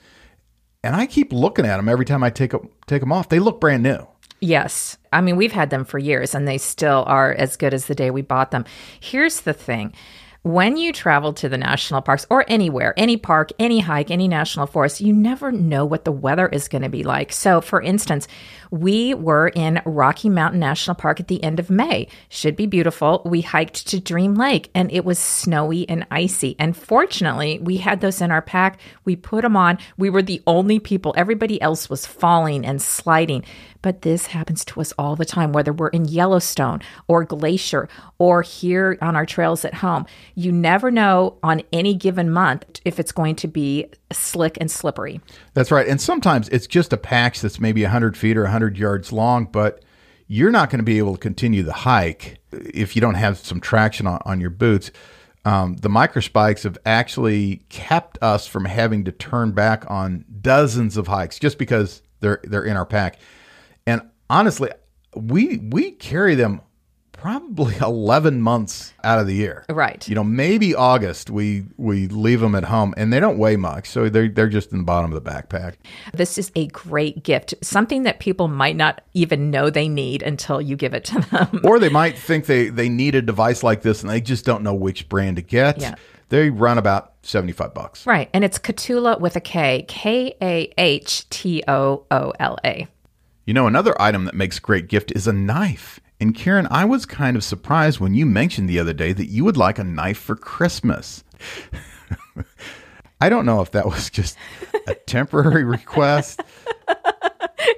and 0.83 0.97
I 0.97 1.05
keep 1.05 1.31
looking 1.31 1.65
at 1.65 1.77
them 1.77 1.87
every 1.87 2.03
time 2.03 2.23
I 2.23 2.29
take 2.29 2.51
take 2.87 2.99
them 2.99 3.13
off. 3.13 3.29
They 3.29 3.39
look 3.39 3.61
brand 3.61 3.83
new. 3.83 4.05
Yes. 4.41 4.97
I 5.13 5.21
mean, 5.21 5.37
we've 5.37 5.53
had 5.53 5.69
them 5.69 5.85
for 5.85 5.97
years 5.97 6.35
and 6.35 6.45
they 6.45 6.57
still 6.57 7.05
are 7.07 7.31
as 7.31 7.55
good 7.55 7.73
as 7.73 7.85
the 7.85 7.95
day 7.95 8.11
we 8.11 8.21
bought 8.21 8.51
them. 8.51 8.65
Here's 8.99 9.39
the 9.39 9.53
thing 9.53 9.93
when 10.47 10.77
you 10.77 10.93
travel 10.93 11.33
to 11.33 11.49
the 11.49 11.57
national 11.57 12.01
parks 12.01 12.25
or 12.29 12.45
anywhere, 12.47 12.93
any 12.95 13.17
park, 13.17 13.51
any 13.59 13.79
hike, 13.79 14.09
any 14.09 14.27
national 14.27 14.67
forest, 14.67 15.01
you 15.01 15.11
never 15.11 15.51
know 15.51 15.85
what 15.85 16.05
the 16.05 16.11
weather 16.11 16.47
is 16.47 16.69
going 16.69 16.83
to 16.83 16.89
be 16.89 17.03
like. 17.03 17.33
So, 17.33 17.59
for 17.59 17.81
instance, 17.81 18.27
we 18.71 19.13
were 19.13 19.49
in 19.49 19.81
Rocky 19.85 20.29
Mountain 20.29 20.59
National 20.59 20.95
Park 20.95 21.19
at 21.19 21.27
the 21.27 21.43
end 21.43 21.59
of 21.59 21.69
May. 21.69 22.07
Should 22.29 22.55
be 22.55 22.65
beautiful. 22.65 23.21
We 23.25 23.41
hiked 23.41 23.87
to 23.87 23.99
Dream 23.99 24.35
Lake 24.35 24.69
and 24.73 24.91
it 24.91 25.05
was 25.05 25.19
snowy 25.19 25.87
and 25.89 26.05
icy. 26.11 26.55
And 26.59 26.75
fortunately, 26.75 27.59
we 27.61 27.77
had 27.77 28.01
those 28.01 28.21
in 28.21 28.31
our 28.31 28.41
pack. 28.41 28.79
We 29.05 29.15
put 29.15 29.41
them 29.41 29.55
on. 29.55 29.77
We 29.97 30.09
were 30.09 30.21
the 30.21 30.41
only 30.47 30.79
people, 30.79 31.13
everybody 31.17 31.61
else 31.61 31.89
was 31.89 32.05
falling 32.05 32.65
and 32.65 32.81
sliding. 32.81 33.43
But 33.81 34.01
this 34.01 34.27
happens 34.27 34.65
to 34.65 34.81
us 34.81 34.91
all 34.97 35.15
the 35.15 35.25
time, 35.25 35.53
whether 35.53 35.71
we're 35.71 35.87
in 35.89 36.05
Yellowstone 36.05 36.81
or 37.07 37.23
Glacier 37.23 37.87
or 38.17 38.41
here 38.41 38.97
on 39.01 39.15
our 39.15 39.25
trails 39.25 39.63
at 39.63 39.75
home. 39.75 40.05
You 40.35 40.51
never 40.51 40.91
know 40.91 41.37
on 41.43 41.61
any 41.71 41.93
given 41.93 42.31
month 42.31 42.81
if 42.83 42.99
it's 42.99 43.11
going 43.11 43.35
to 43.37 43.47
be 43.47 43.87
slick 44.11 44.57
and 44.59 44.71
slippery. 44.71 45.21
That's 45.53 45.71
right. 45.71 45.87
And 45.87 46.01
sometimes 46.01 46.49
it's 46.49 46.67
just 46.67 46.93
a 46.93 46.97
patch 46.97 47.41
that's 47.41 47.59
maybe 47.59 47.83
100 47.83 48.17
feet 48.17 48.37
or 48.37 48.43
100 48.43 48.56
yards 48.65 49.11
long, 49.11 49.45
but 49.45 49.83
you're 50.27 50.51
not 50.51 50.69
going 50.69 50.79
to 50.79 50.83
be 50.83 50.97
able 50.97 51.13
to 51.13 51.19
continue 51.19 51.63
the 51.63 51.73
hike 51.73 52.39
if 52.51 52.95
you 52.95 53.01
don't 53.01 53.15
have 53.15 53.37
some 53.37 53.59
traction 53.59 54.07
on, 54.07 54.21
on 54.25 54.41
your 54.41 54.49
boots. 54.49 54.91
Um, 55.45 55.77
the 55.77 55.87
microspikes 55.87 56.63
have 56.63 56.77
actually 56.85 57.63
kept 57.69 58.17
us 58.21 58.47
from 58.47 58.65
having 58.65 59.05
to 59.05 59.13
turn 59.13 59.51
back 59.51 59.89
on 59.89 60.25
dozens 60.41 60.97
of 60.97 61.07
hikes 61.07 61.39
just 61.39 61.57
because 61.57 62.01
they're 62.19 62.41
they're 62.43 62.65
in 62.65 62.75
our 62.75 62.85
pack. 62.85 63.19
And 63.85 64.01
honestly, 64.29 64.71
we 65.15 65.57
we 65.57 65.91
carry 65.91 66.35
them 66.35 66.61
probably 67.27 67.75
11 67.81 68.41
months 68.41 68.93
out 69.03 69.19
of 69.19 69.27
the 69.27 69.33
year. 69.33 69.65
Right. 69.67 70.07
You 70.07 70.15
know, 70.15 70.23
maybe 70.23 70.73
August 70.73 71.29
we 71.29 71.65
we 71.75 72.07
leave 72.07 72.39
them 72.39 72.55
at 72.55 72.63
home 72.63 72.93
and 72.95 73.11
they 73.11 73.19
don't 73.19 73.37
weigh 73.37 73.57
much. 73.57 73.89
So 73.89 74.07
they're 74.07 74.29
they're 74.29 74.47
just 74.47 74.71
in 74.71 74.77
the 74.77 74.83
bottom 74.85 75.11
of 75.11 75.21
the 75.21 75.29
backpack. 75.29 75.75
This 76.13 76.37
is 76.37 76.53
a 76.55 76.67
great 76.67 77.23
gift. 77.23 77.53
Something 77.61 78.03
that 78.03 78.19
people 78.19 78.47
might 78.47 78.77
not 78.77 79.01
even 79.13 79.51
know 79.51 79.69
they 79.69 79.89
need 79.89 80.21
until 80.23 80.61
you 80.61 80.77
give 80.77 80.93
it 80.93 81.03
to 81.05 81.19
them. 81.19 81.61
or 81.65 81.79
they 81.79 81.89
might 81.89 82.17
think 82.17 82.45
they 82.45 82.69
they 82.69 82.87
need 82.87 83.13
a 83.13 83.21
device 83.21 83.61
like 83.61 83.81
this 83.81 84.01
and 84.01 84.09
they 84.09 84.21
just 84.21 84.45
don't 84.45 84.63
know 84.63 84.73
which 84.73 85.09
brand 85.09 85.35
to 85.35 85.41
get. 85.41 85.81
Yeah. 85.81 85.95
They 86.29 86.49
run 86.49 86.77
about 86.77 87.13
75 87.23 87.73
bucks. 87.73 88.05
Right. 88.07 88.29
And 88.33 88.45
it's 88.45 88.57
Kahtoola 88.57 89.19
with 89.19 89.35
a 89.35 89.41
K, 89.41 89.83
K 89.87 90.33
A 90.41 90.73
H 90.77 91.27
T 91.29 91.61
O 91.67 92.05
O 92.09 92.33
L 92.39 92.57
A. 92.63 92.87
You 93.45 93.53
know, 93.53 93.67
another 93.67 93.99
item 94.01 94.25
that 94.25 94.35
makes 94.35 94.59
great 94.59 94.87
gift 94.87 95.11
is 95.15 95.27
a 95.27 95.33
knife. 95.33 95.99
And 96.19 96.33
Karen, 96.33 96.67
I 96.71 96.85
was 96.85 97.05
kind 97.05 97.37
of 97.37 97.43
surprised 97.43 97.99
when 97.99 98.15
you 98.15 98.25
mentioned 98.25 98.67
the 98.67 98.79
other 98.79 98.93
day 98.93 99.13
that 99.13 99.27
you 99.27 99.43
would 99.43 99.57
like 99.57 99.77
a 99.77 99.83
knife 99.83 100.17
for 100.17 100.35
Christmas. 100.35 101.23
I 103.21 103.29
don't 103.29 103.45
know 103.45 103.61
if 103.61 103.71
that 103.71 103.85
was 103.85 104.09
just 104.09 104.37
a 104.87 104.95
temporary 104.95 105.63
request 105.63 106.41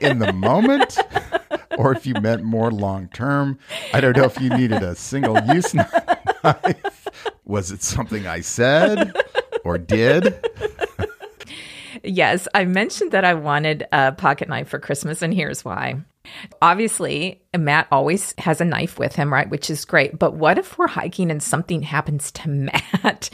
in 0.02 0.20
the 0.20 0.34
moment 0.34 0.98
or 1.78 1.94
if 1.94 2.06
you 2.06 2.14
meant 2.16 2.44
more 2.44 2.72
long 2.72 3.10
term. 3.10 3.60
I 3.94 4.02
don't 4.02 4.16
know 4.16 4.24
if 4.24 4.40
you 4.40 4.50
needed 4.50 4.84
a 4.84 4.96
single 4.96 5.38
use 5.54 5.74
knife. 5.74 7.08
Was 7.46 7.72
it 7.72 7.82
something 7.84 8.28
I 8.28 8.42
said 8.42 9.14
or 9.64 9.78
did? 9.78 10.34
Yes, 12.04 12.48
I 12.54 12.66
mentioned 12.66 13.12
that 13.12 13.26
I 13.26 13.34
wanted 13.34 13.86
a 13.92 14.12
pocket 14.14 14.48
knife 14.48 14.70
for 14.70 14.80
Christmas, 14.80 15.22
and 15.22 15.34
here's 15.34 15.66
why. 15.66 16.02
Obviously, 16.62 17.42
Matt 17.58 17.88
always 17.92 18.36
has 18.38 18.62
a 18.62 18.66
knife 18.66 19.00
with 19.00 19.16
him, 19.16 19.34
right? 19.34 19.50
Which 19.50 19.72
is 19.72 19.84
great. 19.84 20.20
But 20.20 20.36
what 20.36 20.60
if 20.60 20.78
we're 20.78 20.88
hiking 20.88 21.32
and 21.32 21.42
something 21.42 21.82
happens 21.82 22.32
to 22.34 22.50
Matt? 22.50 23.32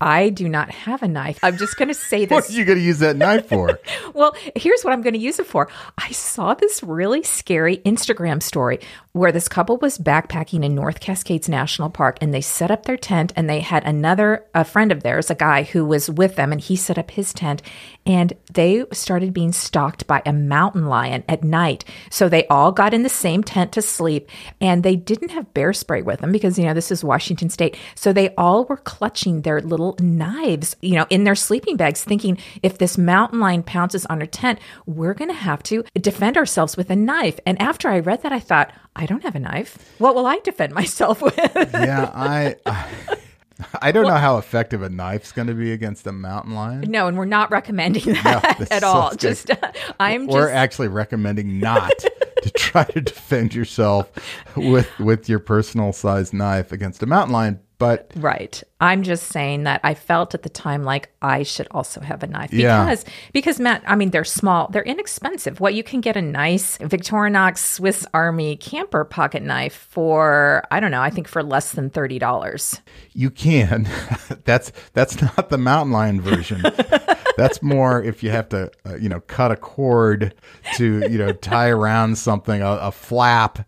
I 0.00 0.30
do 0.30 0.48
not 0.48 0.70
have 0.70 1.02
a 1.02 1.08
knife. 1.08 1.38
I'm 1.42 1.58
just 1.58 1.76
going 1.76 1.88
to 1.88 1.94
say 1.94 2.24
this. 2.24 2.30
What 2.30 2.48
are 2.48 2.52
you 2.52 2.64
going 2.64 2.78
to 2.78 2.84
use 2.84 3.00
that 3.00 3.16
knife 3.16 3.46
for? 3.46 3.78
well, 4.14 4.34
here's 4.56 4.82
what 4.82 4.94
I'm 4.94 5.02
going 5.02 5.12
to 5.12 5.18
use 5.18 5.38
it 5.38 5.46
for. 5.46 5.68
I 5.98 6.10
saw 6.12 6.54
this 6.54 6.82
really 6.82 7.22
scary 7.22 7.78
Instagram 7.78 8.42
story 8.42 8.80
where 9.12 9.32
this 9.32 9.48
couple 9.48 9.76
was 9.76 9.98
backpacking 9.98 10.64
in 10.64 10.74
North 10.74 11.00
Cascades 11.00 11.48
National 11.48 11.90
Park 11.90 12.16
and 12.22 12.32
they 12.32 12.40
set 12.40 12.70
up 12.70 12.86
their 12.86 12.96
tent 12.96 13.34
and 13.36 13.50
they 13.50 13.60
had 13.60 13.84
another 13.84 14.46
a 14.54 14.64
friend 14.64 14.90
of 14.92 15.02
theirs, 15.02 15.30
a 15.30 15.34
guy 15.34 15.64
who 15.64 15.84
was 15.84 16.08
with 16.08 16.36
them 16.36 16.52
and 16.52 16.60
he 16.60 16.74
set 16.74 16.96
up 16.96 17.10
his 17.10 17.34
tent 17.34 17.60
and 18.06 18.32
they 18.50 18.86
started 18.92 19.34
being 19.34 19.52
stalked 19.52 20.06
by 20.06 20.22
a 20.24 20.32
mountain 20.32 20.86
lion 20.86 21.22
at 21.28 21.44
night. 21.44 21.84
So 22.10 22.30
they 22.30 22.46
all 22.46 22.72
got 22.72 22.94
in 22.94 23.02
the 23.02 23.10
same 23.10 23.42
tent 23.42 23.57
to 23.66 23.82
sleep 23.82 24.30
and 24.60 24.82
they 24.82 24.96
didn't 24.96 25.30
have 25.30 25.52
bear 25.54 25.72
spray 25.72 26.02
with 26.02 26.20
them 26.20 26.32
because 26.32 26.58
you 26.58 26.64
know 26.64 26.74
this 26.74 26.90
is 26.90 27.02
Washington 27.04 27.50
state. 27.50 27.76
So 27.94 28.12
they 28.12 28.34
all 28.36 28.64
were 28.64 28.76
clutching 28.76 29.42
their 29.42 29.60
little 29.60 29.96
knives, 30.00 30.76
you 30.80 30.94
know, 30.94 31.06
in 31.10 31.24
their 31.24 31.34
sleeping 31.34 31.76
bags 31.76 32.04
thinking 32.04 32.38
if 32.62 32.78
this 32.78 32.98
mountain 32.98 33.40
lion 33.40 33.62
pounces 33.62 34.06
on 34.06 34.20
our 34.20 34.26
tent, 34.26 34.58
we're 34.86 35.14
going 35.14 35.30
to 35.30 35.34
have 35.34 35.62
to 35.64 35.84
defend 35.94 36.36
ourselves 36.36 36.76
with 36.76 36.90
a 36.90 36.96
knife. 36.96 37.38
And 37.46 37.60
after 37.60 37.88
I 37.88 38.00
read 38.00 38.22
that 38.22 38.32
I 38.32 38.40
thought, 38.40 38.72
I 38.96 39.06
don't 39.06 39.22
have 39.22 39.36
a 39.36 39.40
knife. 39.40 39.94
What 39.98 40.14
will 40.14 40.26
I 40.26 40.38
defend 40.40 40.72
myself 40.80 41.22
with? 41.22 41.38
yeah, 41.38 42.10
I, 42.14 42.56
I 42.66 42.88
I 43.82 43.92
don't 43.92 44.04
well, 44.04 44.14
know 44.14 44.20
how 44.20 44.38
effective 44.38 44.82
a 44.82 44.88
knife's 44.88 45.32
going 45.32 45.48
to 45.48 45.54
be 45.54 45.72
against 45.72 46.06
a 46.06 46.12
mountain 46.12 46.54
lion. 46.54 46.82
No, 46.88 47.08
and 47.08 47.16
we're 47.16 47.24
not 47.24 47.50
recommending 47.50 48.04
that 48.22 48.60
no, 48.60 48.66
at 48.70 48.84
all. 48.84 49.14
Just 49.14 49.50
uh, 49.50 49.56
I'm 49.98 50.26
we're 50.26 50.46
just... 50.46 50.54
actually 50.54 50.88
recommending 50.88 51.58
not 51.58 51.92
to 52.42 52.50
try 52.50 52.84
to 52.84 53.00
defend 53.00 53.54
yourself 53.54 54.10
with 54.56 54.88
with 54.98 55.28
your 55.28 55.38
personal 55.38 55.92
sized 55.92 56.32
knife 56.32 56.72
against 56.72 57.02
a 57.02 57.06
mountain 57.06 57.32
lion 57.32 57.60
but 57.78 58.10
right, 58.16 58.60
I'm 58.80 59.04
just 59.04 59.28
saying 59.28 59.62
that 59.64 59.80
I 59.84 59.94
felt 59.94 60.34
at 60.34 60.42
the 60.42 60.48
time 60.48 60.82
like 60.82 61.10
I 61.22 61.44
should 61.44 61.68
also 61.70 62.00
have 62.00 62.24
a 62.24 62.26
knife 62.26 62.50
because 62.50 63.04
yeah. 63.04 63.12
because 63.32 63.60
Matt, 63.60 63.82
I 63.86 63.94
mean 63.94 64.10
they're 64.10 64.24
small, 64.24 64.68
they're 64.68 64.82
inexpensive. 64.82 65.60
What 65.60 65.74
you 65.74 65.84
can 65.84 66.00
get 66.00 66.16
a 66.16 66.22
nice 66.22 66.76
Victorinox 66.78 67.58
Swiss 67.58 68.04
Army 68.12 68.56
camper 68.56 69.04
pocket 69.04 69.44
knife 69.44 69.86
for 69.90 70.64
I 70.72 70.80
don't 70.80 70.90
know, 70.90 71.02
I 71.02 71.10
think 71.10 71.28
for 71.28 71.42
less 71.42 71.72
than 71.72 71.88
thirty 71.88 72.18
dollars. 72.18 72.80
You 73.12 73.30
can. 73.30 73.88
that's 74.44 74.72
that's 74.92 75.22
not 75.22 75.50
the 75.50 75.58
mountain 75.58 75.92
lion 75.92 76.20
version. 76.20 76.62
That's 77.38 77.62
more 77.62 78.02
if 78.02 78.24
you 78.24 78.30
have 78.30 78.48
to, 78.48 78.68
uh, 78.84 78.96
you 78.96 79.08
know, 79.08 79.20
cut 79.20 79.52
a 79.52 79.56
cord 79.56 80.34
to, 80.74 81.08
you 81.08 81.18
know, 81.18 81.32
tie 81.32 81.68
around 81.68 82.18
something, 82.18 82.60
a, 82.60 82.72
a, 82.72 82.90
flap 82.90 83.60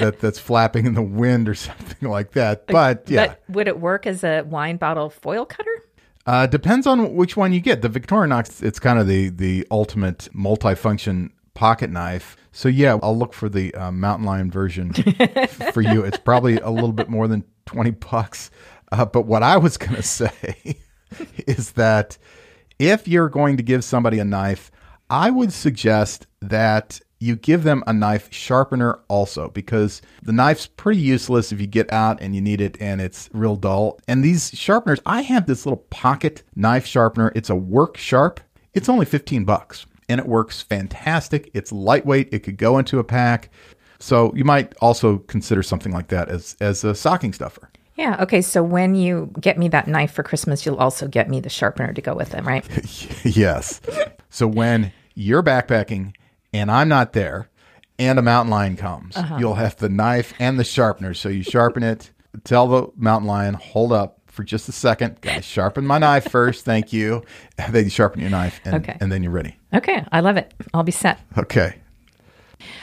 that 0.00 0.20
that's 0.20 0.38
flapping 0.38 0.84
in 0.84 0.92
the 0.92 1.02
wind 1.02 1.48
or 1.48 1.54
something 1.54 2.10
like 2.10 2.32
that. 2.32 2.66
But 2.66 3.08
yeah, 3.08 3.28
but 3.28 3.40
would 3.48 3.68
it 3.68 3.80
work 3.80 4.06
as 4.06 4.22
a 4.22 4.42
wine 4.42 4.76
bottle 4.76 5.08
foil 5.08 5.46
cutter? 5.46 5.82
Uh, 6.26 6.46
depends 6.46 6.86
on 6.86 7.14
which 7.14 7.38
one 7.38 7.54
you 7.54 7.60
get. 7.60 7.80
The 7.80 7.88
Victorinox, 7.88 8.62
it's 8.62 8.78
kind 8.78 8.98
of 8.98 9.06
the 9.06 9.30
the 9.30 9.66
ultimate 9.70 10.28
multifunction 10.34 11.30
pocket 11.54 11.88
knife. 11.88 12.36
So 12.52 12.68
yeah, 12.68 12.98
I'll 13.02 13.16
look 13.16 13.32
for 13.32 13.48
the 13.48 13.74
uh, 13.74 13.92
mountain 13.92 14.26
lion 14.26 14.50
version 14.50 14.92
for 15.72 15.80
you. 15.80 16.04
It's 16.04 16.18
probably 16.18 16.58
a 16.58 16.68
little 16.68 16.92
bit 16.92 17.08
more 17.08 17.28
than 17.28 17.44
twenty 17.64 17.92
bucks. 17.92 18.50
Uh, 18.92 19.06
but 19.06 19.22
what 19.22 19.42
I 19.42 19.56
was 19.56 19.78
going 19.78 19.94
to 19.96 20.02
say 20.02 20.76
is 21.46 21.72
that 21.72 22.18
if 22.78 23.08
you're 23.08 23.28
going 23.28 23.56
to 23.56 23.62
give 23.62 23.84
somebody 23.84 24.18
a 24.18 24.24
knife, 24.24 24.70
I 25.08 25.30
would 25.30 25.52
suggest 25.52 26.26
that 26.40 27.00
you 27.18 27.36
give 27.36 27.62
them 27.62 27.82
a 27.86 27.92
knife 27.92 28.32
sharpener 28.32 29.00
also 29.08 29.48
because 29.48 30.02
the 30.22 30.32
knife's 30.32 30.66
pretty 30.66 31.00
useless 31.00 31.50
if 31.50 31.60
you 31.60 31.66
get 31.66 31.90
out 31.92 32.20
and 32.20 32.34
you 32.34 32.40
need 32.40 32.60
it 32.60 32.76
and 32.80 33.00
it's 33.00 33.30
real 33.32 33.56
dull. 33.56 33.98
And 34.06 34.22
these 34.22 34.50
sharpeners, 34.50 35.00
I 35.06 35.22
have 35.22 35.46
this 35.46 35.64
little 35.64 35.84
pocket 35.90 36.42
knife 36.54 36.86
sharpener. 36.86 37.32
It's 37.34 37.50
a 37.50 37.56
work 37.56 37.96
sharp. 37.96 38.40
It's 38.74 38.88
only 38.88 39.06
15 39.06 39.44
bucks 39.44 39.86
and 40.08 40.20
it 40.20 40.26
works 40.26 40.60
fantastic. 40.60 41.50
It's 41.54 41.72
lightweight. 41.72 42.28
It 42.32 42.40
could 42.40 42.58
go 42.58 42.78
into 42.78 42.98
a 42.98 43.04
pack. 43.04 43.50
So 43.98 44.32
you 44.34 44.44
might 44.44 44.74
also 44.80 45.18
consider 45.18 45.62
something 45.62 45.92
like 45.92 46.08
that 46.08 46.28
as 46.28 46.54
as 46.60 46.84
a 46.84 46.94
stocking 46.94 47.32
stuffer. 47.32 47.70
Yeah. 47.96 48.22
Okay. 48.22 48.42
So 48.42 48.62
when 48.62 48.94
you 48.94 49.32
get 49.40 49.58
me 49.58 49.68
that 49.68 49.88
knife 49.88 50.12
for 50.12 50.22
Christmas, 50.22 50.64
you'll 50.64 50.76
also 50.76 51.08
get 51.08 51.28
me 51.28 51.40
the 51.40 51.48
sharpener 51.48 51.92
to 51.92 52.00
go 52.00 52.14
with 52.14 52.34
it, 52.34 52.44
right? 52.44 52.64
yes. 53.24 53.80
so 54.30 54.46
when 54.46 54.92
you're 55.14 55.42
backpacking 55.42 56.14
and 56.52 56.70
I'm 56.70 56.88
not 56.88 57.14
there 57.14 57.48
and 57.98 58.18
a 58.18 58.22
mountain 58.22 58.50
lion 58.50 58.76
comes, 58.76 59.16
uh-huh. 59.16 59.38
you'll 59.40 59.54
have 59.54 59.76
the 59.76 59.88
knife 59.88 60.34
and 60.38 60.58
the 60.58 60.64
sharpener. 60.64 61.14
So 61.14 61.30
you 61.30 61.42
sharpen 61.42 61.82
it, 61.82 62.10
tell 62.44 62.68
the 62.68 62.88
mountain 62.96 63.26
lion, 63.26 63.54
hold 63.54 63.92
up 63.92 64.20
for 64.26 64.44
just 64.44 64.68
a 64.68 64.72
second. 64.72 65.20
Guys, 65.22 65.46
sharpen 65.46 65.86
my 65.86 65.96
knife 65.96 66.30
first. 66.30 66.66
Thank 66.66 66.92
you. 66.92 67.24
Then 67.70 67.84
you 67.84 67.90
sharpen 67.90 68.20
your 68.20 68.30
knife 68.30 68.60
and, 68.66 68.74
okay. 68.76 68.98
and 69.00 69.10
then 69.10 69.22
you're 69.22 69.32
ready. 69.32 69.56
Okay. 69.72 70.04
I 70.12 70.20
love 70.20 70.36
it. 70.36 70.52
I'll 70.74 70.82
be 70.82 70.92
set. 70.92 71.18
Okay. 71.38 71.76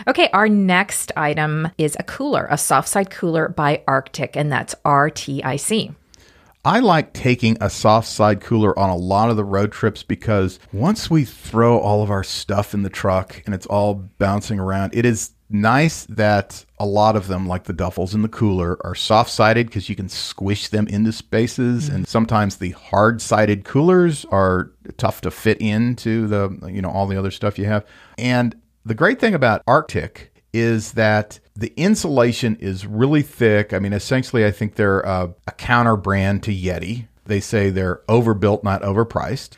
Okay, 0.08 0.30
our 0.34 0.50
next 0.50 1.12
item 1.16 1.70
is 1.78 1.96
a 2.00 2.04
cooler, 2.04 2.48
a 2.50 2.58
soft 2.58 2.88
side 2.88 3.10
cooler 3.10 3.50
by 3.50 3.84
Arctic, 3.88 4.36
and 4.36 4.52
that's 4.52 4.76
RTIC. 4.86 5.96
I 6.66 6.80
like 6.80 7.12
taking 7.12 7.58
a 7.60 7.70
soft 7.70 8.08
side 8.08 8.40
cooler 8.40 8.78
on 8.80 8.90
a 8.90 8.96
lot 8.96 9.30
of 9.30 9.36
the 9.36 9.44
road 9.44 9.74
trips 9.74 10.02
because 10.02 10.60
once 10.72 11.10
we 11.10 11.26
throw 11.26 11.78
all 11.78 12.02
of 12.02 12.10
our 12.10 12.24
stuff 12.24 12.74
in 12.74 12.84
the 12.84 12.90
truck 12.90 13.42
and 13.46 13.54
it's 13.54 13.66
all 13.66 13.96
bouncing 14.18 14.60
around, 14.60 14.96
it 14.96 15.04
is 15.06 15.32
nice 15.50 16.06
that 16.06 16.64
a 16.80 16.86
lot 16.86 17.18
of 17.18 17.28
them, 17.28 17.48
like 17.48 17.66
the 17.66 17.74
duffels 17.74 18.14
in 18.14 18.22
the 18.22 18.30
cooler, 18.30 18.78
are 18.86 18.96
soft 18.96 19.30
sided 19.30 19.68
because 19.68 19.90
you 19.90 19.96
can 19.96 20.08
squish 20.08 20.70
them 20.70 20.88
into 20.88 21.12
spaces. 21.12 21.90
And 21.90 22.08
sometimes 22.08 22.56
the 22.56 22.72
hard 22.72 23.22
sided 23.22 23.66
coolers 23.66 24.24
are 24.32 24.72
tough 24.96 25.20
to 25.22 25.32
fit 25.32 25.60
into 25.60 26.28
the, 26.28 26.72
you 26.72 26.82
know, 26.82 26.90
all 26.90 27.08
the 27.08 27.18
other 27.18 27.32
stuff 27.32 27.60
you 27.60 27.66
have. 27.66 27.86
And 28.18 28.56
the 28.86 28.94
great 28.94 29.20
thing 29.20 29.34
about 29.34 29.64
Arctic 29.68 30.32
is 30.54 30.94
that 30.94 31.40
the 31.56 31.74
insulation 31.78 32.56
is 32.58 32.86
really 32.86 33.22
thick. 33.22 33.74
I 33.74 33.80
mean, 33.80 33.94
essentially, 33.94 34.46
I 34.46 34.52
think 34.52 34.76
they're 34.76 35.06
uh, 35.06 35.26
a, 35.26 35.34
a 35.48 35.52
counter 35.52 35.96
brand 35.96 36.44
to 36.44 36.54
Yeti. 36.54 37.08
They 37.26 37.40
say 37.40 37.70
they're 37.70 38.02
overbuilt, 38.10 38.64
not 38.64 38.82
overpriced. 38.82 39.52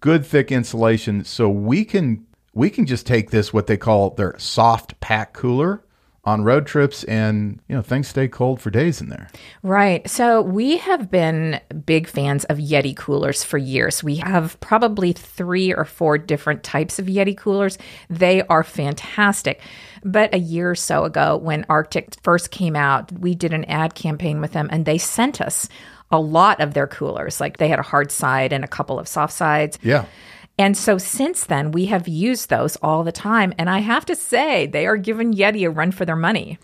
Good 0.00 0.26
thick 0.26 0.52
insulation, 0.52 1.24
so 1.24 1.48
we 1.48 1.84
can 1.84 2.26
we 2.52 2.70
can 2.70 2.86
just 2.86 3.06
take 3.06 3.30
this 3.30 3.52
what 3.52 3.66
they 3.66 3.76
call 3.76 4.10
their 4.10 4.38
soft 4.38 5.00
pack 5.00 5.32
cooler 5.32 5.83
on 6.26 6.42
road 6.42 6.66
trips 6.66 7.04
and 7.04 7.60
you 7.68 7.74
know 7.74 7.82
things 7.82 8.08
stay 8.08 8.26
cold 8.26 8.60
for 8.60 8.70
days 8.70 9.00
in 9.00 9.08
there 9.08 9.28
Right. 9.62 10.08
So 10.08 10.42
we 10.42 10.76
have 10.76 11.10
been 11.10 11.60
big 11.86 12.06
fans 12.06 12.44
of 12.44 12.58
Yeti 12.58 12.94
coolers 12.96 13.42
for 13.42 13.56
years. 13.56 14.04
We 14.04 14.16
have 14.16 14.60
probably 14.60 15.12
three 15.12 15.72
or 15.72 15.84
four 15.84 16.18
different 16.18 16.62
types 16.62 16.98
of 16.98 17.06
Yeti 17.06 17.36
coolers. 17.36 17.78
They 18.10 18.42
are 18.42 18.62
fantastic. 18.62 19.60
But 20.04 20.34
a 20.34 20.38
year 20.38 20.70
or 20.70 20.74
so 20.74 21.04
ago, 21.04 21.38
when 21.38 21.64
Arctic 21.68 22.16
first 22.22 22.50
came 22.50 22.76
out, 22.76 23.10
we 23.12 23.34
did 23.34 23.54
an 23.54 23.64
ad 23.64 23.94
campaign 23.94 24.40
with 24.40 24.52
them 24.52 24.68
and 24.70 24.84
they 24.84 24.98
sent 24.98 25.40
us 25.40 25.68
a 26.10 26.20
lot 26.20 26.60
of 26.60 26.74
their 26.74 26.86
coolers. 26.86 27.40
Like 27.40 27.56
they 27.56 27.68
had 27.68 27.78
a 27.78 27.82
hard 27.82 28.12
side 28.12 28.52
and 28.52 28.64
a 28.64 28.68
couple 28.68 28.98
of 28.98 29.08
soft 29.08 29.32
sides. 29.32 29.78
yeah 29.82 30.04
And 30.56 30.76
so 30.76 30.98
since 30.98 31.44
then, 31.44 31.72
we 31.72 31.86
have 31.86 32.06
used 32.06 32.48
those 32.48 32.76
all 32.76 33.02
the 33.02 33.12
time. 33.12 33.52
And 33.58 33.68
I 33.68 33.80
have 33.80 34.06
to 34.06 34.14
say, 34.14 34.66
they 34.66 34.86
are 34.86 34.96
giving 34.96 35.34
Yeti 35.34 35.66
a 35.66 35.70
run 35.70 35.90
for 35.90 36.04
their 36.04 36.16
money. 36.16 36.58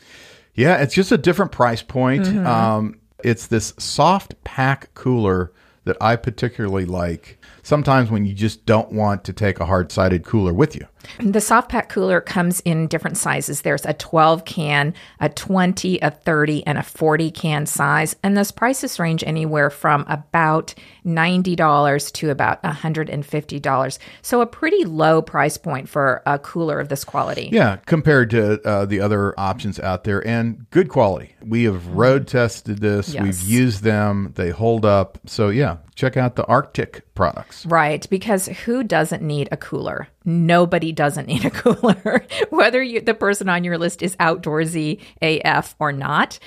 Yeah, 0.55 0.77
it's 0.77 0.95
just 0.95 1.11
a 1.11 1.19
different 1.19 1.53
price 1.53 1.83
point. 1.83 2.27
Um, 2.47 3.01
it's 3.25 3.49
this 3.49 3.75
soft 3.79 4.43
pack 4.45 4.95
cooler 4.95 5.53
that 5.85 5.97
I 6.01 6.17
particularly 6.17 6.85
like. 6.85 7.39
Sometimes 7.63 8.11
when 8.11 8.25
you 8.25 8.33
just 8.33 8.67
don't 8.67 8.93
want 8.93 9.25
to 9.25 9.33
take 9.33 9.61
a 9.61 9.67
hard 9.67 9.93
sided 9.93 10.25
cooler 10.25 10.53
with 10.53 10.75
you. 10.75 10.87
The 11.19 11.41
soft 11.41 11.71
pack 11.71 11.89
cooler 11.89 12.21
comes 12.21 12.61
in 12.61 12.87
different 12.87 13.17
sizes. 13.17 13.63
There's 13.63 13.87
a 13.87 13.95
12 13.95 14.45
can, 14.45 14.95
a 15.19 15.29
20, 15.29 15.99
a 15.99 16.11
30, 16.11 16.67
and 16.67 16.79
a 16.79 16.83
40 16.83 17.31
can 17.31 17.67
size. 17.67 18.17
And 18.23 18.37
those 18.37 18.51
prices 18.51 18.99
range 18.99 19.25
anywhere 19.27 19.71
from 19.71 20.05
about 20.09 20.75
$90 21.05 22.13
to 22.13 22.31
about 22.31 22.63
$150. 22.63 23.99
So 24.23 24.41
a 24.41 24.47
pretty 24.47 24.85
low 24.85 25.23
price 25.23 25.57
point 25.57 25.89
for 25.89 26.23
a 26.27 26.39
cooler 26.39 26.81
of 26.81 26.89
this 26.89 27.05
quality. 27.05 27.49
Yeah, 27.53 27.77
compared 27.87 28.31
to 28.31 28.61
uh, 28.63 28.85
the 28.85 29.01
other 29.01 29.39
options 29.39 29.81
out 29.81 30.05
there, 30.05 30.27
and 30.27 30.69
good 30.71 30.89
quality. 30.89 31.35
We 31.43 31.65
have 31.65 31.87
road 31.89 32.27
tested 32.27 32.79
this. 32.79 33.15
Yes. 33.15 33.23
We've 33.23 33.41
used 33.41 33.83
them. 33.83 34.33
They 34.37 34.51
hold 34.51 34.85
up. 34.85 35.19
So 35.27 35.49
yeah, 35.49 35.79
check 35.95 36.17
out 36.17 36.37
the 36.37 36.45
Arctic 36.45 37.15
products. 37.41 37.67
Right, 37.67 38.09
because 38.11 38.47
who 38.47 38.83
doesn't 38.83 39.23
need 39.23 39.49
a 39.53 39.57
cooler? 39.57 40.09
Nobody 40.25 40.93
doesn't 40.93 41.27
need 41.27 41.45
a 41.45 41.51
cooler. 41.63 42.25
Whether 42.51 42.83
you, 42.83 43.01
the 43.01 43.15
person 43.15 43.49
on 43.49 43.65
your 43.65 43.79
list 43.79 44.03
is 44.03 44.17
outdoorsy 44.17 45.01
AF 45.23 45.75
or 45.79 45.93
not, 45.93 46.39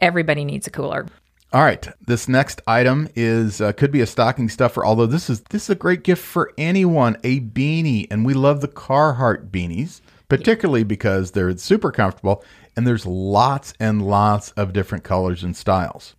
everybody 0.00 0.44
needs 0.44 0.66
a 0.66 0.70
cooler. 0.70 1.06
All 1.52 1.62
right, 1.62 1.88
this 2.06 2.28
next 2.28 2.62
item 2.66 3.08
is 3.16 3.60
uh, 3.60 3.72
could 3.72 3.90
be 3.90 4.00
a 4.00 4.06
stocking 4.06 4.48
stuffer. 4.48 4.84
Although 4.84 5.06
this 5.06 5.28
is 5.28 5.40
this 5.50 5.64
is 5.64 5.70
a 5.70 5.74
great 5.74 6.04
gift 6.04 6.24
for 6.24 6.52
anyone, 6.56 7.16
a 7.24 7.40
beanie, 7.40 8.06
and 8.08 8.24
we 8.24 8.34
love 8.34 8.60
the 8.60 8.68
Carhartt 8.68 9.50
beanies, 9.50 10.00
particularly 10.28 10.84
because 10.84 11.32
they're 11.32 11.56
super 11.56 11.90
comfortable 11.90 12.44
and 12.76 12.86
there's 12.86 13.06
lots 13.06 13.74
and 13.80 14.06
lots 14.06 14.52
of 14.52 14.72
different 14.72 15.04
colors 15.04 15.42
and 15.42 15.56
styles. 15.56 16.14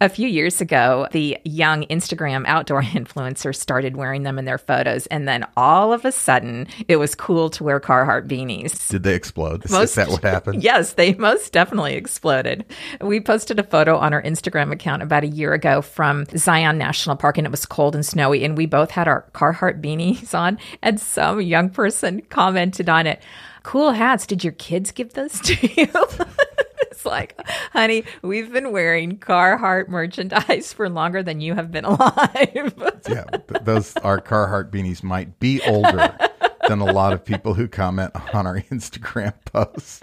A 0.00 0.08
few 0.08 0.28
years 0.28 0.60
ago, 0.60 1.06
the 1.12 1.38
young 1.44 1.84
Instagram 1.84 2.44
outdoor 2.46 2.82
influencers 2.82 3.56
started 3.56 3.96
wearing 3.96 4.22
them 4.22 4.38
in 4.38 4.44
their 4.44 4.58
photos, 4.58 5.06
and 5.06 5.26
then 5.28 5.46
all 5.56 5.92
of 5.92 6.04
a 6.04 6.12
sudden, 6.12 6.66
it 6.88 6.96
was 6.96 7.14
cool 7.14 7.50
to 7.50 7.64
wear 7.64 7.80
Carhartt 7.80 8.26
beanies. 8.28 8.88
Did 8.88 9.02
they 9.02 9.14
explode? 9.14 9.64
is 9.64 9.94
that 9.94 10.08
what 10.08 10.22
happened? 10.22 10.62
Yes, 10.72 10.92
they 10.92 11.14
most 11.14 11.52
definitely 11.52 11.94
exploded. 11.94 12.64
We 13.00 13.20
posted 13.20 13.58
a 13.58 13.64
photo 13.64 13.96
on 13.96 14.12
our 14.12 14.22
Instagram 14.22 14.70
account 14.72 15.02
about 15.02 15.24
a 15.24 15.28
year 15.28 15.52
ago 15.54 15.82
from 15.82 16.26
Zion 16.36 16.78
National 16.78 17.16
Park, 17.16 17.38
and 17.38 17.46
it 17.46 17.50
was 17.50 17.66
cold 17.66 17.94
and 17.94 18.06
snowy, 18.06 18.44
and 18.44 18.56
we 18.56 18.66
both 18.66 18.90
had 18.90 19.08
our 19.08 19.26
Carhartt 19.32 19.80
beanies 19.80 20.34
on, 20.38 20.58
and 20.82 21.00
some 21.00 21.40
young 21.40 21.70
person 21.70 22.20
commented 22.22 22.88
on 22.88 23.06
it. 23.06 23.22
Cool 23.62 23.92
hats. 23.92 24.26
Did 24.26 24.44
your 24.44 24.54
kids 24.54 24.90
give 24.90 25.14
those 25.14 25.40
to 25.40 25.54
you? 25.66 25.88
it's 26.82 27.04
like, 27.04 27.40
honey, 27.72 28.04
we've 28.22 28.52
been 28.52 28.72
wearing 28.72 29.18
Carhartt 29.18 29.88
merchandise 29.88 30.72
for 30.72 30.88
longer 30.88 31.22
than 31.22 31.40
you 31.40 31.54
have 31.54 31.70
been 31.70 31.84
alive. 31.84 32.74
yeah, 33.08 33.24
th- 33.24 33.62
those 33.62 33.96
our 33.98 34.20
Carhartt 34.20 34.70
beanies 34.70 35.02
might 35.02 35.38
be 35.40 35.60
older 35.62 36.16
than 36.68 36.80
a 36.80 36.92
lot 36.92 37.12
of 37.12 37.24
people 37.24 37.54
who 37.54 37.66
comment 37.68 38.12
on 38.34 38.46
our 38.46 38.60
Instagram 38.70 39.34
posts. 39.44 40.00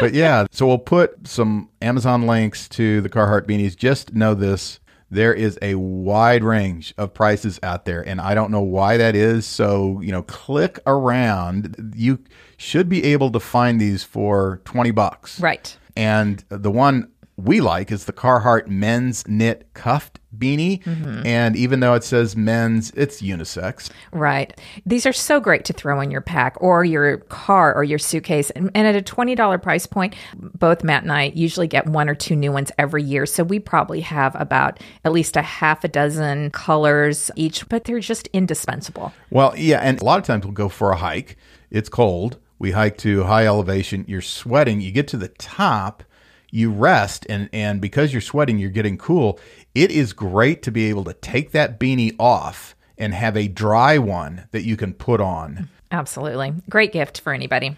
But 0.00 0.14
yeah, 0.14 0.46
so 0.50 0.66
we'll 0.66 0.78
put 0.78 1.26
some 1.26 1.70
Amazon 1.82 2.26
links 2.26 2.68
to 2.70 3.00
the 3.00 3.08
Carhartt 3.08 3.46
beanies. 3.46 3.76
Just 3.76 4.14
know 4.14 4.34
this. 4.34 4.80
There 5.10 5.32
is 5.32 5.56
a 5.62 5.76
wide 5.76 6.42
range 6.42 6.92
of 6.98 7.14
prices 7.14 7.60
out 7.62 7.84
there, 7.84 8.06
and 8.06 8.20
I 8.20 8.34
don't 8.34 8.50
know 8.50 8.60
why 8.60 8.96
that 8.96 9.14
is. 9.14 9.46
So, 9.46 10.00
you 10.00 10.10
know, 10.10 10.22
click 10.22 10.80
around. 10.84 11.92
You 11.94 12.18
should 12.56 12.88
be 12.88 13.04
able 13.04 13.30
to 13.32 13.40
find 13.40 13.80
these 13.80 14.02
for 14.04 14.60
20 14.64 14.90
bucks. 14.90 15.40
right. 15.40 15.76
And 15.98 16.44
the 16.50 16.70
one 16.70 17.10
we 17.36 17.60
like 17.60 17.92
is 17.92 18.06
the 18.06 18.12
Carhartt 18.12 18.66
men's 18.66 19.26
knit 19.28 19.68
cuffed 19.74 20.20
beanie. 20.36 20.82
Mm-hmm. 20.84 21.26
And 21.26 21.54
even 21.56 21.80
though 21.80 21.94
it 21.94 22.02
says 22.02 22.34
men's, 22.34 22.90
it's 22.92 23.20
unisex. 23.20 23.90
Right. 24.12 24.58
These 24.86 25.04
are 25.04 25.12
so 25.12 25.38
great 25.38 25.64
to 25.66 25.72
throw 25.72 26.00
in 26.00 26.10
your 26.10 26.22
pack 26.22 26.56
or 26.60 26.84
your 26.84 27.18
car 27.18 27.74
or 27.74 27.84
your 27.84 27.98
suitcase. 27.98 28.50
And, 28.50 28.70
and 28.74 28.86
at 28.86 28.96
a 28.96 29.02
$20 29.02 29.62
price 29.62 29.86
point, 29.86 30.14
both 30.36 30.82
Matt 30.82 31.02
and 31.02 31.12
I 31.12 31.32
usually 31.34 31.66
get 31.66 31.86
one 31.86 32.08
or 32.08 32.14
two 32.14 32.36
new 32.36 32.52
ones 32.52 32.72
every 32.78 33.02
year. 33.02 33.26
So 33.26 33.44
we 33.44 33.58
probably 33.58 34.00
have 34.00 34.34
about 34.40 34.80
at 35.04 35.12
least 35.12 35.36
a 35.36 35.42
half 35.42 35.84
a 35.84 35.88
dozen 35.88 36.50
colors 36.50 37.30
each, 37.36 37.68
but 37.68 37.84
they're 37.84 38.00
just 38.00 38.28
indispensable. 38.28 39.12
Well, 39.30 39.54
yeah. 39.56 39.80
And 39.80 40.00
a 40.00 40.04
lot 40.04 40.18
of 40.18 40.24
times 40.24 40.44
we'll 40.44 40.54
go 40.54 40.70
for 40.70 40.90
a 40.90 40.96
hike. 40.96 41.36
It's 41.70 41.90
cold. 41.90 42.38
We 42.58 42.72
hike 42.72 42.98
to 42.98 43.24
high 43.24 43.46
elevation. 43.46 44.04
You're 44.08 44.22
sweating. 44.22 44.80
You 44.80 44.92
get 44.92 45.08
to 45.08 45.16
the 45.16 45.28
top. 45.28 46.02
You 46.50 46.70
rest, 46.70 47.26
and, 47.28 47.50
and 47.52 47.80
because 47.80 48.12
you're 48.12 48.22
sweating, 48.22 48.58
you're 48.58 48.70
getting 48.70 48.96
cool. 48.96 49.38
It 49.74 49.90
is 49.90 50.12
great 50.12 50.62
to 50.62 50.70
be 50.70 50.88
able 50.88 51.04
to 51.04 51.12
take 51.12 51.50
that 51.50 51.78
beanie 51.78 52.14
off 52.18 52.74
and 52.96 53.12
have 53.12 53.36
a 53.36 53.48
dry 53.48 53.98
one 53.98 54.48
that 54.52 54.62
you 54.62 54.76
can 54.76 54.94
put 54.94 55.20
on. 55.20 55.68
Absolutely. 55.90 56.54
Great 56.70 56.92
gift 56.92 57.20
for 57.20 57.32
anybody. 57.32 57.76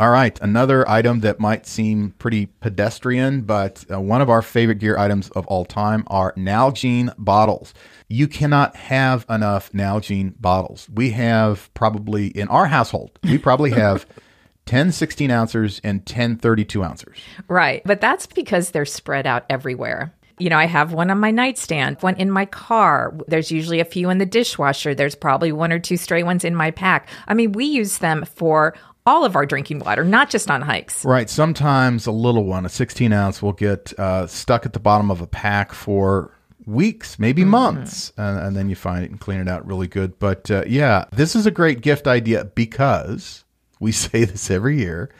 All 0.00 0.10
right, 0.10 0.36
another 0.40 0.88
item 0.88 1.20
that 1.20 1.38
might 1.38 1.66
seem 1.66 2.14
pretty 2.18 2.46
pedestrian, 2.46 3.42
but 3.42 3.84
uh, 3.92 4.00
one 4.00 4.20
of 4.20 4.28
our 4.28 4.42
favorite 4.42 4.80
gear 4.80 4.98
items 4.98 5.30
of 5.30 5.46
all 5.46 5.64
time 5.64 6.02
are 6.08 6.32
Nalgene 6.32 7.14
bottles. 7.16 7.72
You 8.08 8.26
cannot 8.26 8.74
have 8.74 9.24
enough 9.30 9.70
Nalgene 9.70 10.34
bottles. 10.40 10.88
We 10.92 11.10
have 11.10 11.72
probably 11.74 12.26
in 12.28 12.48
our 12.48 12.66
household, 12.66 13.20
we 13.22 13.38
probably 13.38 13.70
have 13.82 14.04
10 14.66 14.90
16 14.90 15.30
ounces 15.30 15.80
and 15.84 16.04
10 16.04 16.38
32 16.38 16.82
ounces. 16.82 17.14
Right. 17.46 17.82
But 17.84 18.00
that's 18.00 18.26
because 18.26 18.70
they're 18.70 18.84
spread 18.84 19.28
out 19.28 19.44
everywhere. 19.48 20.12
You 20.38 20.50
know, 20.50 20.58
I 20.58 20.66
have 20.66 20.92
one 20.92 21.12
on 21.12 21.20
my 21.20 21.30
nightstand, 21.30 21.98
one 22.00 22.16
in 22.16 22.28
my 22.28 22.44
car. 22.44 23.16
There's 23.28 23.52
usually 23.52 23.78
a 23.78 23.84
few 23.84 24.10
in 24.10 24.18
the 24.18 24.26
dishwasher. 24.26 24.92
There's 24.92 25.14
probably 25.14 25.52
one 25.52 25.72
or 25.72 25.78
two 25.78 25.96
stray 25.96 26.24
ones 26.24 26.44
in 26.44 26.56
my 26.56 26.72
pack. 26.72 27.08
I 27.28 27.34
mean, 27.34 27.52
we 27.52 27.66
use 27.66 27.98
them 27.98 28.24
for 28.24 28.74
all 29.06 29.24
of 29.24 29.36
our 29.36 29.44
drinking 29.46 29.80
water, 29.80 30.04
not 30.04 30.30
just 30.30 30.50
on 30.50 30.62
hikes. 30.62 31.04
Right. 31.04 31.28
Sometimes 31.28 32.06
a 32.06 32.12
little 32.12 32.44
one, 32.44 32.64
a 32.64 32.68
16 32.68 33.12
ounce, 33.12 33.42
will 33.42 33.52
get 33.52 33.92
uh, 33.98 34.26
stuck 34.26 34.64
at 34.64 34.72
the 34.72 34.80
bottom 34.80 35.10
of 35.10 35.20
a 35.20 35.26
pack 35.26 35.72
for 35.72 36.32
weeks, 36.66 37.18
maybe 37.18 37.44
months, 37.44 38.12
and, 38.16 38.38
and 38.38 38.56
then 38.56 38.70
you 38.70 38.76
find 38.76 39.04
it 39.04 39.10
and 39.10 39.20
clean 39.20 39.40
it 39.40 39.48
out 39.48 39.66
really 39.66 39.86
good. 39.86 40.18
But 40.18 40.50
uh, 40.50 40.64
yeah, 40.66 41.04
this 41.12 41.36
is 41.36 41.46
a 41.46 41.50
great 41.50 41.82
gift 41.82 42.06
idea 42.06 42.44
because 42.44 43.44
we 43.80 43.92
say 43.92 44.24
this 44.24 44.50
every 44.50 44.78
year. 44.78 45.10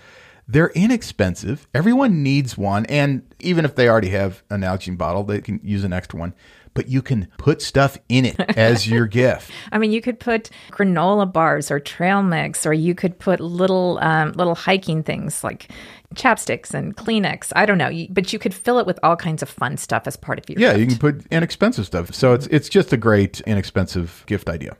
They're 0.46 0.70
inexpensive. 0.74 1.66
Everyone 1.72 2.22
needs 2.22 2.56
one. 2.56 2.84
And 2.86 3.22
even 3.40 3.64
if 3.64 3.76
they 3.76 3.88
already 3.88 4.10
have 4.10 4.42
an 4.50 4.60
Nalgene 4.60 4.98
bottle, 4.98 5.24
they 5.24 5.40
can 5.40 5.58
use 5.62 5.84
an 5.84 5.92
extra 5.94 6.18
one. 6.18 6.34
But 6.74 6.88
you 6.88 7.00
can 7.02 7.28
put 7.38 7.62
stuff 7.62 7.96
in 8.08 8.24
it 8.26 8.38
as 8.58 8.86
your 8.90 9.06
gift. 9.06 9.50
I 9.72 9.78
mean, 9.78 9.92
you 9.92 10.00
could 10.00 10.20
put 10.20 10.50
granola 10.72 11.32
bars 11.32 11.70
or 11.70 11.80
trail 11.80 12.22
mix, 12.22 12.66
or 12.66 12.72
you 12.72 12.94
could 12.94 13.18
put 13.18 13.40
little 13.40 13.98
um, 14.02 14.32
little 14.32 14.54
hiking 14.54 15.02
things 15.02 15.42
like 15.42 15.70
chapsticks 16.14 16.74
and 16.74 16.96
Kleenex. 16.96 17.52
I 17.56 17.66
don't 17.66 17.78
know, 17.78 17.90
but 18.10 18.32
you 18.32 18.38
could 18.38 18.54
fill 18.54 18.78
it 18.78 18.86
with 18.86 18.98
all 19.02 19.16
kinds 19.16 19.42
of 19.42 19.48
fun 19.48 19.76
stuff 19.76 20.06
as 20.06 20.16
part 20.16 20.38
of 20.38 20.48
your 20.48 20.60
Yeah, 20.60 20.68
gift. 20.76 20.80
you 20.80 20.86
can 20.86 20.98
put 20.98 21.26
inexpensive 21.32 21.86
stuff. 21.86 22.14
So 22.14 22.34
it's 22.34 22.46
it's 22.48 22.68
just 22.68 22.92
a 22.92 22.96
great 22.96 23.40
inexpensive 23.42 24.24
gift 24.26 24.48
idea. 24.48 24.76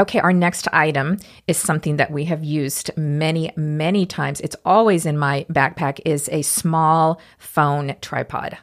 Okay, 0.00 0.20
our 0.20 0.32
next 0.32 0.66
item 0.72 1.18
is 1.46 1.58
something 1.58 1.96
that 1.96 2.10
we 2.10 2.24
have 2.24 2.42
used 2.42 2.90
many, 2.96 3.52
many 3.56 4.06
times. 4.06 4.40
It's 4.40 4.56
always 4.64 5.04
in 5.04 5.18
my 5.18 5.44
backpack 5.50 6.00
is 6.06 6.28
a 6.32 6.42
small 6.42 7.20
phone 7.38 7.94
tripod. 8.00 8.56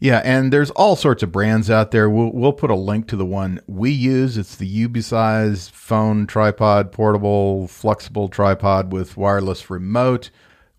Yeah, 0.00 0.20
and 0.24 0.52
there's 0.52 0.70
all 0.70 0.94
sorts 0.94 1.24
of 1.24 1.32
brands 1.32 1.70
out 1.70 1.90
there. 1.90 2.08
We'll 2.08 2.30
we'll 2.32 2.52
put 2.52 2.70
a 2.70 2.76
link 2.76 3.08
to 3.08 3.16
the 3.16 3.26
one 3.26 3.60
we 3.66 3.90
use. 3.90 4.38
It's 4.38 4.54
the 4.54 4.86
UBeesize 4.86 5.70
phone 5.70 6.26
tripod, 6.26 6.92
portable, 6.92 7.66
flexible 7.66 8.28
tripod 8.28 8.92
with 8.92 9.16
wireless 9.16 9.70
remote. 9.70 10.30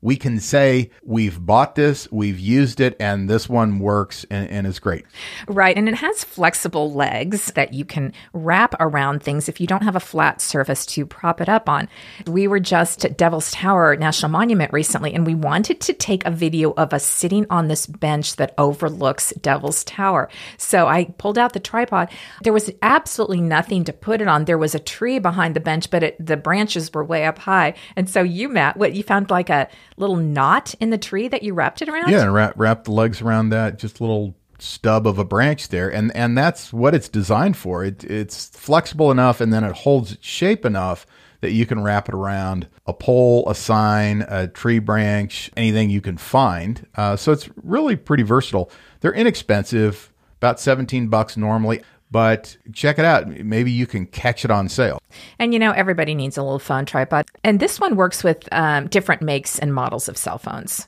We 0.02 0.16
can 0.16 0.40
say 0.40 0.92
we've 1.04 1.46
bought 1.46 1.76
this, 1.76 2.08
we've 2.12 2.40
used 2.40 2.80
it, 2.80 2.96
and 3.00 3.30
this 3.30 3.50
one 3.50 3.80
works 3.80 4.26
and, 4.30 4.50
and 4.50 4.68
is 4.68 4.80
great. 4.80 5.06
Right, 5.48 5.78
and 5.78 5.90
it 5.90 5.96
has 5.96 6.24
flexible 6.24 6.92
legs 6.94 7.52
that 7.56 7.74
you 7.74 7.84
can 7.84 8.14
wrap 8.32 8.76
around 8.80 9.22
things 9.22 9.50
if 9.50 9.60
you 9.60 9.68
don't 9.68 9.84
have 9.84 9.96
a 9.96 10.00
flat 10.00 10.42
surface 10.42 10.86
to 10.88 11.06
prop 11.06 11.42
it 11.42 11.50
up 11.50 11.68
on. 11.68 11.90
We 12.26 12.48
were 12.48 12.60
just 12.60 13.04
at 13.04 13.18
Devil's 13.18 13.52
Tower 13.52 13.96
National 13.98 14.32
Monument 14.32 14.72
recently, 14.72 15.14
and 15.14 15.26
we 15.26 15.36
wanted 15.36 15.82
to 15.82 15.94
take 15.94 16.26
a 16.26 16.32
video 16.32 16.72
of 16.72 16.94
us 16.94 17.06
sitting 17.06 17.46
on 17.50 17.68
this 17.68 17.86
bench 17.86 18.38
that 18.38 18.54
overlooks 18.58 19.34
Devil's 19.42 19.84
Tower. 19.84 20.30
So 20.58 20.88
I 20.88 21.06
pulled 21.18 21.38
out 21.38 21.54
the 21.54 21.60
tripod. 21.60 22.10
There 22.44 22.54
was 22.54 22.72
absolutely 22.82 23.42
nothing 23.42 23.84
to 23.84 23.94
put 23.94 24.22
it 24.22 24.28
on. 24.28 24.46
There 24.46 24.58
was 24.58 24.76
a 24.76 24.80
tree 24.80 25.20
behind 25.20 25.56
the 25.56 25.60
bench, 25.60 25.90
but 25.90 26.04
it, 26.04 26.26
the 26.26 26.38
branches 26.38 26.94
were 26.94 27.04
way 27.04 27.26
up 27.26 27.40
high. 27.40 27.74
And 27.96 28.10
so 28.10 28.22
you, 28.22 28.48
Matt, 28.48 28.78
what 28.78 28.94
you 28.94 29.04
found 29.04 29.30
like 29.30 29.50
a 29.50 29.68
little 30.00 30.16
knot 30.16 30.74
in 30.80 30.90
the 30.90 30.98
tree 30.98 31.28
that 31.28 31.44
you 31.44 31.54
wrapped 31.54 31.82
it 31.82 31.90
around? 31.90 32.10
Yeah, 32.10 32.26
wrap 32.26 32.54
wrap 32.56 32.86
the 32.86 32.92
legs 32.92 33.22
around 33.22 33.50
that, 33.50 33.78
just 33.78 34.02
little 34.02 34.36
stub 34.58 35.08
of 35.08 35.18
a 35.18 35.26
branch 35.26 35.70
there, 35.70 35.90
and 35.90 36.16
and 36.16 36.38
that's 36.38 36.74
what 36.74 36.96
it's 36.96 37.10
designed 37.10 37.58
for. 37.58 37.84
It 37.84 38.04
it's 38.04 38.48
flexible 38.50 39.12
enough, 39.12 39.42
and 39.42 39.54
then 39.54 39.64
it 39.64 39.74
holds 39.74 40.14
its 40.14 40.26
shape 40.26 40.66
enough 40.66 41.06
that 41.42 41.52
you 41.52 41.66
can 41.66 41.82
wrap 41.82 42.10
it 42.10 42.16
around 42.16 42.68
a 42.86 42.94
pole, 42.94 43.48
a 43.50 43.56
sign, 43.56 44.26
a 44.28 44.48
tree 44.48 44.80
branch, 44.80 45.50
anything 45.56 45.90
you 45.90 46.02
can 46.02 46.18
find. 46.18 46.86
Uh, 46.96 47.16
so 47.16 47.32
it's 47.32 47.50
really 47.64 47.96
pretty 47.96 48.24
versatile. 48.24 48.70
They're 49.00 49.14
inexpensive, 49.14 50.12
about 50.38 50.60
seventeen 50.60 51.08
bucks 51.08 51.38
normally. 51.38 51.82
But 52.12 52.58
check 52.74 52.98
it 52.98 53.06
out. 53.06 53.28
Maybe 53.28 53.72
you 53.72 53.86
can 53.86 54.08
catch 54.08 54.44
it 54.44 54.52
on 54.52 54.68
sale. 54.68 55.00
And 55.38 55.54
you 55.54 55.60
know, 55.60 55.72
everybody 55.72 56.16
needs 56.16 56.38
a 56.38 56.44
little 56.44 56.60
phone 56.60 56.86
tripod. 56.86 57.26
And 57.44 57.60
this 57.60 57.80
one 57.80 57.96
works 57.96 58.24
with 58.24 58.48
um, 58.52 58.88
different 58.88 59.22
makes 59.22 59.60
and 59.60 59.74
models 59.74 60.10
of 60.10 60.18
cell 60.18 60.38
phones. 60.38 60.88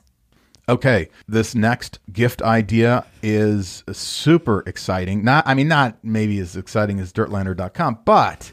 Okay, 0.68 1.08
this 1.26 1.54
next 1.54 1.98
gift 2.12 2.40
idea 2.40 3.04
is 3.22 3.82
super 3.92 4.62
exciting. 4.66 5.24
Not, 5.24 5.46
I 5.46 5.54
mean, 5.54 5.68
not 5.68 5.98
maybe 6.04 6.38
as 6.38 6.56
exciting 6.56 7.00
as 7.00 7.12
dirtlander.com, 7.12 7.98
but 8.04 8.52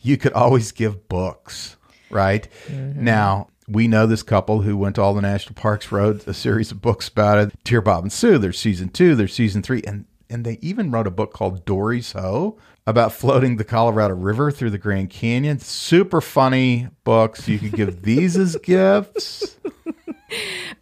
you 0.00 0.16
could 0.16 0.32
always 0.32 0.72
give 0.72 1.08
books, 1.08 1.76
right? 2.10 2.48
Now, 2.68 3.48
we 3.68 3.88
know 3.88 4.06
this 4.06 4.22
couple 4.22 4.62
who 4.62 4.76
went 4.76 4.96
to 4.96 5.02
all 5.02 5.14
the 5.14 5.22
national 5.22 5.54
parks, 5.54 5.92
wrote 5.92 6.26
a 6.26 6.34
series 6.34 6.70
of 6.70 6.82
books 6.82 7.08
about 7.08 7.38
it. 7.38 7.64
Dear 7.64 7.80
Bob 7.80 8.02
and 8.04 8.12
Sue, 8.12 8.36
there's 8.36 8.58
season 8.58 8.88
two, 8.88 9.14
there's 9.14 9.32
season 9.32 9.62
three, 9.62 9.82
and 9.86 10.06
and 10.28 10.44
they 10.44 10.58
even 10.60 10.90
wrote 10.90 11.06
a 11.06 11.10
book 11.10 11.32
called 11.32 11.64
Dory's 11.64 12.12
Hoe 12.12 12.58
about 12.86 13.12
floating 13.20 13.56
the 13.56 13.64
Colorado 13.64 14.14
River 14.14 14.50
through 14.50 14.70
the 14.70 14.78
Grand 14.78 15.10
Canyon. 15.10 15.58
Super 15.58 16.20
funny 16.20 16.88
books. 17.04 17.48
You 17.48 17.58
could 17.58 17.72
give 17.72 18.02
these 18.02 18.36
as 18.36 18.56
gifts. 18.56 19.56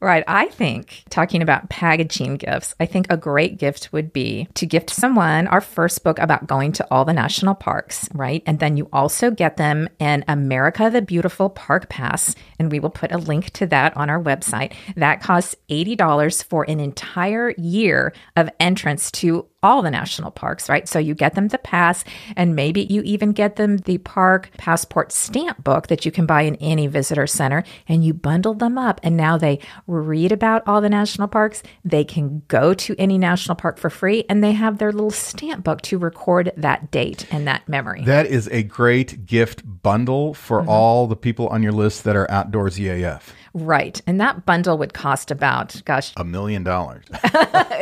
Right. 0.00 0.24
I 0.26 0.46
think, 0.48 1.04
talking 1.10 1.42
about 1.42 1.68
packaging 1.68 2.36
gifts, 2.38 2.74
I 2.80 2.86
think 2.86 3.06
a 3.08 3.16
great 3.16 3.58
gift 3.58 3.92
would 3.92 4.12
be 4.12 4.48
to 4.54 4.66
gift 4.66 4.90
someone 4.90 5.46
our 5.46 5.60
first 5.60 6.02
book 6.02 6.18
about 6.18 6.46
going 6.46 6.72
to 6.72 6.86
all 6.90 7.04
the 7.04 7.12
national 7.12 7.54
parks, 7.54 8.08
right? 8.12 8.42
And 8.46 8.58
then 8.58 8.76
you 8.76 8.88
also 8.92 9.30
get 9.30 9.56
them 9.56 9.88
an 10.00 10.24
America 10.26 10.90
the 10.90 11.02
Beautiful 11.02 11.50
Park 11.50 11.88
Pass. 11.88 12.34
And 12.58 12.72
we 12.72 12.80
will 12.80 12.90
put 12.90 13.12
a 13.12 13.18
link 13.18 13.50
to 13.50 13.66
that 13.66 13.96
on 13.96 14.10
our 14.10 14.20
website. 14.20 14.72
That 14.96 15.22
costs 15.22 15.54
$80 15.68 16.44
for 16.44 16.64
an 16.68 16.80
entire 16.80 17.50
year 17.56 18.12
of 18.36 18.50
entrance 18.58 19.10
to 19.12 19.46
all 19.62 19.82
the 19.82 19.90
national 19.90 20.30
parks, 20.30 20.68
right? 20.68 20.88
So 20.88 20.98
you 20.98 21.14
get 21.14 21.34
them 21.34 21.48
the 21.48 21.58
pass, 21.58 22.04
and 22.36 22.56
maybe 22.56 22.82
you 22.82 23.02
even 23.02 23.32
get 23.32 23.56
them 23.56 23.78
the 23.78 23.98
park 23.98 24.50
passport 24.58 25.12
stamp 25.12 25.62
book 25.62 25.86
that 25.88 26.04
you 26.04 26.12
can 26.12 26.26
buy 26.26 26.42
in 26.42 26.56
any 26.56 26.86
visitor 26.86 27.26
center, 27.26 27.62
and 27.88 28.04
you 28.04 28.14
bundle 28.14 28.54
them 28.54 28.78
up. 28.78 29.00
And 29.02 29.16
now 29.16 29.36
they 29.36 29.60
read 29.86 30.32
about 30.32 30.62
all 30.66 30.80
the 30.80 30.88
national 30.88 31.28
parks. 31.28 31.62
They 31.84 32.04
can 32.04 32.42
go 32.48 32.74
to 32.74 32.96
any 32.98 33.18
national 33.18 33.56
park 33.56 33.78
for 33.78 33.90
free, 33.90 34.24
and 34.28 34.42
they 34.42 34.52
have 34.52 34.78
their 34.78 34.92
little 34.92 35.10
stamp 35.10 35.64
book 35.64 35.82
to 35.82 35.98
record 35.98 36.52
that 36.56 36.90
date 36.90 37.26
and 37.30 37.46
that 37.46 37.68
memory. 37.68 38.04
That 38.04 38.26
is 38.26 38.48
a 38.48 38.62
great 38.62 39.26
gift 39.26 39.62
bundle 39.82 40.34
for 40.34 40.60
mm-hmm. 40.60 40.68
all 40.68 41.06
the 41.06 41.16
people 41.16 41.48
on 41.48 41.62
your 41.62 41.72
list 41.72 42.04
that 42.04 42.16
are 42.16 42.26
outdoorsy 42.26 43.04
AF. 43.04 43.32
Right. 43.54 44.00
And 44.06 44.20
that 44.20 44.44
bundle 44.46 44.78
would 44.78 44.94
cost 44.94 45.30
about, 45.30 45.82
gosh, 45.84 46.12
A 46.16 46.24
million 46.24 46.62
dollars. 46.62 47.04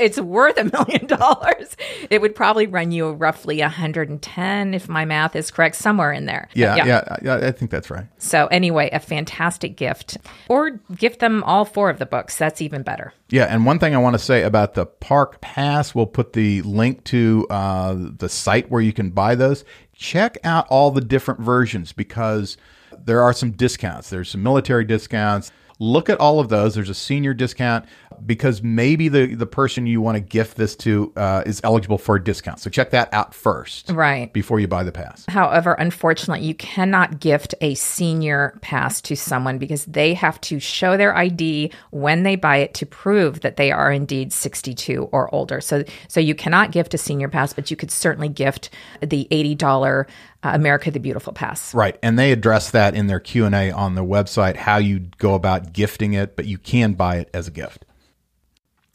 it's 0.01 0.21
worth 0.21 0.57
a 0.59 0.65
million 0.65 1.07
dollars. 1.07 1.77
It 2.09 2.21
would 2.21 2.35
probably 2.35 2.67
run 2.67 2.91
you 2.93 3.11
roughly 3.13 3.61
110 3.61 4.75
if 4.75 4.89
my 4.89 5.05
math 5.05 5.37
is 5.37 5.51
correct, 5.51 5.77
somewhere 5.77 6.13
in 6.13 6.27
there. 6.27 6.49
Yeah, 6.55 6.77
yeah, 6.85 7.17
yeah, 7.23 7.37
I 7.37 7.53
think 7.53 7.71
that's 7.71 7.91
right. 7.91 8.07
So, 8.19 8.47
anyway, 8.49 8.91
a 8.93 9.01
fantastic 9.01 9.77
gift. 9.77 10.19
Or 10.49 10.81
gift 10.97 11.21
them 11.21 11.43
all 11.45 11.65
four 11.65 11.91
of 11.91 11.99
the 11.99 12.07
books. 12.07 12.37
That's 12.37 12.61
even 12.61 12.83
better. 12.83 13.13
Yeah, 13.29 13.45
and 13.45 13.65
one 13.65 13.79
thing 13.79 13.95
I 13.95 13.99
want 13.99 14.15
to 14.15 14.19
say 14.19 14.43
about 14.43 14.75
the 14.75 14.87
Park 14.87 15.41
Pass, 15.41 15.95
we'll 15.95 16.07
put 16.07 16.33
the 16.33 16.63
link 16.63 17.05
to 17.05 17.47
uh, 17.49 17.95
the 17.97 18.29
site 18.29 18.71
where 18.71 18.81
you 18.81 18.93
can 18.93 19.11
buy 19.11 19.35
those. 19.35 19.65
Check 19.95 20.39
out 20.45 20.67
all 20.69 20.91
the 20.91 21.01
different 21.01 21.41
versions 21.41 21.93
because 21.93 22.57
there 22.99 23.23
are 23.23 23.33
some 23.33 23.53
discounts. 23.53 24.11
There's 24.11 24.31
some 24.31 24.43
military 24.43 24.85
discounts. 24.85 25.53
Look 25.81 26.11
at 26.11 26.21
all 26.21 26.39
of 26.41 26.51
those. 26.51 26.75
There's 26.75 26.91
a 26.91 26.95
senior 26.95 27.33
discount 27.35 27.87
because 28.27 28.63
maybe 28.63 29.09
the, 29.09 29.35
the 29.35 29.47
person 29.47 29.87
you 29.87 30.03
want 30.03 30.17
to 30.17 30.21
gift 30.21 30.59
this 30.59 30.77
to 30.77 31.11
uh, 31.17 31.43
is 31.47 31.59
eligible 31.65 31.97
for 31.97 32.17
a 32.17 32.23
discount. 32.23 32.61
So 32.61 32.69
check 32.69 32.91
that 32.91 33.13
out 33.15 33.35
first 33.35 33.89
Right. 33.91 34.31
before 34.31 34.61
you 34.61 34.69
buy 34.69 34.85
the 34.85 34.93
pass. 34.93 35.25
However, 35.29 35.73
unfortunately, 35.73 36.45
you 36.47 36.55
cannot 36.55 37.19
gift 37.19 37.55
a 37.63 37.75
senior 37.77 38.59
pass 38.61 39.01
to 39.01 39.17
someone 39.17 39.57
because 39.57 39.87
they 39.87 40.13
have 40.13 40.39
to 40.43 40.61
show 40.61 40.99
their 40.99 41.17
ID 41.17 41.73
when 41.91 42.25
they 42.25 42.37
buy 42.37 42.59
it 42.59 42.75
to 42.75 42.85
prove 42.85 43.41
that 43.41 43.57
they 43.57 43.73
are 43.73 43.91
indeed 43.91 44.35
62 44.35 45.09
or 45.13 45.35
older. 45.35 45.63
So, 45.63 45.85
so 46.09 46.21
you 46.21 46.35
cannot 46.35 46.73
gift 46.73 46.93
a 46.93 46.99
senior 46.99 47.29
pass, 47.31 47.55
but 47.55 47.71
you 47.71 47.77
could 47.79 47.91
certainly 47.91 48.29
gift 48.29 48.69
the 49.01 49.27
$80 49.31 50.07
uh, 50.43 50.53
America 50.55 50.91
the 50.91 51.01
Beautiful 51.01 51.33
pass. 51.33 51.75
Right, 51.75 51.99
and 52.03 52.19
they 52.19 52.33
address 52.33 52.71
that 52.71 52.95
in 52.95 53.07
their 53.07 53.21
Q 53.21 53.47
and 53.47 53.55
A 53.55 53.71
on 53.71 53.95
the 53.95 54.05
website 54.05 54.57
how 54.57 54.79
you 54.79 55.01
go 55.19 55.35
about 55.35 55.73
gifting 55.73 56.13
it, 56.15 56.37
but 56.37 56.47
you 56.47 56.59
can 56.59 56.95
buy 56.95 57.17
it 57.17 57.31
as 57.35 57.49
a 57.49 57.51
gift. 57.51 57.85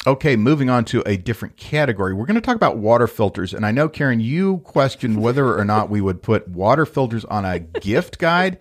Okay, 0.08 0.36
moving 0.36 0.70
on 0.70 0.86
to 0.86 1.02
a 1.08 1.18
different 1.18 1.58
category. 1.58 2.14
We're 2.14 2.28
going 2.28 2.36
to 2.36 2.42
talk 2.42 2.56
about 2.56 2.78
water 2.78 3.08
filters, 3.08 3.54
and 3.54 3.66
I 3.66 3.72
know 3.72 3.90
Karen, 3.90 4.20
you 4.20 4.60
questioned 4.60 5.22
whether 5.22 5.58
or 5.58 5.66
not 5.66 5.90
we 5.90 6.00
would 6.00 6.22
put 6.22 6.48
water 6.48 6.86
filters 6.86 7.26
on 7.26 7.44
a 7.44 7.60
gift 7.82 8.20
guide, 8.20 8.60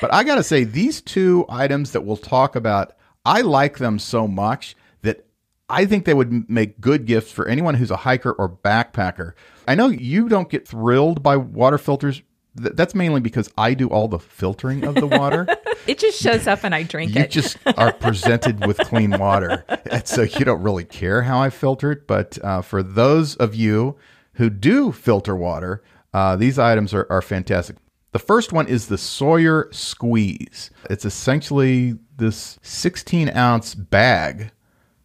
but 0.00 0.12
I 0.12 0.24
got 0.24 0.36
to 0.36 0.42
say 0.42 0.64
these 0.64 1.00
two 1.00 1.46
items 1.48 1.92
that 1.92 2.02
we'll 2.02 2.16
talk 2.16 2.56
about, 2.56 2.96
I 3.24 3.42
like 3.42 3.78
them 3.78 3.98
so 3.98 4.26
much 4.26 4.76
that 5.02 5.26
I 5.68 5.84
think 5.84 6.04
they 6.04 6.14
would 6.14 6.50
make 6.50 6.80
good 6.80 7.06
gifts 7.06 7.30
for 7.30 7.46
anyone 7.46 7.74
who's 7.74 7.92
a 7.92 7.96
hiker 7.98 8.32
or 8.32 8.48
backpacker. 8.48 9.34
I 9.70 9.76
know 9.76 9.86
you 9.86 10.28
don't 10.28 10.48
get 10.50 10.66
thrilled 10.66 11.22
by 11.22 11.36
water 11.36 11.78
filters. 11.78 12.22
Th- 12.60 12.74
That's 12.74 12.92
mainly 12.92 13.20
because 13.20 13.48
I 13.56 13.74
do 13.74 13.86
all 13.88 14.08
the 14.08 14.18
filtering 14.18 14.84
of 14.84 14.96
the 14.96 15.06
water. 15.06 15.46
It 15.86 15.98
just 15.98 16.20
shows 16.20 16.46
up 16.46 16.62
and 16.62 16.74
I 16.74 16.82
drink 16.82 17.14
you 17.14 17.22
it. 17.22 17.34
You 17.34 17.42
just 17.42 17.56
are 17.78 17.92
presented 17.92 18.66
with 18.66 18.76
clean 18.78 19.18
water. 19.18 19.64
And 19.90 20.06
so 20.06 20.22
you 20.22 20.44
don't 20.44 20.60
really 20.62 20.84
care 20.84 21.22
how 21.22 21.40
I 21.40 21.48
filter 21.48 21.90
it. 21.90 22.06
But 22.06 22.38
uh, 22.44 22.60
for 22.60 22.82
those 22.82 23.34
of 23.36 23.54
you 23.54 23.96
who 24.34 24.50
do 24.50 24.92
filter 24.92 25.34
water, 25.34 25.82
uh, 26.12 26.36
these 26.36 26.58
items 26.58 26.92
are, 26.92 27.06
are 27.08 27.22
fantastic. 27.22 27.76
The 28.12 28.18
first 28.18 28.52
one 28.52 28.68
is 28.68 28.88
the 28.88 28.98
Sawyer 28.98 29.68
Squeeze. 29.72 30.70
It's 30.90 31.06
essentially 31.06 31.94
this 32.16 32.58
16 32.62 33.30
ounce 33.34 33.74
bag 33.74 34.50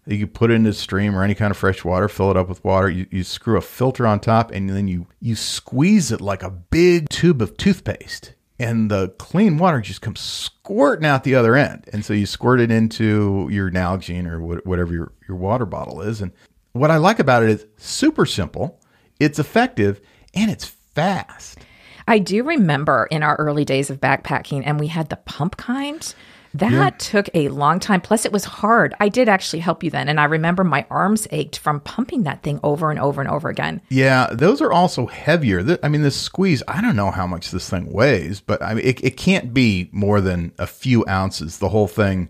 that 0.08 0.16
you 0.16 0.28
put 0.28 0.52
in 0.52 0.66
a 0.66 0.74
stream 0.74 1.16
or 1.16 1.24
any 1.24 1.36
kind 1.36 1.52
of 1.52 1.58
fresh 1.58 1.84
water, 1.84 2.08
fill 2.08 2.32
it 2.32 2.38
up 2.38 2.48
with 2.48 2.64
water. 2.64 2.90
You, 2.90 3.08
you 3.10 3.24
screw 3.24 3.58
a 3.58 3.62
filter 3.62 4.06
on 4.06 4.20
top, 4.20 4.52
and 4.52 4.70
then 4.70 4.88
you 4.88 5.08
you 5.20 5.36
squeeze 5.36 6.12
it 6.12 6.22
like 6.22 6.44
a 6.44 6.50
big 6.52 7.10
tube 7.10 7.42
of 7.42 7.58
toothpaste, 7.58 8.34
and 8.60 8.92
the 8.92 9.10
clean 9.18 9.58
water 9.58 9.82
just 9.82 10.02
comes 10.02 10.20
squirting 10.20 11.06
out 11.06 11.24
the 11.24 11.36
other 11.36 11.56
end. 11.56 11.90
And 11.92 12.06
so 12.06 12.14
you 12.14 12.26
squirt 12.26 12.60
it 12.60 12.72
into 12.72 13.48
your 13.52 13.72
Nalgene 13.72 14.28
or 14.28 14.40
wh- 14.40 14.66
whatever 14.66 14.94
your, 14.94 15.12
your 15.28 15.38
water 15.38 15.66
bottle 15.66 16.02
is. 16.02 16.22
And 16.22 16.32
what 16.74 16.92
I 16.92 16.98
like 16.98 17.20
about 17.20 17.44
it 17.44 17.50
is 17.50 17.66
super 17.78 18.26
simple. 18.26 18.80
it's 19.20 19.40
effective, 19.40 20.02
and 20.34 20.52
it's 20.52 20.66
fast. 20.66 21.60
I 22.08 22.20
do 22.20 22.44
remember 22.44 23.08
in 23.10 23.24
our 23.24 23.36
early 23.38 23.66
days 23.66 23.90
of 23.90 24.00
backpacking, 24.00 24.62
and 24.66 24.80
we 24.80 24.88
had 24.88 25.10
the 25.10 25.16
pump 25.16 25.58
kind. 25.58 26.14
That 26.60 26.72
yeah. 26.72 26.90
took 26.98 27.30
a 27.34 27.50
long 27.50 27.82
time. 27.82 28.00
Plus, 28.00 28.26
it 28.26 28.32
was 28.32 28.46
hard. 28.46 28.94
I 29.02 29.10
did 29.10 29.28
actually 29.28 29.60
help 29.60 29.84
you 29.84 29.90
then. 29.90 30.08
And 30.08 30.22
I 30.22 30.24
remember 30.24 30.64
my 30.64 30.86
arms 30.90 31.28
ached 31.32 31.58
from 31.58 31.82
pumping 31.82 32.24
that 32.24 32.44
thing 32.44 32.62
over 32.64 32.92
and 32.92 33.00
over 33.00 33.20
and 33.20 33.30
over 33.30 33.50
again. 33.50 33.82
Yeah, 33.90 34.30
those 34.32 34.62
are 34.62 34.72
also 34.72 35.06
heavier. 35.06 35.78
I 35.84 35.90
mean, 35.90 36.02
this 36.02 36.16
squeeze, 36.16 36.64
I 36.66 36.80
don't 36.80 36.96
know 36.96 37.12
how 37.12 37.28
much 37.28 37.52
this 37.52 37.70
thing 37.70 37.92
weighs, 37.92 38.40
but 38.40 38.62
I 38.64 38.74
mean, 38.74 38.86
it, 38.86 39.04
it 39.04 39.18
can't 39.18 39.54
be 39.54 39.90
more 39.92 40.22
than 40.22 40.54
a 40.58 40.66
few 40.66 41.06
ounces, 41.10 41.58
the 41.58 41.70
whole 41.70 41.90
thing. 41.90 42.30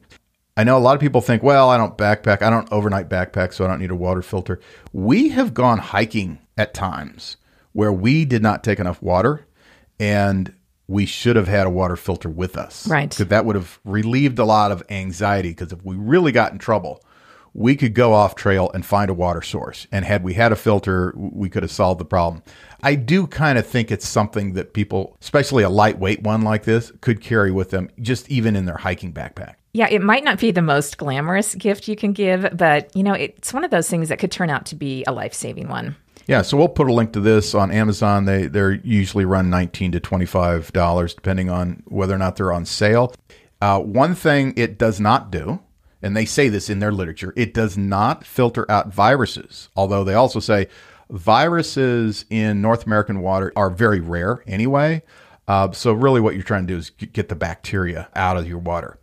I 0.58 0.64
know 0.64 0.78
a 0.78 0.80
lot 0.80 0.96
of 0.96 1.02
people 1.02 1.22
think, 1.22 1.44
well, 1.44 1.70
I 1.70 1.78
don't 1.78 1.96
backpack. 1.96 2.42
I 2.42 2.50
don't 2.50 2.72
overnight 2.72 3.10
backpack, 3.10 3.54
so 3.54 3.64
I 3.64 3.68
don't 3.68 3.80
need 3.80 3.92
a 3.92 3.96
water 3.96 4.24
filter. 4.24 4.60
We 4.92 5.30
have 5.30 5.54
gone 5.54 5.78
hiking 5.78 6.40
at 6.58 6.74
times 6.74 7.38
where 7.74 7.94
we 7.94 8.26
did 8.26 8.42
not 8.42 8.64
take 8.64 8.80
enough 8.80 9.04
water 9.04 9.46
and 10.00 10.52
we 10.88 11.06
should 11.06 11.36
have 11.36 11.48
had 11.48 11.68
a 11.68 11.70
water 11.70 11.96
filter 11.96 12.30
with 12.30 12.58
us. 12.58 12.88
Right. 12.88 13.10
Because 13.10 13.28
that 13.28 13.46
would 13.46 13.56
have 13.56 13.80
relieved 13.84 14.40
a 14.40 14.46
lot 14.46 14.72
of 14.72 14.84
anxiety. 14.90 15.50
Because 15.50 15.72
if 15.72 15.84
we 15.84 15.96
really 15.96 16.32
got 16.32 16.52
in 16.52 16.60
trouble, 16.60 17.04
we 17.54 17.76
could 17.76 17.94
go 17.94 18.14
off 18.14 18.36
trail 18.36 18.70
and 18.74 18.86
find 18.86 19.10
a 19.10 19.14
water 19.14 19.42
source. 19.42 19.88
And 19.92 20.06
had 20.06 20.24
we 20.24 20.34
had 20.34 20.52
a 20.52 20.56
filter, 20.56 21.14
we 21.16 21.50
could 21.50 21.64
have 21.64 21.72
solved 21.72 22.00
the 22.00 22.06
problem. 22.06 22.44
I 22.84 22.96
do 22.96 23.26
kind 23.26 23.58
of 23.58 23.66
think 23.66 23.92
it's 23.92 24.08
something 24.08 24.54
that 24.54 24.74
people, 24.74 25.18
especially 25.22 25.64
a 25.64 25.70
lightweight 25.70 26.22
one 26.22 26.42
like 26.42 26.66
this, 26.66 26.92
could 27.02 27.22
carry 27.22 27.52
with 27.52 27.72
them, 27.72 27.90
just 28.02 28.30
even 28.30 28.56
in 28.56 28.66
their 28.66 28.78
hiking 28.78 29.14
backpack. 29.14 29.56
Yeah, 29.74 29.88
it 29.90 30.02
might 30.02 30.24
not 30.24 30.40
be 30.40 30.52
the 30.52 30.62
most 30.62 30.98
glamorous 30.98 31.56
gift 31.56 31.88
you 31.88 31.96
can 31.96 32.14
give, 32.14 32.48
but 32.54 32.96
you 32.96 33.04
know, 33.04 33.14
it's 33.14 33.54
one 33.54 33.64
of 33.64 33.72
those 33.72 33.90
things 33.90 34.10
that 34.10 34.20
could 34.20 34.32
turn 34.32 34.50
out 34.50 34.68
to 34.68 34.76
be 34.76 35.04
a 35.08 35.12
life 35.12 35.34
saving 35.34 35.68
one. 35.68 35.96
Yeah, 36.28 36.42
so 36.42 36.58
we'll 36.58 36.70
put 36.70 36.90
a 36.90 36.94
link 36.94 37.14
to 37.14 37.20
this 37.20 37.54
on 37.54 37.72
Amazon. 37.72 38.26
They 38.26 38.48
they're 38.48 38.74
usually 38.74 39.26
run 39.26 39.50
nineteen 39.50 39.92
to 39.92 40.00
twenty 40.00 40.26
five 40.26 40.72
dollars, 40.74 41.14
depending 41.14 41.50
on 41.50 41.84
whether 41.86 42.16
or 42.16 42.18
not 42.18 42.36
they're 42.36 42.52
on 42.54 42.66
sale. 42.66 43.14
Uh, 43.62 43.80
one 43.80 44.16
thing 44.16 44.54
it 44.58 44.78
does 44.78 45.00
not 45.00 45.32
do, 45.32 45.60
and 46.02 46.18
they 46.18 46.26
say 46.26 46.50
this 46.50 46.70
in 46.70 46.80
their 46.80 46.92
literature, 46.92 47.34
it 47.36 47.54
does 47.54 47.78
not 47.78 48.26
filter 48.26 48.70
out 48.70 48.94
viruses. 48.94 49.70
Although 49.76 50.04
they 50.04 50.16
also 50.16 50.40
say 50.40 50.68
viruses 51.10 52.26
in 52.30 52.62
North 52.62 52.86
American 52.86 53.22
water 53.22 53.54
are 53.56 53.70
very 53.70 54.00
rare 54.00 54.44
anyway. 54.48 55.04
Uh, 55.48 55.72
so 55.72 55.94
really, 55.94 56.20
what 56.20 56.34
you're 56.34 56.44
trying 56.44 56.66
to 56.66 56.74
do 56.74 56.78
is 56.78 56.90
get 56.90 57.30
the 57.30 57.36
bacteria 57.36 58.10
out 58.16 58.36
of 58.36 58.48
your 58.48 58.58
water. 58.58 58.98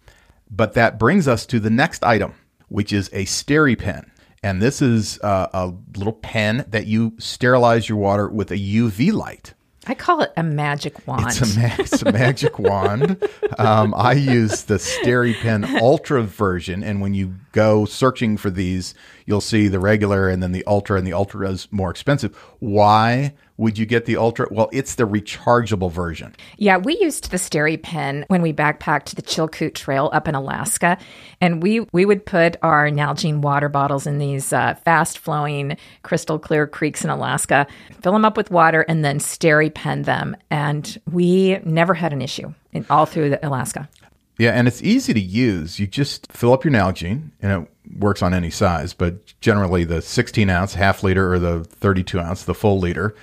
But 0.51 0.75
that 0.75 0.99
brings 0.99 1.29
us 1.29 1.47
to 1.47 1.61
the 1.61 1.71
next 1.71 2.03
item, 2.03 2.35
which 2.69 2.93
is 2.93 3.09
a 3.13 3.25
SteriPen. 3.27 4.09
And 4.43 4.61
this 4.61 4.83
is 4.83 5.21
uh, 5.21 5.49
a 5.53 5.73
little 5.97 6.13
pen 6.13 6.65
that 6.69 6.87
you 6.87 7.15
sterilize 7.19 7.89
your 7.89 7.99
water 7.99 8.29
with 8.29 8.51
a 8.51 8.57
UV 8.57 9.13
light. 9.13 9.55
I 9.87 9.95
call 9.95 10.21
it 10.23 10.33
a 10.37 10.45
magic 10.45 11.07
wand. 11.09 11.27
It's 11.27 11.57
a, 11.57 11.59
ma- 11.59 11.75
it's 11.79 12.03
a 12.03 12.13
magic 12.13 12.59
wand. 12.59 13.21
Um, 13.59 13.95
I 13.97 14.13
use 14.13 14.65
the 14.65 14.75
SteriPen 14.77 15.81
Ultra 15.81 16.23
version, 16.23 16.85
and 16.85 17.01
when 17.01 17.15
you 17.15 17.35
go 17.51 17.85
searching 17.85 18.37
for 18.37 18.49
these, 18.49 18.95
you'll 19.27 19.41
see 19.41 19.67
the 19.67 19.81
regular 19.81 20.29
and 20.29 20.41
then 20.41 20.53
the 20.53 20.65
Ultra, 20.67 20.99
and 20.99 21.07
the 21.07 21.13
Ultra 21.15 21.51
is 21.51 21.67
more 21.73 21.91
expensive. 21.91 22.37
Why? 22.61 23.35
Would 23.63 23.79
you 23.79 23.87
get 23.87 24.07
the 24.07 24.17
Ultra? 24.17 24.49
Well, 24.51 24.69
it's 24.73 24.97
the 24.97 25.05
rechargeable 25.05 25.91
version. 25.91 26.35
Yeah, 26.59 26.79
we 26.79 26.99
used 26.99 27.31
the 27.31 27.37
SteriPen 27.37 28.25
when 28.27 28.43
we 28.43 28.53
backpacked 28.53 29.15
the 29.15 29.23
Chilkoot 29.23 29.75
Trail 29.75 30.11
up 30.13 30.27
in 30.27 30.35
Alaska, 30.35 30.99
and 31.41 31.63
we 31.63 31.87
we 31.93 32.05
would 32.05 32.27
put 32.27 32.57
our 32.63 32.91
Nalgene 32.91 33.39
water 33.39 33.69
bottles 33.69 34.05
in 34.05 34.19
these 34.19 34.53
uh, 34.53 34.75
fast 34.85 35.17
flowing, 35.17 35.77
crystal 36.03 36.41
clear 36.41 36.67
creeks 36.67 37.05
in 37.05 37.11
Alaska, 37.11 37.69
fill 38.03 38.13
them 38.13 38.25
up 38.25 38.37
with 38.37 38.51
water, 38.51 38.83
and 38.83 39.05
then 39.05 39.21
SteriPen 39.21 40.07
them, 40.07 40.37
and 40.51 41.01
we 41.13 41.61
never 41.65 41.95
had 41.95 42.13
an 42.13 42.21
issue 42.21 42.53
in, 42.73 42.85
all 42.91 43.07
through 43.07 43.31
the 43.31 43.47
Alaska. 43.47 43.89
Yeah, 44.39 44.51
and 44.51 44.67
it's 44.67 44.83
easy 44.83 45.15
to 45.15 45.21
use. 45.21 45.79
You 45.79 45.87
just 45.87 46.33
fill 46.33 46.53
up 46.53 46.65
your 46.65 46.73
Nalgene, 46.73 47.31
and 47.41 47.63
it 47.63 47.99
works 48.01 48.23
on 48.23 48.35
any 48.35 48.51
size, 48.51 48.93
but 48.93 49.39
generally 49.41 49.85
the 49.85 50.03
16 50.03 50.51
ounce, 50.51 50.75
half 50.75 51.05
liter, 51.05 51.33
or 51.33 51.39
the 51.39 51.63
32 51.63 52.19
ounce, 52.19 52.43
the 52.43 52.55
full 52.55 52.81
liter 52.81 53.15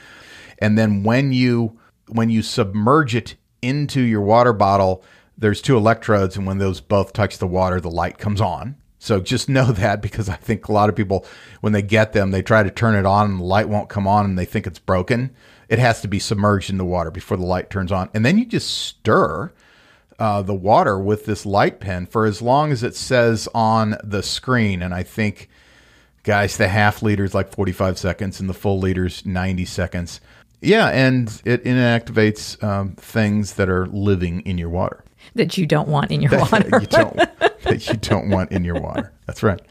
and 0.60 0.78
then 0.78 1.04
when 1.04 1.32
you 1.32 1.80
when 2.08 2.30
you 2.30 2.42
submerge 2.42 3.16
it 3.16 3.36
into 3.62 4.02
your 4.02 4.22
water 4.22 4.54
bottle, 4.54 5.04
there's 5.38 5.62
two 5.62 5.78
electrodes, 5.78 6.36
and 6.38 6.46
when 6.46 6.58
those 6.58 6.82
both 6.82 7.14
touch 7.14 7.38
the 7.38 7.48
water, 7.48 7.80
the 7.80 7.92
light 7.92 8.18
comes 8.18 8.42
on. 8.42 8.76
So 9.00 9.22
just 9.22 9.50
know 9.50 9.72
that 9.72 10.02
because 10.02 10.30
I 10.30 10.36
think 10.36 10.68
a 10.68 10.74
lot 10.74 10.90
of 10.90 10.96
people, 10.96 11.26
when 11.62 11.74
they 11.74 11.82
get 11.82 12.14
them, 12.14 12.32
they 12.32 12.42
try 12.42 12.62
to 12.62 12.70
turn 12.70 12.96
it 12.96 13.06
on 13.06 13.32
and 13.32 13.40
the 13.40 13.46
light 13.46 13.70
won't 13.70 13.90
come 13.90 14.08
on 14.08 14.26
and 14.26 14.38
they 14.38 14.46
think 14.46 14.68
it's 14.68 14.80
broken. 14.80 15.32
It 15.70 15.80
has 15.80 16.02
to 16.02 16.08
be 16.08 16.20
submerged 16.20 16.70
in 16.70 16.78
the 16.78 16.86
water 16.86 17.12
before 17.12 17.38
the 17.38 17.46
light 17.46 17.70
turns 17.70 17.92
on. 17.92 18.10
And 18.14 18.26
then 18.26 18.38
you 18.38 18.46
just 18.46 18.70
stir 18.70 19.52
uh, 20.18 20.42
the 20.42 20.54
water 20.54 21.00
with 21.00 21.26
this 21.26 21.46
light 21.46 21.80
pen 21.80 22.06
for 22.06 22.26
as 22.26 22.42
long 22.42 22.72
as 22.72 22.84
it 22.84 22.96
says 22.96 23.48
on 23.54 23.96
the 24.04 24.22
screen. 24.22 24.82
And 24.82 24.94
I 24.94 25.04
think, 25.04 25.48
guys, 26.24 26.58
the 26.58 26.68
half 26.68 27.02
liter 27.02 27.24
is 27.24 27.34
like 27.34 27.54
45 27.54 27.98
seconds 27.98 28.40
and 28.40 28.50
the 28.50 28.54
full 28.54 28.80
liter 28.80 29.06
is 29.06 29.26
90 29.26 29.64
seconds. 29.66 30.20
Yeah, 30.62 30.88
and 30.88 31.42
it 31.46 31.64
inactivates 31.64 32.62
um, 32.64 32.94
things 32.96 33.54
that 33.54 33.70
are 33.70 33.88
living 33.88 34.42
in 34.42 34.58
your 34.58 34.70
water 34.70 35.04
that 35.36 35.58
you 35.58 35.66
don't 35.66 35.88
want 35.88 36.12
in 36.12 36.22
your 36.22 36.38
water. 36.40 36.70
you 36.80 36.88
don't, 36.88 37.16
that 37.64 37.88
you 37.88 37.96
don't 37.96 38.30
want 38.30 38.52
in 38.52 38.64
your 38.64 38.80
water. 38.80 39.12
That's 39.26 39.44
right. 39.44 39.62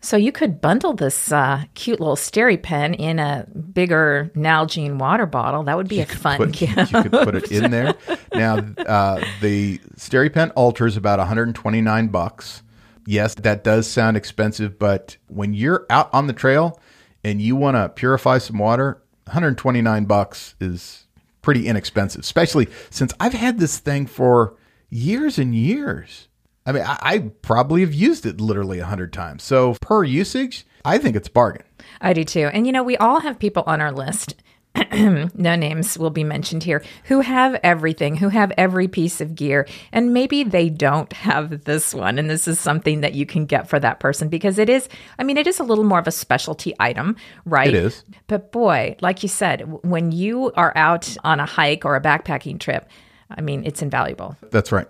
So 0.00 0.16
you 0.16 0.30
could 0.30 0.60
bundle 0.60 0.92
this 0.92 1.32
uh, 1.32 1.64
cute 1.74 1.98
little 1.98 2.14
SteriPen 2.14 2.94
in 2.96 3.18
a 3.18 3.46
bigger 3.72 4.30
Nalgene 4.36 4.96
water 4.98 5.26
bottle. 5.26 5.64
That 5.64 5.76
would 5.76 5.88
be 5.88 5.96
you 5.96 6.02
a 6.02 6.06
fun 6.06 6.36
put, 6.36 6.52
gift. 6.52 6.92
You 6.92 7.02
could 7.02 7.10
put 7.10 7.34
it 7.34 7.50
in 7.50 7.70
there. 7.70 7.94
Now, 8.34 8.58
uh, 8.58 9.24
the 9.40 9.78
SteriPen 9.96 10.52
Ultra 10.56 10.86
is 10.86 10.96
about 10.96 11.18
129 11.18 12.08
bucks. 12.08 12.62
Yes, 13.04 13.34
that 13.36 13.64
does 13.64 13.88
sound 13.88 14.16
expensive, 14.16 14.78
but 14.78 15.16
when 15.26 15.54
you're 15.54 15.86
out 15.90 16.08
on 16.12 16.28
the 16.28 16.32
trail 16.32 16.78
and 17.24 17.42
you 17.42 17.56
want 17.56 17.76
to 17.76 17.88
purify 17.88 18.38
some 18.38 18.58
water, 18.58 19.02
129 19.28 20.04
bucks 20.06 20.54
is 20.60 21.06
pretty 21.42 21.66
inexpensive, 21.66 22.20
especially 22.20 22.68
since 22.90 23.12
I've 23.20 23.34
had 23.34 23.58
this 23.58 23.78
thing 23.78 24.06
for 24.06 24.56
years 24.90 25.38
and 25.38 25.54
years. 25.54 26.28
I 26.66 26.72
mean, 26.72 26.82
I, 26.82 26.98
I 27.00 27.18
probably 27.42 27.82
have 27.82 27.94
used 27.94 28.26
it 28.26 28.40
literally 28.40 28.78
a 28.78 28.86
hundred 28.86 29.12
times. 29.12 29.42
So 29.42 29.74
per 29.80 30.04
usage, 30.04 30.66
I 30.84 30.98
think 30.98 31.16
it's 31.16 31.28
bargain. 31.28 31.64
I 32.00 32.12
do 32.12 32.24
too. 32.24 32.50
And 32.52 32.66
you 32.66 32.72
know, 32.72 32.82
we 32.82 32.96
all 32.96 33.20
have 33.20 33.38
people 33.38 33.64
on 33.66 33.80
our 33.80 33.92
list 33.92 34.34
no 35.34 35.54
names 35.56 35.98
will 35.98 36.10
be 36.10 36.24
mentioned 36.24 36.62
here, 36.62 36.82
who 37.04 37.20
have 37.20 37.58
everything, 37.62 38.16
who 38.16 38.28
have 38.28 38.52
every 38.56 38.88
piece 38.88 39.20
of 39.20 39.34
gear, 39.34 39.66
and 39.92 40.12
maybe 40.12 40.44
they 40.44 40.68
don't 40.68 41.12
have 41.12 41.64
this 41.64 41.94
one. 41.94 42.18
And 42.18 42.30
this 42.30 42.46
is 42.46 42.60
something 42.60 43.00
that 43.00 43.14
you 43.14 43.26
can 43.26 43.46
get 43.46 43.68
for 43.68 43.80
that 43.80 44.00
person 44.00 44.28
because 44.28 44.58
it 44.58 44.68
is, 44.68 44.88
I 45.18 45.24
mean, 45.24 45.36
it 45.36 45.46
is 45.46 45.58
a 45.58 45.64
little 45.64 45.84
more 45.84 45.98
of 45.98 46.06
a 46.06 46.12
specialty 46.12 46.74
item, 46.78 47.16
right? 47.44 47.68
It 47.68 47.74
is. 47.74 48.04
But 48.26 48.52
boy, 48.52 48.96
like 49.00 49.22
you 49.22 49.28
said, 49.28 49.62
when 49.82 50.12
you 50.12 50.52
are 50.52 50.72
out 50.76 51.16
on 51.24 51.40
a 51.40 51.46
hike 51.46 51.84
or 51.84 51.96
a 51.96 52.00
backpacking 52.00 52.60
trip, 52.60 52.88
I 53.30 53.40
mean, 53.40 53.64
it's 53.64 53.82
invaluable. 53.82 54.36
That's 54.50 54.72
right. 54.72 54.86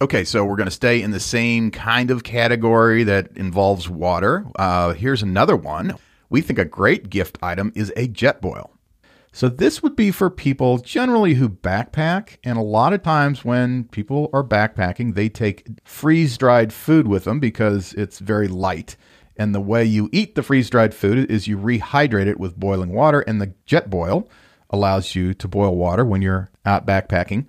Okay, 0.00 0.24
so 0.24 0.44
we're 0.44 0.56
going 0.56 0.66
to 0.66 0.70
stay 0.70 1.00
in 1.00 1.10
the 1.10 1.20
same 1.20 1.70
kind 1.70 2.10
of 2.10 2.22
category 2.22 3.04
that 3.04 3.34
involves 3.34 3.88
water. 3.88 4.46
Uh, 4.56 4.92
here's 4.92 5.22
another 5.22 5.56
one. 5.56 5.94
We 6.28 6.42
think 6.42 6.58
a 6.58 6.66
great 6.66 7.08
gift 7.08 7.38
item 7.42 7.72
is 7.74 7.92
a 7.96 8.06
Jetboil. 8.08 8.75
So 9.36 9.50
this 9.50 9.82
would 9.82 9.96
be 9.96 10.12
for 10.12 10.30
people 10.30 10.78
generally 10.78 11.34
who 11.34 11.50
backpack, 11.50 12.38
and 12.42 12.56
a 12.56 12.62
lot 12.62 12.94
of 12.94 13.02
times 13.02 13.44
when 13.44 13.84
people 13.84 14.30
are 14.32 14.42
backpacking, 14.42 15.14
they 15.14 15.28
take 15.28 15.66
freeze-dried 15.84 16.72
food 16.72 17.06
with 17.06 17.24
them 17.24 17.38
because 17.38 17.92
it's 17.92 18.18
very 18.18 18.48
light. 18.48 18.96
And 19.36 19.54
the 19.54 19.60
way 19.60 19.84
you 19.84 20.08
eat 20.10 20.36
the 20.36 20.42
freeze-dried 20.42 20.94
food 20.94 21.30
is 21.30 21.46
you 21.46 21.58
rehydrate 21.58 22.28
it 22.28 22.40
with 22.40 22.58
boiling 22.58 22.94
water, 22.94 23.20
and 23.20 23.38
the 23.38 23.52
Jetboil 23.66 24.26
allows 24.70 25.14
you 25.14 25.34
to 25.34 25.46
boil 25.46 25.76
water 25.76 26.06
when 26.06 26.22
you're 26.22 26.50
out 26.64 26.86
backpacking. 26.86 27.44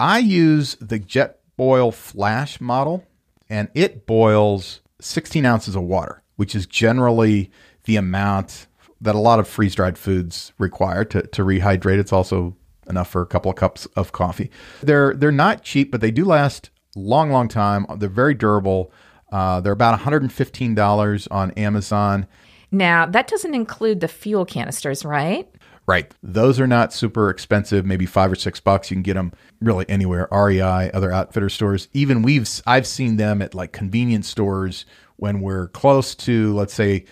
I 0.00 0.18
use 0.18 0.76
the 0.80 0.98
Jetboil 0.98 1.94
Flash 1.94 2.60
model, 2.60 3.06
and 3.48 3.68
it 3.74 4.06
boils 4.06 4.80
16 5.00 5.46
ounces 5.46 5.76
of 5.76 5.84
water, 5.84 6.24
which 6.34 6.56
is 6.56 6.66
generally 6.66 7.52
the 7.84 7.94
amount 7.94 8.66
that 9.02 9.14
a 9.14 9.18
lot 9.18 9.38
of 9.38 9.46
freeze 9.46 9.74
dried 9.74 9.98
foods 9.98 10.52
require 10.58 11.04
to, 11.04 11.22
to 11.22 11.42
rehydrate. 11.44 11.98
It's 11.98 12.12
also 12.12 12.56
enough 12.88 13.08
for 13.08 13.22
a 13.22 13.26
couple 13.26 13.50
of 13.50 13.56
cups 13.56 13.86
of 13.96 14.12
coffee. 14.12 14.50
They're 14.82 15.14
they're 15.14 15.32
not 15.32 15.62
cheap, 15.62 15.90
but 15.90 16.00
they 16.00 16.10
do 16.10 16.24
last 16.24 16.70
long, 16.96 17.30
long 17.30 17.48
time. 17.48 17.86
They're 17.96 18.08
very 18.08 18.34
durable. 18.34 18.92
Uh, 19.30 19.60
they're 19.60 19.72
about 19.72 19.98
$115 19.98 21.28
on 21.30 21.50
Amazon. 21.52 22.26
Now 22.70 23.06
that 23.06 23.28
doesn't 23.28 23.54
include 23.54 24.00
the 24.00 24.08
fuel 24.08 24.44
canisters, 24.44 25.04
right? 25.04 25.48
Right. 25.86 26.14
Those 26.22 26.60
are 26.60 26.66
not 26.66 26.92
super 26.92 27.28
expensive, 27.28 27.84
maybe 27.84 28.06
five 28.06 28.30
or 28.30 28.36
six 28.36 28.60
bucks. 28.60 28.90
You 28.90 28.94
can 28.94 29.02
get 29.02 29.14
them 29.14 29.32
really 29.60 29.84
anywhere. 29.88 30.28
REI, 30.30 30.90
other 30.92 31.10
outfitter 31.10 31.48
stores. 31.48 31.88
Even 31.92 32.22
we've 32.22 32.48
I've 32.66 32.86
seen 32.86 33.16
them 33.16 33.42
at 33.42 33.54
like 33.54 33.72
convenience 33.72 34.28
stores 34.28 34.86
when 35.16 35.40
we're 35.40 35.68
close 35.68 36.14
to, 36.14 36.54
let's 36.54 36.74
say, 36.74 37.04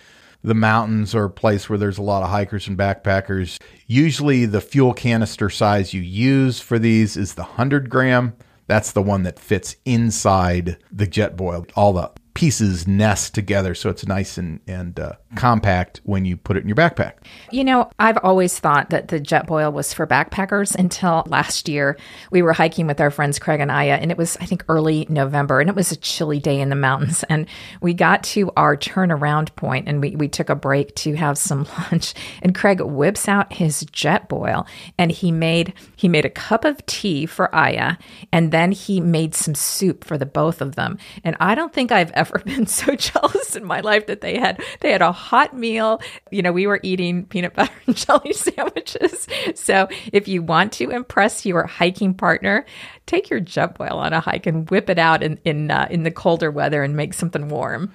the 0.43 0.55
mountains 0.55 1.13
are 1.13 1.25
a 1.25 1.29
place 1.29 1.69
where 1.69 1.77
there's 1.77 1.97
a 1.97 2.03
lot 2.03 2.23
of 2.23 2.29
hikers 2.29 2.67
and 2.67 2.77
backpackers, 2.77 3.61
usually 3.87 4.45
the 4.45 4.61
fuel 4.61 4.93
canister 4.93 5.49
size 5.49 5.93
you 5.93 6.01
use 6.01 6.59
for 6.59 6.79
these 6.79 7.15
is 7.17 7.35
the 7.35 7.43
100 7.43 7.89
gram. 7.89 8.33
That's 8.67 8.91
the 8.91 9.01
one 9.01 9.23
that 9.23 9.39
fits 9.39 9.75
inside 9.85 10.77
the 10.91 11.07
Jetboil. 11.07 11.69
All 11.75 11.93
the 11.93 12.11
pieces 12.33 12.87
nest 12.87 13.33
together 13.35 13.75
so 13.75 13.89
it's 13.89 14.07
nice 14.07 14.37
and, 14.37 14.59
and 14.67 14.99
uh, 14.99 15.13
compact 15.35 16.01
when 16.03 16.25
you 16.25 16.35
put 16.35 16.57
it 16.57 16.61
in 16.61 16.67
your 16.67 16.75
backpack. 16.75 17.13
You 17.51 17.63
know, 17.63 17.89
I've 17.99 18.17
always 18.17 18.57
thought 18.59 18.89
that 18.89 19.07
the 19.09 19.19
Jetboil 19.19 19.71
was 19.71 19.93
for 19.93 20.05
backpackers 20.05 20.75
until 20.75 21.23
last 21.27 21.69
year. 21.69 21.97
We 22.31 22.41
were 22.41 22.53
hiking 22.53 22.87
with 22.87 22.99
our 22.99 23.11
friends 23.11 23.39
Craig 23.39 23.59
and 23.59 23.71
Aya, 23.71 23.95
and 23.95 24.11
it 24.11 24.17
was, 24.17 24.37
I 24.41 24.45
think, 24.45 24.63
early 24.67 25.05
November, 25.09 25.59
and 25.59 25.69
it 25.69 25.75
was 25.75 25.91
a 25.91 25.95
chilly 25.95 26.39
day 26.39 26.59
in 26.59 26.69
the 26.69 26.75
mountains. 26.75 27.23
And 27.29 27.47
we 27.81 27.93
got 27.93 28.23
to 28.23 28.51
our 28.57 28.75
turnaround 28.75 29.55
point 29.55 29.87
and 29.87 30.01
we, 30.01 30.15
we 30.15 30.27
took 30.27 30.49
a 30.49 30.55
break 30.55 30.95
to 30.95 31.15
have 31.15 31.37
some 31.37 31.67
lunch. 31.91 32.13
And 32.41 32.55
Craig 32.55 32.81
whips 32.81 33.27
out 33.27 33.53
his 33.53 33.83
Jetboil 33.83 34.67
and 34.97 35.11
he 35.11 35.31
made 35.31 35.73
he 35.95 36.07
made 36.07 36.25
a 36.25 36.29
cup 36.29 36.65
of 36.65 36.85
tea 36.85 37.25
for 37.25 37.53
Aya, 37.55 37.95
and 38.31 38.51
then 38.51 38.71
he 38.71 38.99
made 38.99 39.35
some 39.35 39.55
soup 39.55 40.03
for 40.03 40.17
the 40.17 40.25
both 40.25 40.61
of 40.61 40.75
them. 40.75 40.97
And 41.23 41.35
I 41.39 41.55
don't 41.55 41.73
think 41.73 41.91
I've 41.91 42.11
ever 42.11 42.20
been 42.45 42.67
so 42.67 42.95
jealous 42.95 43.55
in 43.55 43.63
my 43.63 43.79
life 43.81 44.07
that 44.07 44.21
they 44.21 44.37
had 44.37 44.61
they 44.81 44.91
had 44.91 45.01
a 45.01 45.11
hot 45.11 45.55
meal. 45.55 46.01
You 46.31 46.41
know, 46.41 46.51
we 46.51 46.67
were 46.67 46.79
eating 46.83 47.25
peanut 47.25 47.53
butter 47.53 47.73
and 47.87 47.95
jelly 47.95 48.33
sandwiches. 48.33 49.27
So 49.55 49.87
if 50.11 50.27
you 50.27 50.41
want 50.41 50.73
to 50.73 50.89
impress 50.89 51.45
your 51.45 51.65
hiking 51.65 52.13
partner, 52.13 52.65
take 53.05 53.29
your 53.29 53.41
Jetboil 53.41 53.93
on 53.93 54.13
a 54.13 54.19
hike 54.19 54.45
and 54.45 54.69
whip 54.69 54.89
it 54.89 54.99
out 54.99 55.23
in 55.23 55.39
in 55.45 55.71
uh, 55.71 55.87
in 55.89 56.03
the 56.03 56.11
colder 56.11 56.51
weather 56.51 56.83
and 56.83 56.95
make 56.95 57.13
something 57.13 57.49
warm. 57.49 57.91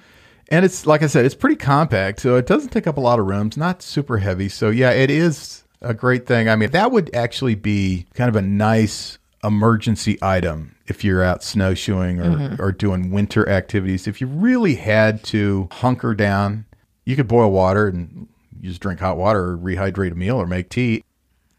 And 0.49 0.63
it's 0.63 0.85
like 0.85 1.03
I 1.03 1.07
said, 1.07 1.25
it's 1.25 1.35
pretty 1.35 1.57
compact, 1.57 2.21
so 2.21 2.35
it 2.35 2.45
doesn't 2.45 2.69
take 2.69 2.87
up 2.87 2.97
a 2.97 3.01
lot 3.01 3.19
of 3.19 3.25
rooms, 3.25 3.57
not 3.57 3.81
super 3.81 4.17
heavy. 4.17 4.47
So 4.47 4.69
yeah, 4.69 4.91
it 4.91 5.09
is 5.09 5.63
a 5.81 5.93
great 5.93 6.25
thing. 6.25 6.49
I 6.49 6.55
mean, 6.55 6.71
that 6.71 6.91
would 6.91 7.13
actually 7.13 7.55
be 7.55 8.05
kind 8.13 8.29
of 8.29 8.35
a 8.35 8.41
nice 8.41 9.17
emergency 9.43 10.17
item 10.21 10.75
if 10.87 11.03
you're 11.03 11.23
out 11.23 11.43
snowshoeing 11.43 12.19
or, 12.19 12.31
mm-hmm. 12.31 12.61
or 12.61 12.71
doing 12.71 13.11
winter 13.11 13.47
activities. 13.47 14.07
If 14.07 14.21
you 14.21 14.27
really 14.27 14.75
had 14.75 15.23
to 15.25 15.67
hunker 15.71 16.13
down, 16.13 16.65
you 17.05 17.15
could 17.15 17.27
boil 17.27 17.51
water 17.51 17.87
and 17.87 18.27
you 18.59 18.69
just 18.69 18.81
drink 18.81 18.99
hot 18.99 19.17
water 19.17 19.51
or 19.51 19.57
rehydrate 19.57 20.11
a 20.11 20.15
meal 20.15 20.37
or 20.37 20.47
make 20.47 20.69
tea. 20.69 21.03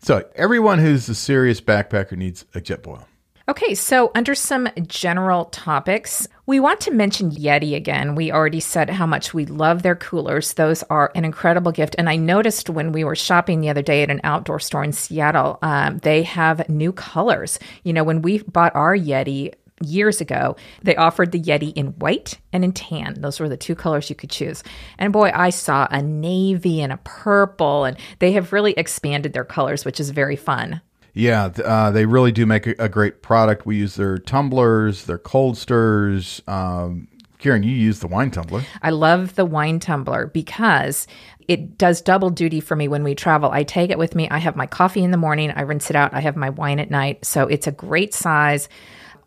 So 0.00 0.28
everyone 0.34 0.78
who's 0.78 1.08
a 1.08 1.14
serious 1.14 1.60
backpacker 1.60 2.16
needs 2.16 2.44
a 2.54 2.60
Jetboil. 2.60 3.04
Okay, 3.48 3.74
so 3.74 4.10
under 4.14 4.34
some 4.34 4.68
general 4.86 5.46
topics, 5.46 6.28
we 6.44 6.60
want 6.60 6.80
to 6.82 6.90
mention 6.90 7.30
Yeti 7.30 7.74
again. 7.74 8.14
We 8.14 8.30
already 8.30 8.60
said 8.60 8.90
how 8.90 9.06
much 9.06 9.32
we 9.32 9.46
love 9.46 9.82
their 9.82 9.96
coolers. 9.96 10.52
Those 10.52 10.82
are 10.90 11.10
an 11.14 11.24
incredible 11.24 11.72
gift. 11.72 11.94
And 11.96 12.10
I 12.10 12.16
noticed 12.16 12.68
when 12.68 12.92
we 12.92 13.04
were 13.04 13.16
shopping 13.16 13.62
the 13.62 13.70
other 13.70 13.80
day 13.80 14.02
at 14.02 14.10
an 14.10 14.20
outdoor 14.22 14.60
store 14.60 14.84
in 14.84 14.92
Seattle, 14.92 15.58
um, 15.62 15.96
they 15.98 16.24
have 16.24 16.68
new 16.68 16.92
colors. 16.92 17.58
You 17.84 17.94
know, 17.94 18.04
when 18.04 18.20
we 18.20 18.42
bought 18.42 18.76
our 18.76 18.94
Yeti, 18.94 19.54
years 19.80 20.20
ago, 20.20 20.56
they 20.82 20.96
offered 20.96 21.32
the 21.32 21.40
Yeti 21.40 21.72
in 21.74 21.88
white 21.98 22.38
and 22.52 22.64
in 22.64 22.72
tan. 22.72 23.14
Those 23.20 23.40
were 23.40 23.48
the 23.48 23.56
two 23.56 23.74
colors 23.74 24.10
you 24.10 24.16
could 24.16 24.30
choose. 24.30 24.62
And 24.98 25.12
boy, 25.12 25.30
I 25.34 25.50
saw 25.50 25.86
a 25.90 26.02
navy 26.02 26.82
and 26.82 26.92
a 26.92 26.98
purple, 26.98 27.84
and 27.84 27.96
they 28.18 28.32
have 28.32 28.52
really 28.52 28.72
expanded 28.72 29.32
their 29.32 29.44
colors, 29.44 29.84
which 29.84 30.00
is 30.00 30.10
very 30.10 30.36
fun. 30.36 30.82
Yeah, 31.14 31.50
uh, 31.64 31.90
they 31.90 32.06
really 32.06 32.32
do 32.32 32.46
make 32.46 32.66
a, 32.66 32.88
great 32.88 33.22
product. 33.22 33.66
We 33.66 33.76
use 33.76 33.96
their 33.96 34.18
tumblers, 34.18 35.04
their 35.06 35.18
Colsters. 35.18 36.42
Um, 36.46 37.08
Karen, 37.38 37.62
you 37.62 37.74
use 37.74 38.00
the 38.00 38.06
wine 38.08 38.30
tumbler. 38.30 38.64
I 38.82 38.90
love 38.90 39.34
the 39.34 39.44
wine 39.44 39.80
tumbler 39.80 40.26
because 40.26 41.06
it 41.46 41.78
does 41.78 42.02
double 42.02 42.30
duty 42.30 42.60
for 42.60 42.76
me 42.76 42.88
when 42.88 43.04
we 43.04 43.14
travel. 43.14 43.50
I 43.50 43.62
take 43.62 43.90
it 43.90 43.98
with 43.98 44.14
me. 44.14 44.28
I 44.28 44.38
have 44.38 44.56
my 44.56 44.66
coffee 44.66 45.02
in 45.02 45.10
the 45.10 45.16
morning, 45.16 45.50
I 45.50 45.62
rinse 45.62 45.88
it 45.90 45.96
out, 45.96 46.12
I 46.14 46.20
have 46.20 46.36
my 46.36 46.50
wine 46.50 46.78
at 46.78 46.90
night. 46.90 47.24
So 47.24 47.46
it's 47.46 47.66
a 47.66 47.72
great 47.72 48.12
size. 48.12 48.68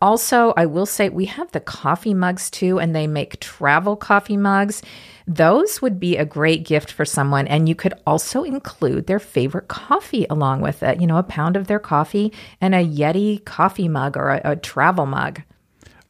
Also, 0.00 0.52
I 0.56 0.66
will 0.66 0.86
say 0.86 1.08
we 1.08 1.26
have 1.26 1.52
the 1.52 1.60
coffee 1.60 2.14
mugs 2.14 2.50
too, 2.50 2.78
and 2.78 2.94
they 2.94 3.06
make 3.06 3.40
travel 3.40 3.96
coffee 3.96 4.36
mugs. 4.36 4.82
Those 5.26 5.80
would 5.82 6.00
be 6.00 6.16
a 6.16 6.24
great 6.24 6.64
gift 6.64 6.92
for 6.92 7.04
someone. 7.04 7.46
And 7.46 7.68
you 7.68 7.74
could 7.74 7.94
also 8.06 8.42
include 8.42 9.06
their 9.06 9.18
favorite 9.18 9.68
coffee 9.68 10.26
along 10.28 10.60
with 10.60 10.82
it. 10.82 11.00
You 11.00 11.06
know, 11.06 11.18
a 11.18 11.22
pound 11.22 11.56
of 11.56 11.66
their 11.66 11.78
coffee 11.78 12.32
and 12.60 12.74
a 12.74 12.84
Yeti 12.84 13.44
coffee 13.44 13.88
mug 13.88 14.16
or 14.16 14.30
a, 14.30 14.40
a 14.44 14.56
travel 14.56 15.06
mug. 15.06 15.42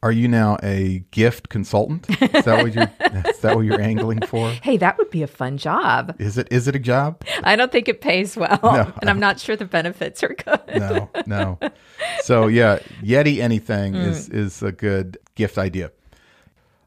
Are 0.04 0.10
you 0.10 0.26
now 0.26 0.58
a 0.64 1.04
gift 1.12 1.48
consultant? 1.48 2.10
Is 2.10 2.44
that 2.44 2.60
what 2.60 2.74
you're 2.74 2.90
is 3.30 3.38
that 3.38 3.54
what 3.54 3.60
you're 3.60 3.80
angling 3.80 4.22
for? 4.26 4.50
Hey, 4.50 4.76
that 4.78 4.98
would 4.98 5.10
be 5.10 5.22
a 5.22 5.28
fun 5.28 5.58
job. 5.58 6.16
Is 6.18 6.38
it 6.38 6.48
is 6.50 6.66
it 6.66 6.74
a 6.74 6.80
job? 6.80 7.22
I 7.44 7.54
don't 7.54 7.70
think 7.70 7.86
it 7.86 8.00
pays 8.00 8.36
well. 8.36 8.58
No, 8.62 8.92
and 9.00 9.08
I'm 9.08 9.20
not 9.20 9.38
sure 9.38 9.54
the 9.54 9.64
benefits 9.64 10.24
are 10.24 10.34
good. 10.34 10.60
No, 10.76 11.08
no. 11.26 11.58
So 12.24 12.48
yeah, 12.48 12.80
Yeti 13.00 13.38
anything 13.38 13.92
mm. 13.92 14.04
is 14.04 14.28
is 14.28 14.60
a 14.64 14.72
good 14.72 15.18
gift 15.36 15.56
idea. 15.56 15.92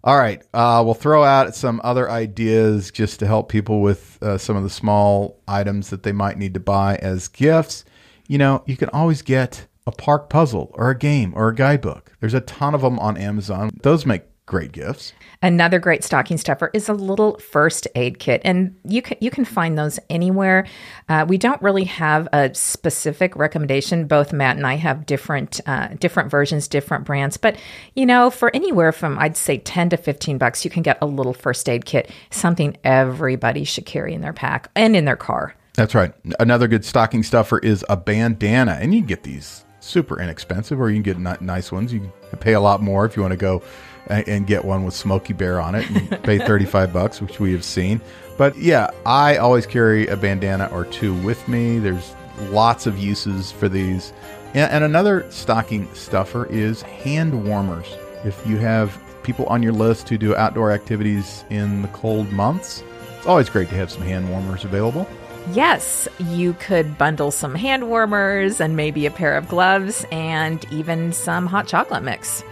All 0.06 0.18
right. 0.20 0.44
Uh, 0.54 0.84
we'll 0.86 0.94
throw 0.94 1.24
out 1.24 1.56
some 1.56 1.82
other 1.84 2.10
ideas 2.12 2.92
just 2.92 3.20
to 3.20 3.28
help 3.28 3.50
people 3.50 3.82
with 3.82 4.22
uh, 4.22 4.38
some 4.38 4.56
of 4.56 4.62
the 4.62 4.70
small 4.70 5.42
items 5.48 5.90
that 5.90 6.04
they 6.04 6.12
might 6.12 6.38
need 6.38 6.54
to 6.54 6.60
buy 6.60 6.98
as 6.98 7.28
gifts. 7.28 7.84
You 8.28 8.38
know, 8.38 8.64
you 8.68 8.78
can 8.78 8.90
always 8.90 9.24
get 9.24 9.66
a 9.88 9.92
park 9.92 10.30
puzzle 10.30 10.70
or 10.76 10.92
a 10.92 10.98
game 10.98 11.34
or 11.36 11.50
a 11.50 11.56
guidebook. 11.56 12.12
There's 12.20 12.36
a 12.36 12.42
ton 12.42 12.76
of 12.76 12.82
them 12.82 13.00
on 13.00 13.18
Amazon. 13.18 13.72
Those 13.82 14.06
make 14.06 14.24
great 14.46 14.72
gifts. 14.72 15.14
Another 15.42 15.80
great 15.80 16.04
stocking 16.04 16.38
stuffer 16.38 16.70
is 16.74 16.88
a 16.88 16.94
little 16.94 17.38
first 17.40 17.88
aid 17.96 18.20
kit, 18.20 18.42
and 18.46 18.76
you 18.84 19.02
can 19.02 19.18
you 19.20 19.32
can 19.32 19.46
find 19.46 19.78
those 19.78 20.00
anywhere. 20.10 20.66
Uh, 21.10 21.26
we 21.28 21.38
don't 21.38 21.62
really 21.62 21.84
have 21.86 22.28
a 22.32 22.54
specific 22.54 23.36
recommendation. 23.36 24.08
Both 24.08 24.34
Matt 24.34 24.58
and 24.58 24.66
I 24.66 24.76
have 24.76 25.06
different 25.06 25.62
uh, 25.66 25.90
different 26.00 26.30
versions, 26.30 26.68
different 26.68 27.06
brands, 27.06 27.38
but 27.38 27.58
you 27.96 28.06
know, 28.06 28.30
for 28.30 28.52
anywhere 28.54 28.92
from 28.92 29.18
I'd 29.20 29.38
say 29.38 29.58
ten 29.58 29.90
to 29.90 29.98
fifteen 29.98 30.38
bucks, 30.38 30.64
you 30.64 30.72
can 30.72 30.84
get 30.84 30.98
a 31.02 31.06
little 31.06 31.34
first 31.34 31.68
aid 31.68 31.86
kit. 31.86 32.12
Something 32.30 32.78
everybody 32.84 33.64
should 33.64 33.86
carry 33.86 34.14
in 34.14 34.22
their 34.22 34.34
pack 34.34 34.70
and 34.76 34.96
in 34.96 35.06
their 35.06 35.18
car. 35.18 35.56
That's 35.74 35.94
right. 35.94 36.14
Another 36.40 36.68
good 36.68 36.86
stocking 36.86 37.22
stuffer 37.22 37.60
is 37.60 37.84
a 37.90 37.98
bandana, 37.98 38.78
and 38.80 38.94
you 38.94 39.02
can 39.02 39.08
get 39.08 39.24
these 39.24 39.66
super 39.82 40.20
inexpensive, 40.20 40.80
or 40.80 40.90
you 40.90 41.02
can 41.02 41.04
get 41.04 41.42
nice 41.42 41.72
ones. 41.72 41.92
You 41.94 42.12
can 42.30 42.40
pay 42.40 42.54
a 42.54 42.62
lot 42.62 42.82
more 42.82 43.06
if 43.06 43.16
you 43.16 43.22
want 43.22 43.34
to 43.34 43.38
go 43.38 43.62
and 44.08 44.46
get 44.48 44.64
one 44.64 44.84
with 44.84 44.94
Smokey 44.94 45.34
Bear 45.34 45.60
on 45.60 45.76
it 45.76 45.90
and 45.90 46.24
pay 46.24 46.38
35 46.46 46.94
bucks, 46.94 47.22
which 47.22 47.40
we 47.40 47.52
have 47.54 47.64
seen. 47.64 48.02
But 48.38 48.58
yeah, 48.58 48.90
I 49.06 49.38
always 49.38 49.66
carry 49.66 50.08
a 50.08 50.18
bandana 50.18 50.70
or 50.72 50.86
two 50.86 51.14
with 51.22 51.48
me. 51.48 51.80
There's 51.80 52.16
lots 52.50 52.86
of 52.86 52.98
uses 52.98 53.52
for 53.52 53.70
these. 53.70 54.14
And, 54.54 54.72
and 54.72 54.84
another 54.84 55.30
stocking 55.32 55.94
stuffer 55.94 56.46
is 56.48 56.82
hand 56.82 57.48
warmers. 57.48 57.88
If 58.24 58.46
you 58.46 58.58
have 58.58 59.00
people 59.24 59.46
on 59.48 59.64
your 59.64 59.74
list 59.74 60.10
who 60.10 60.18
do 60.18 60.36
outdoor 60.36 60.72
activities 60.72 61.46
in 61.50 61.82
the 61.82 61.88
cold 61.90 62.32
months, 62.32 62.84
it's 63.18 63.28
always 63.28 63.50
great 63.50 63.70
to 63.70 63.76
have 63.76 63.92
some 63.92 64.04
hand 64.04 64.30
warmers 64.30 64.66
available. 64.66 65.08
Yes, 65.52 66.08
you 66.20 66.54
could 66.54 66.98
bundle 66.98 67.32
some 67.32 67.54
hand 67.54 67.88
warmers 67.88 68.60
and 68.60 68.76
maybe 68.76 69.06
a 69.06 69.12
pair 69.12 69.38
of 69.38 69.48
gloves 69.48 70.06
and 70.12 70.66
even 70.72 71.14
some 71.14 71.46
hot 71.46 71.68
chocolate 71.68 72.04
mix. 72.04 72.44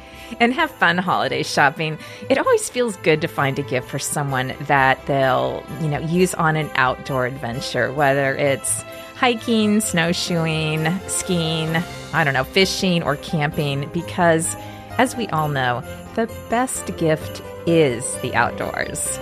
And 0.40 0.54
have 0.54 0.70
fun 0.70 0.96
holiday 0.98 1.44
shopping. 1.44 1.96
It 2.28 2.38
always 2.38 2.68
feels 2.68 2.96
good 2.96 3.20
to 3.20 3.28
find 3.28 3.56
a 3.58 3.62
gift 3.62 3.88
for 3.88 4.00
someone 4.00 4.54
that 4.62 5.06
they'll, 5.06 5.62
you 5.80 5.86
know, 5.88 6.00
use 6.00 6.34
on 6.34 6.56
an 6.56 6.68
outdoor 6.74 7.26
adventure, 7.26 7.92
whether 7.92 8.34
it's 8.34 8.82
hiking, 9.14 9.80
snowshoeing, 9.80 10.88
skiing, 11.06 11.76
I 12.12 12.24
don't 12.24 12.34
know, 12.34 12.42
fishing 12.42 13.04
or 13.04 13.14
camping 13.16 13.88
because 13.92 14.56
as 14.98 15.14
we 15.14 15.28
all 15.28 15.48
know, 15.48 15.84
the 16.16 16.26
best 16.50 16.96
gift 16.96 17.40
is 17.66 18.16
the 18.22 18.34
outdoors. 18.34 19.20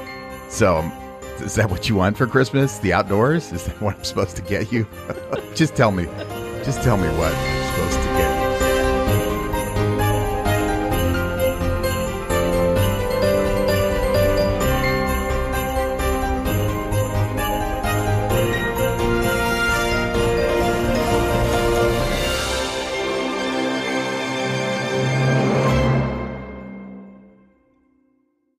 So, 0.51 0.81
is 1.39 1.55
that 1.55 1.71
what 1.71 1.89
you 1.89 1.95
want 1.95 2.19
for 2.19 2.27
Christmas? 2.27 2.79
The 2.79 2.93
outdoors? 2.93 3.53
Is 3.53 3.65
that 3.65 3.81
what 3.81 3.97
I'm 3.97 4.05
supposed 4.05 4.37
to 4.37 4.43
get 4.43 4.73
you? 4.73 4.87
just 5.55 5.77
tell 5.77 5.93
me. 5.93 6.07
Just 6.65 6.83
tell 6.83 6.97
me 6.97 7.09
what 7.17 7.33
I'm 7.33 7.67
supposed 7.67 7.99
to 7.99 8.09
get. 8.19 8.30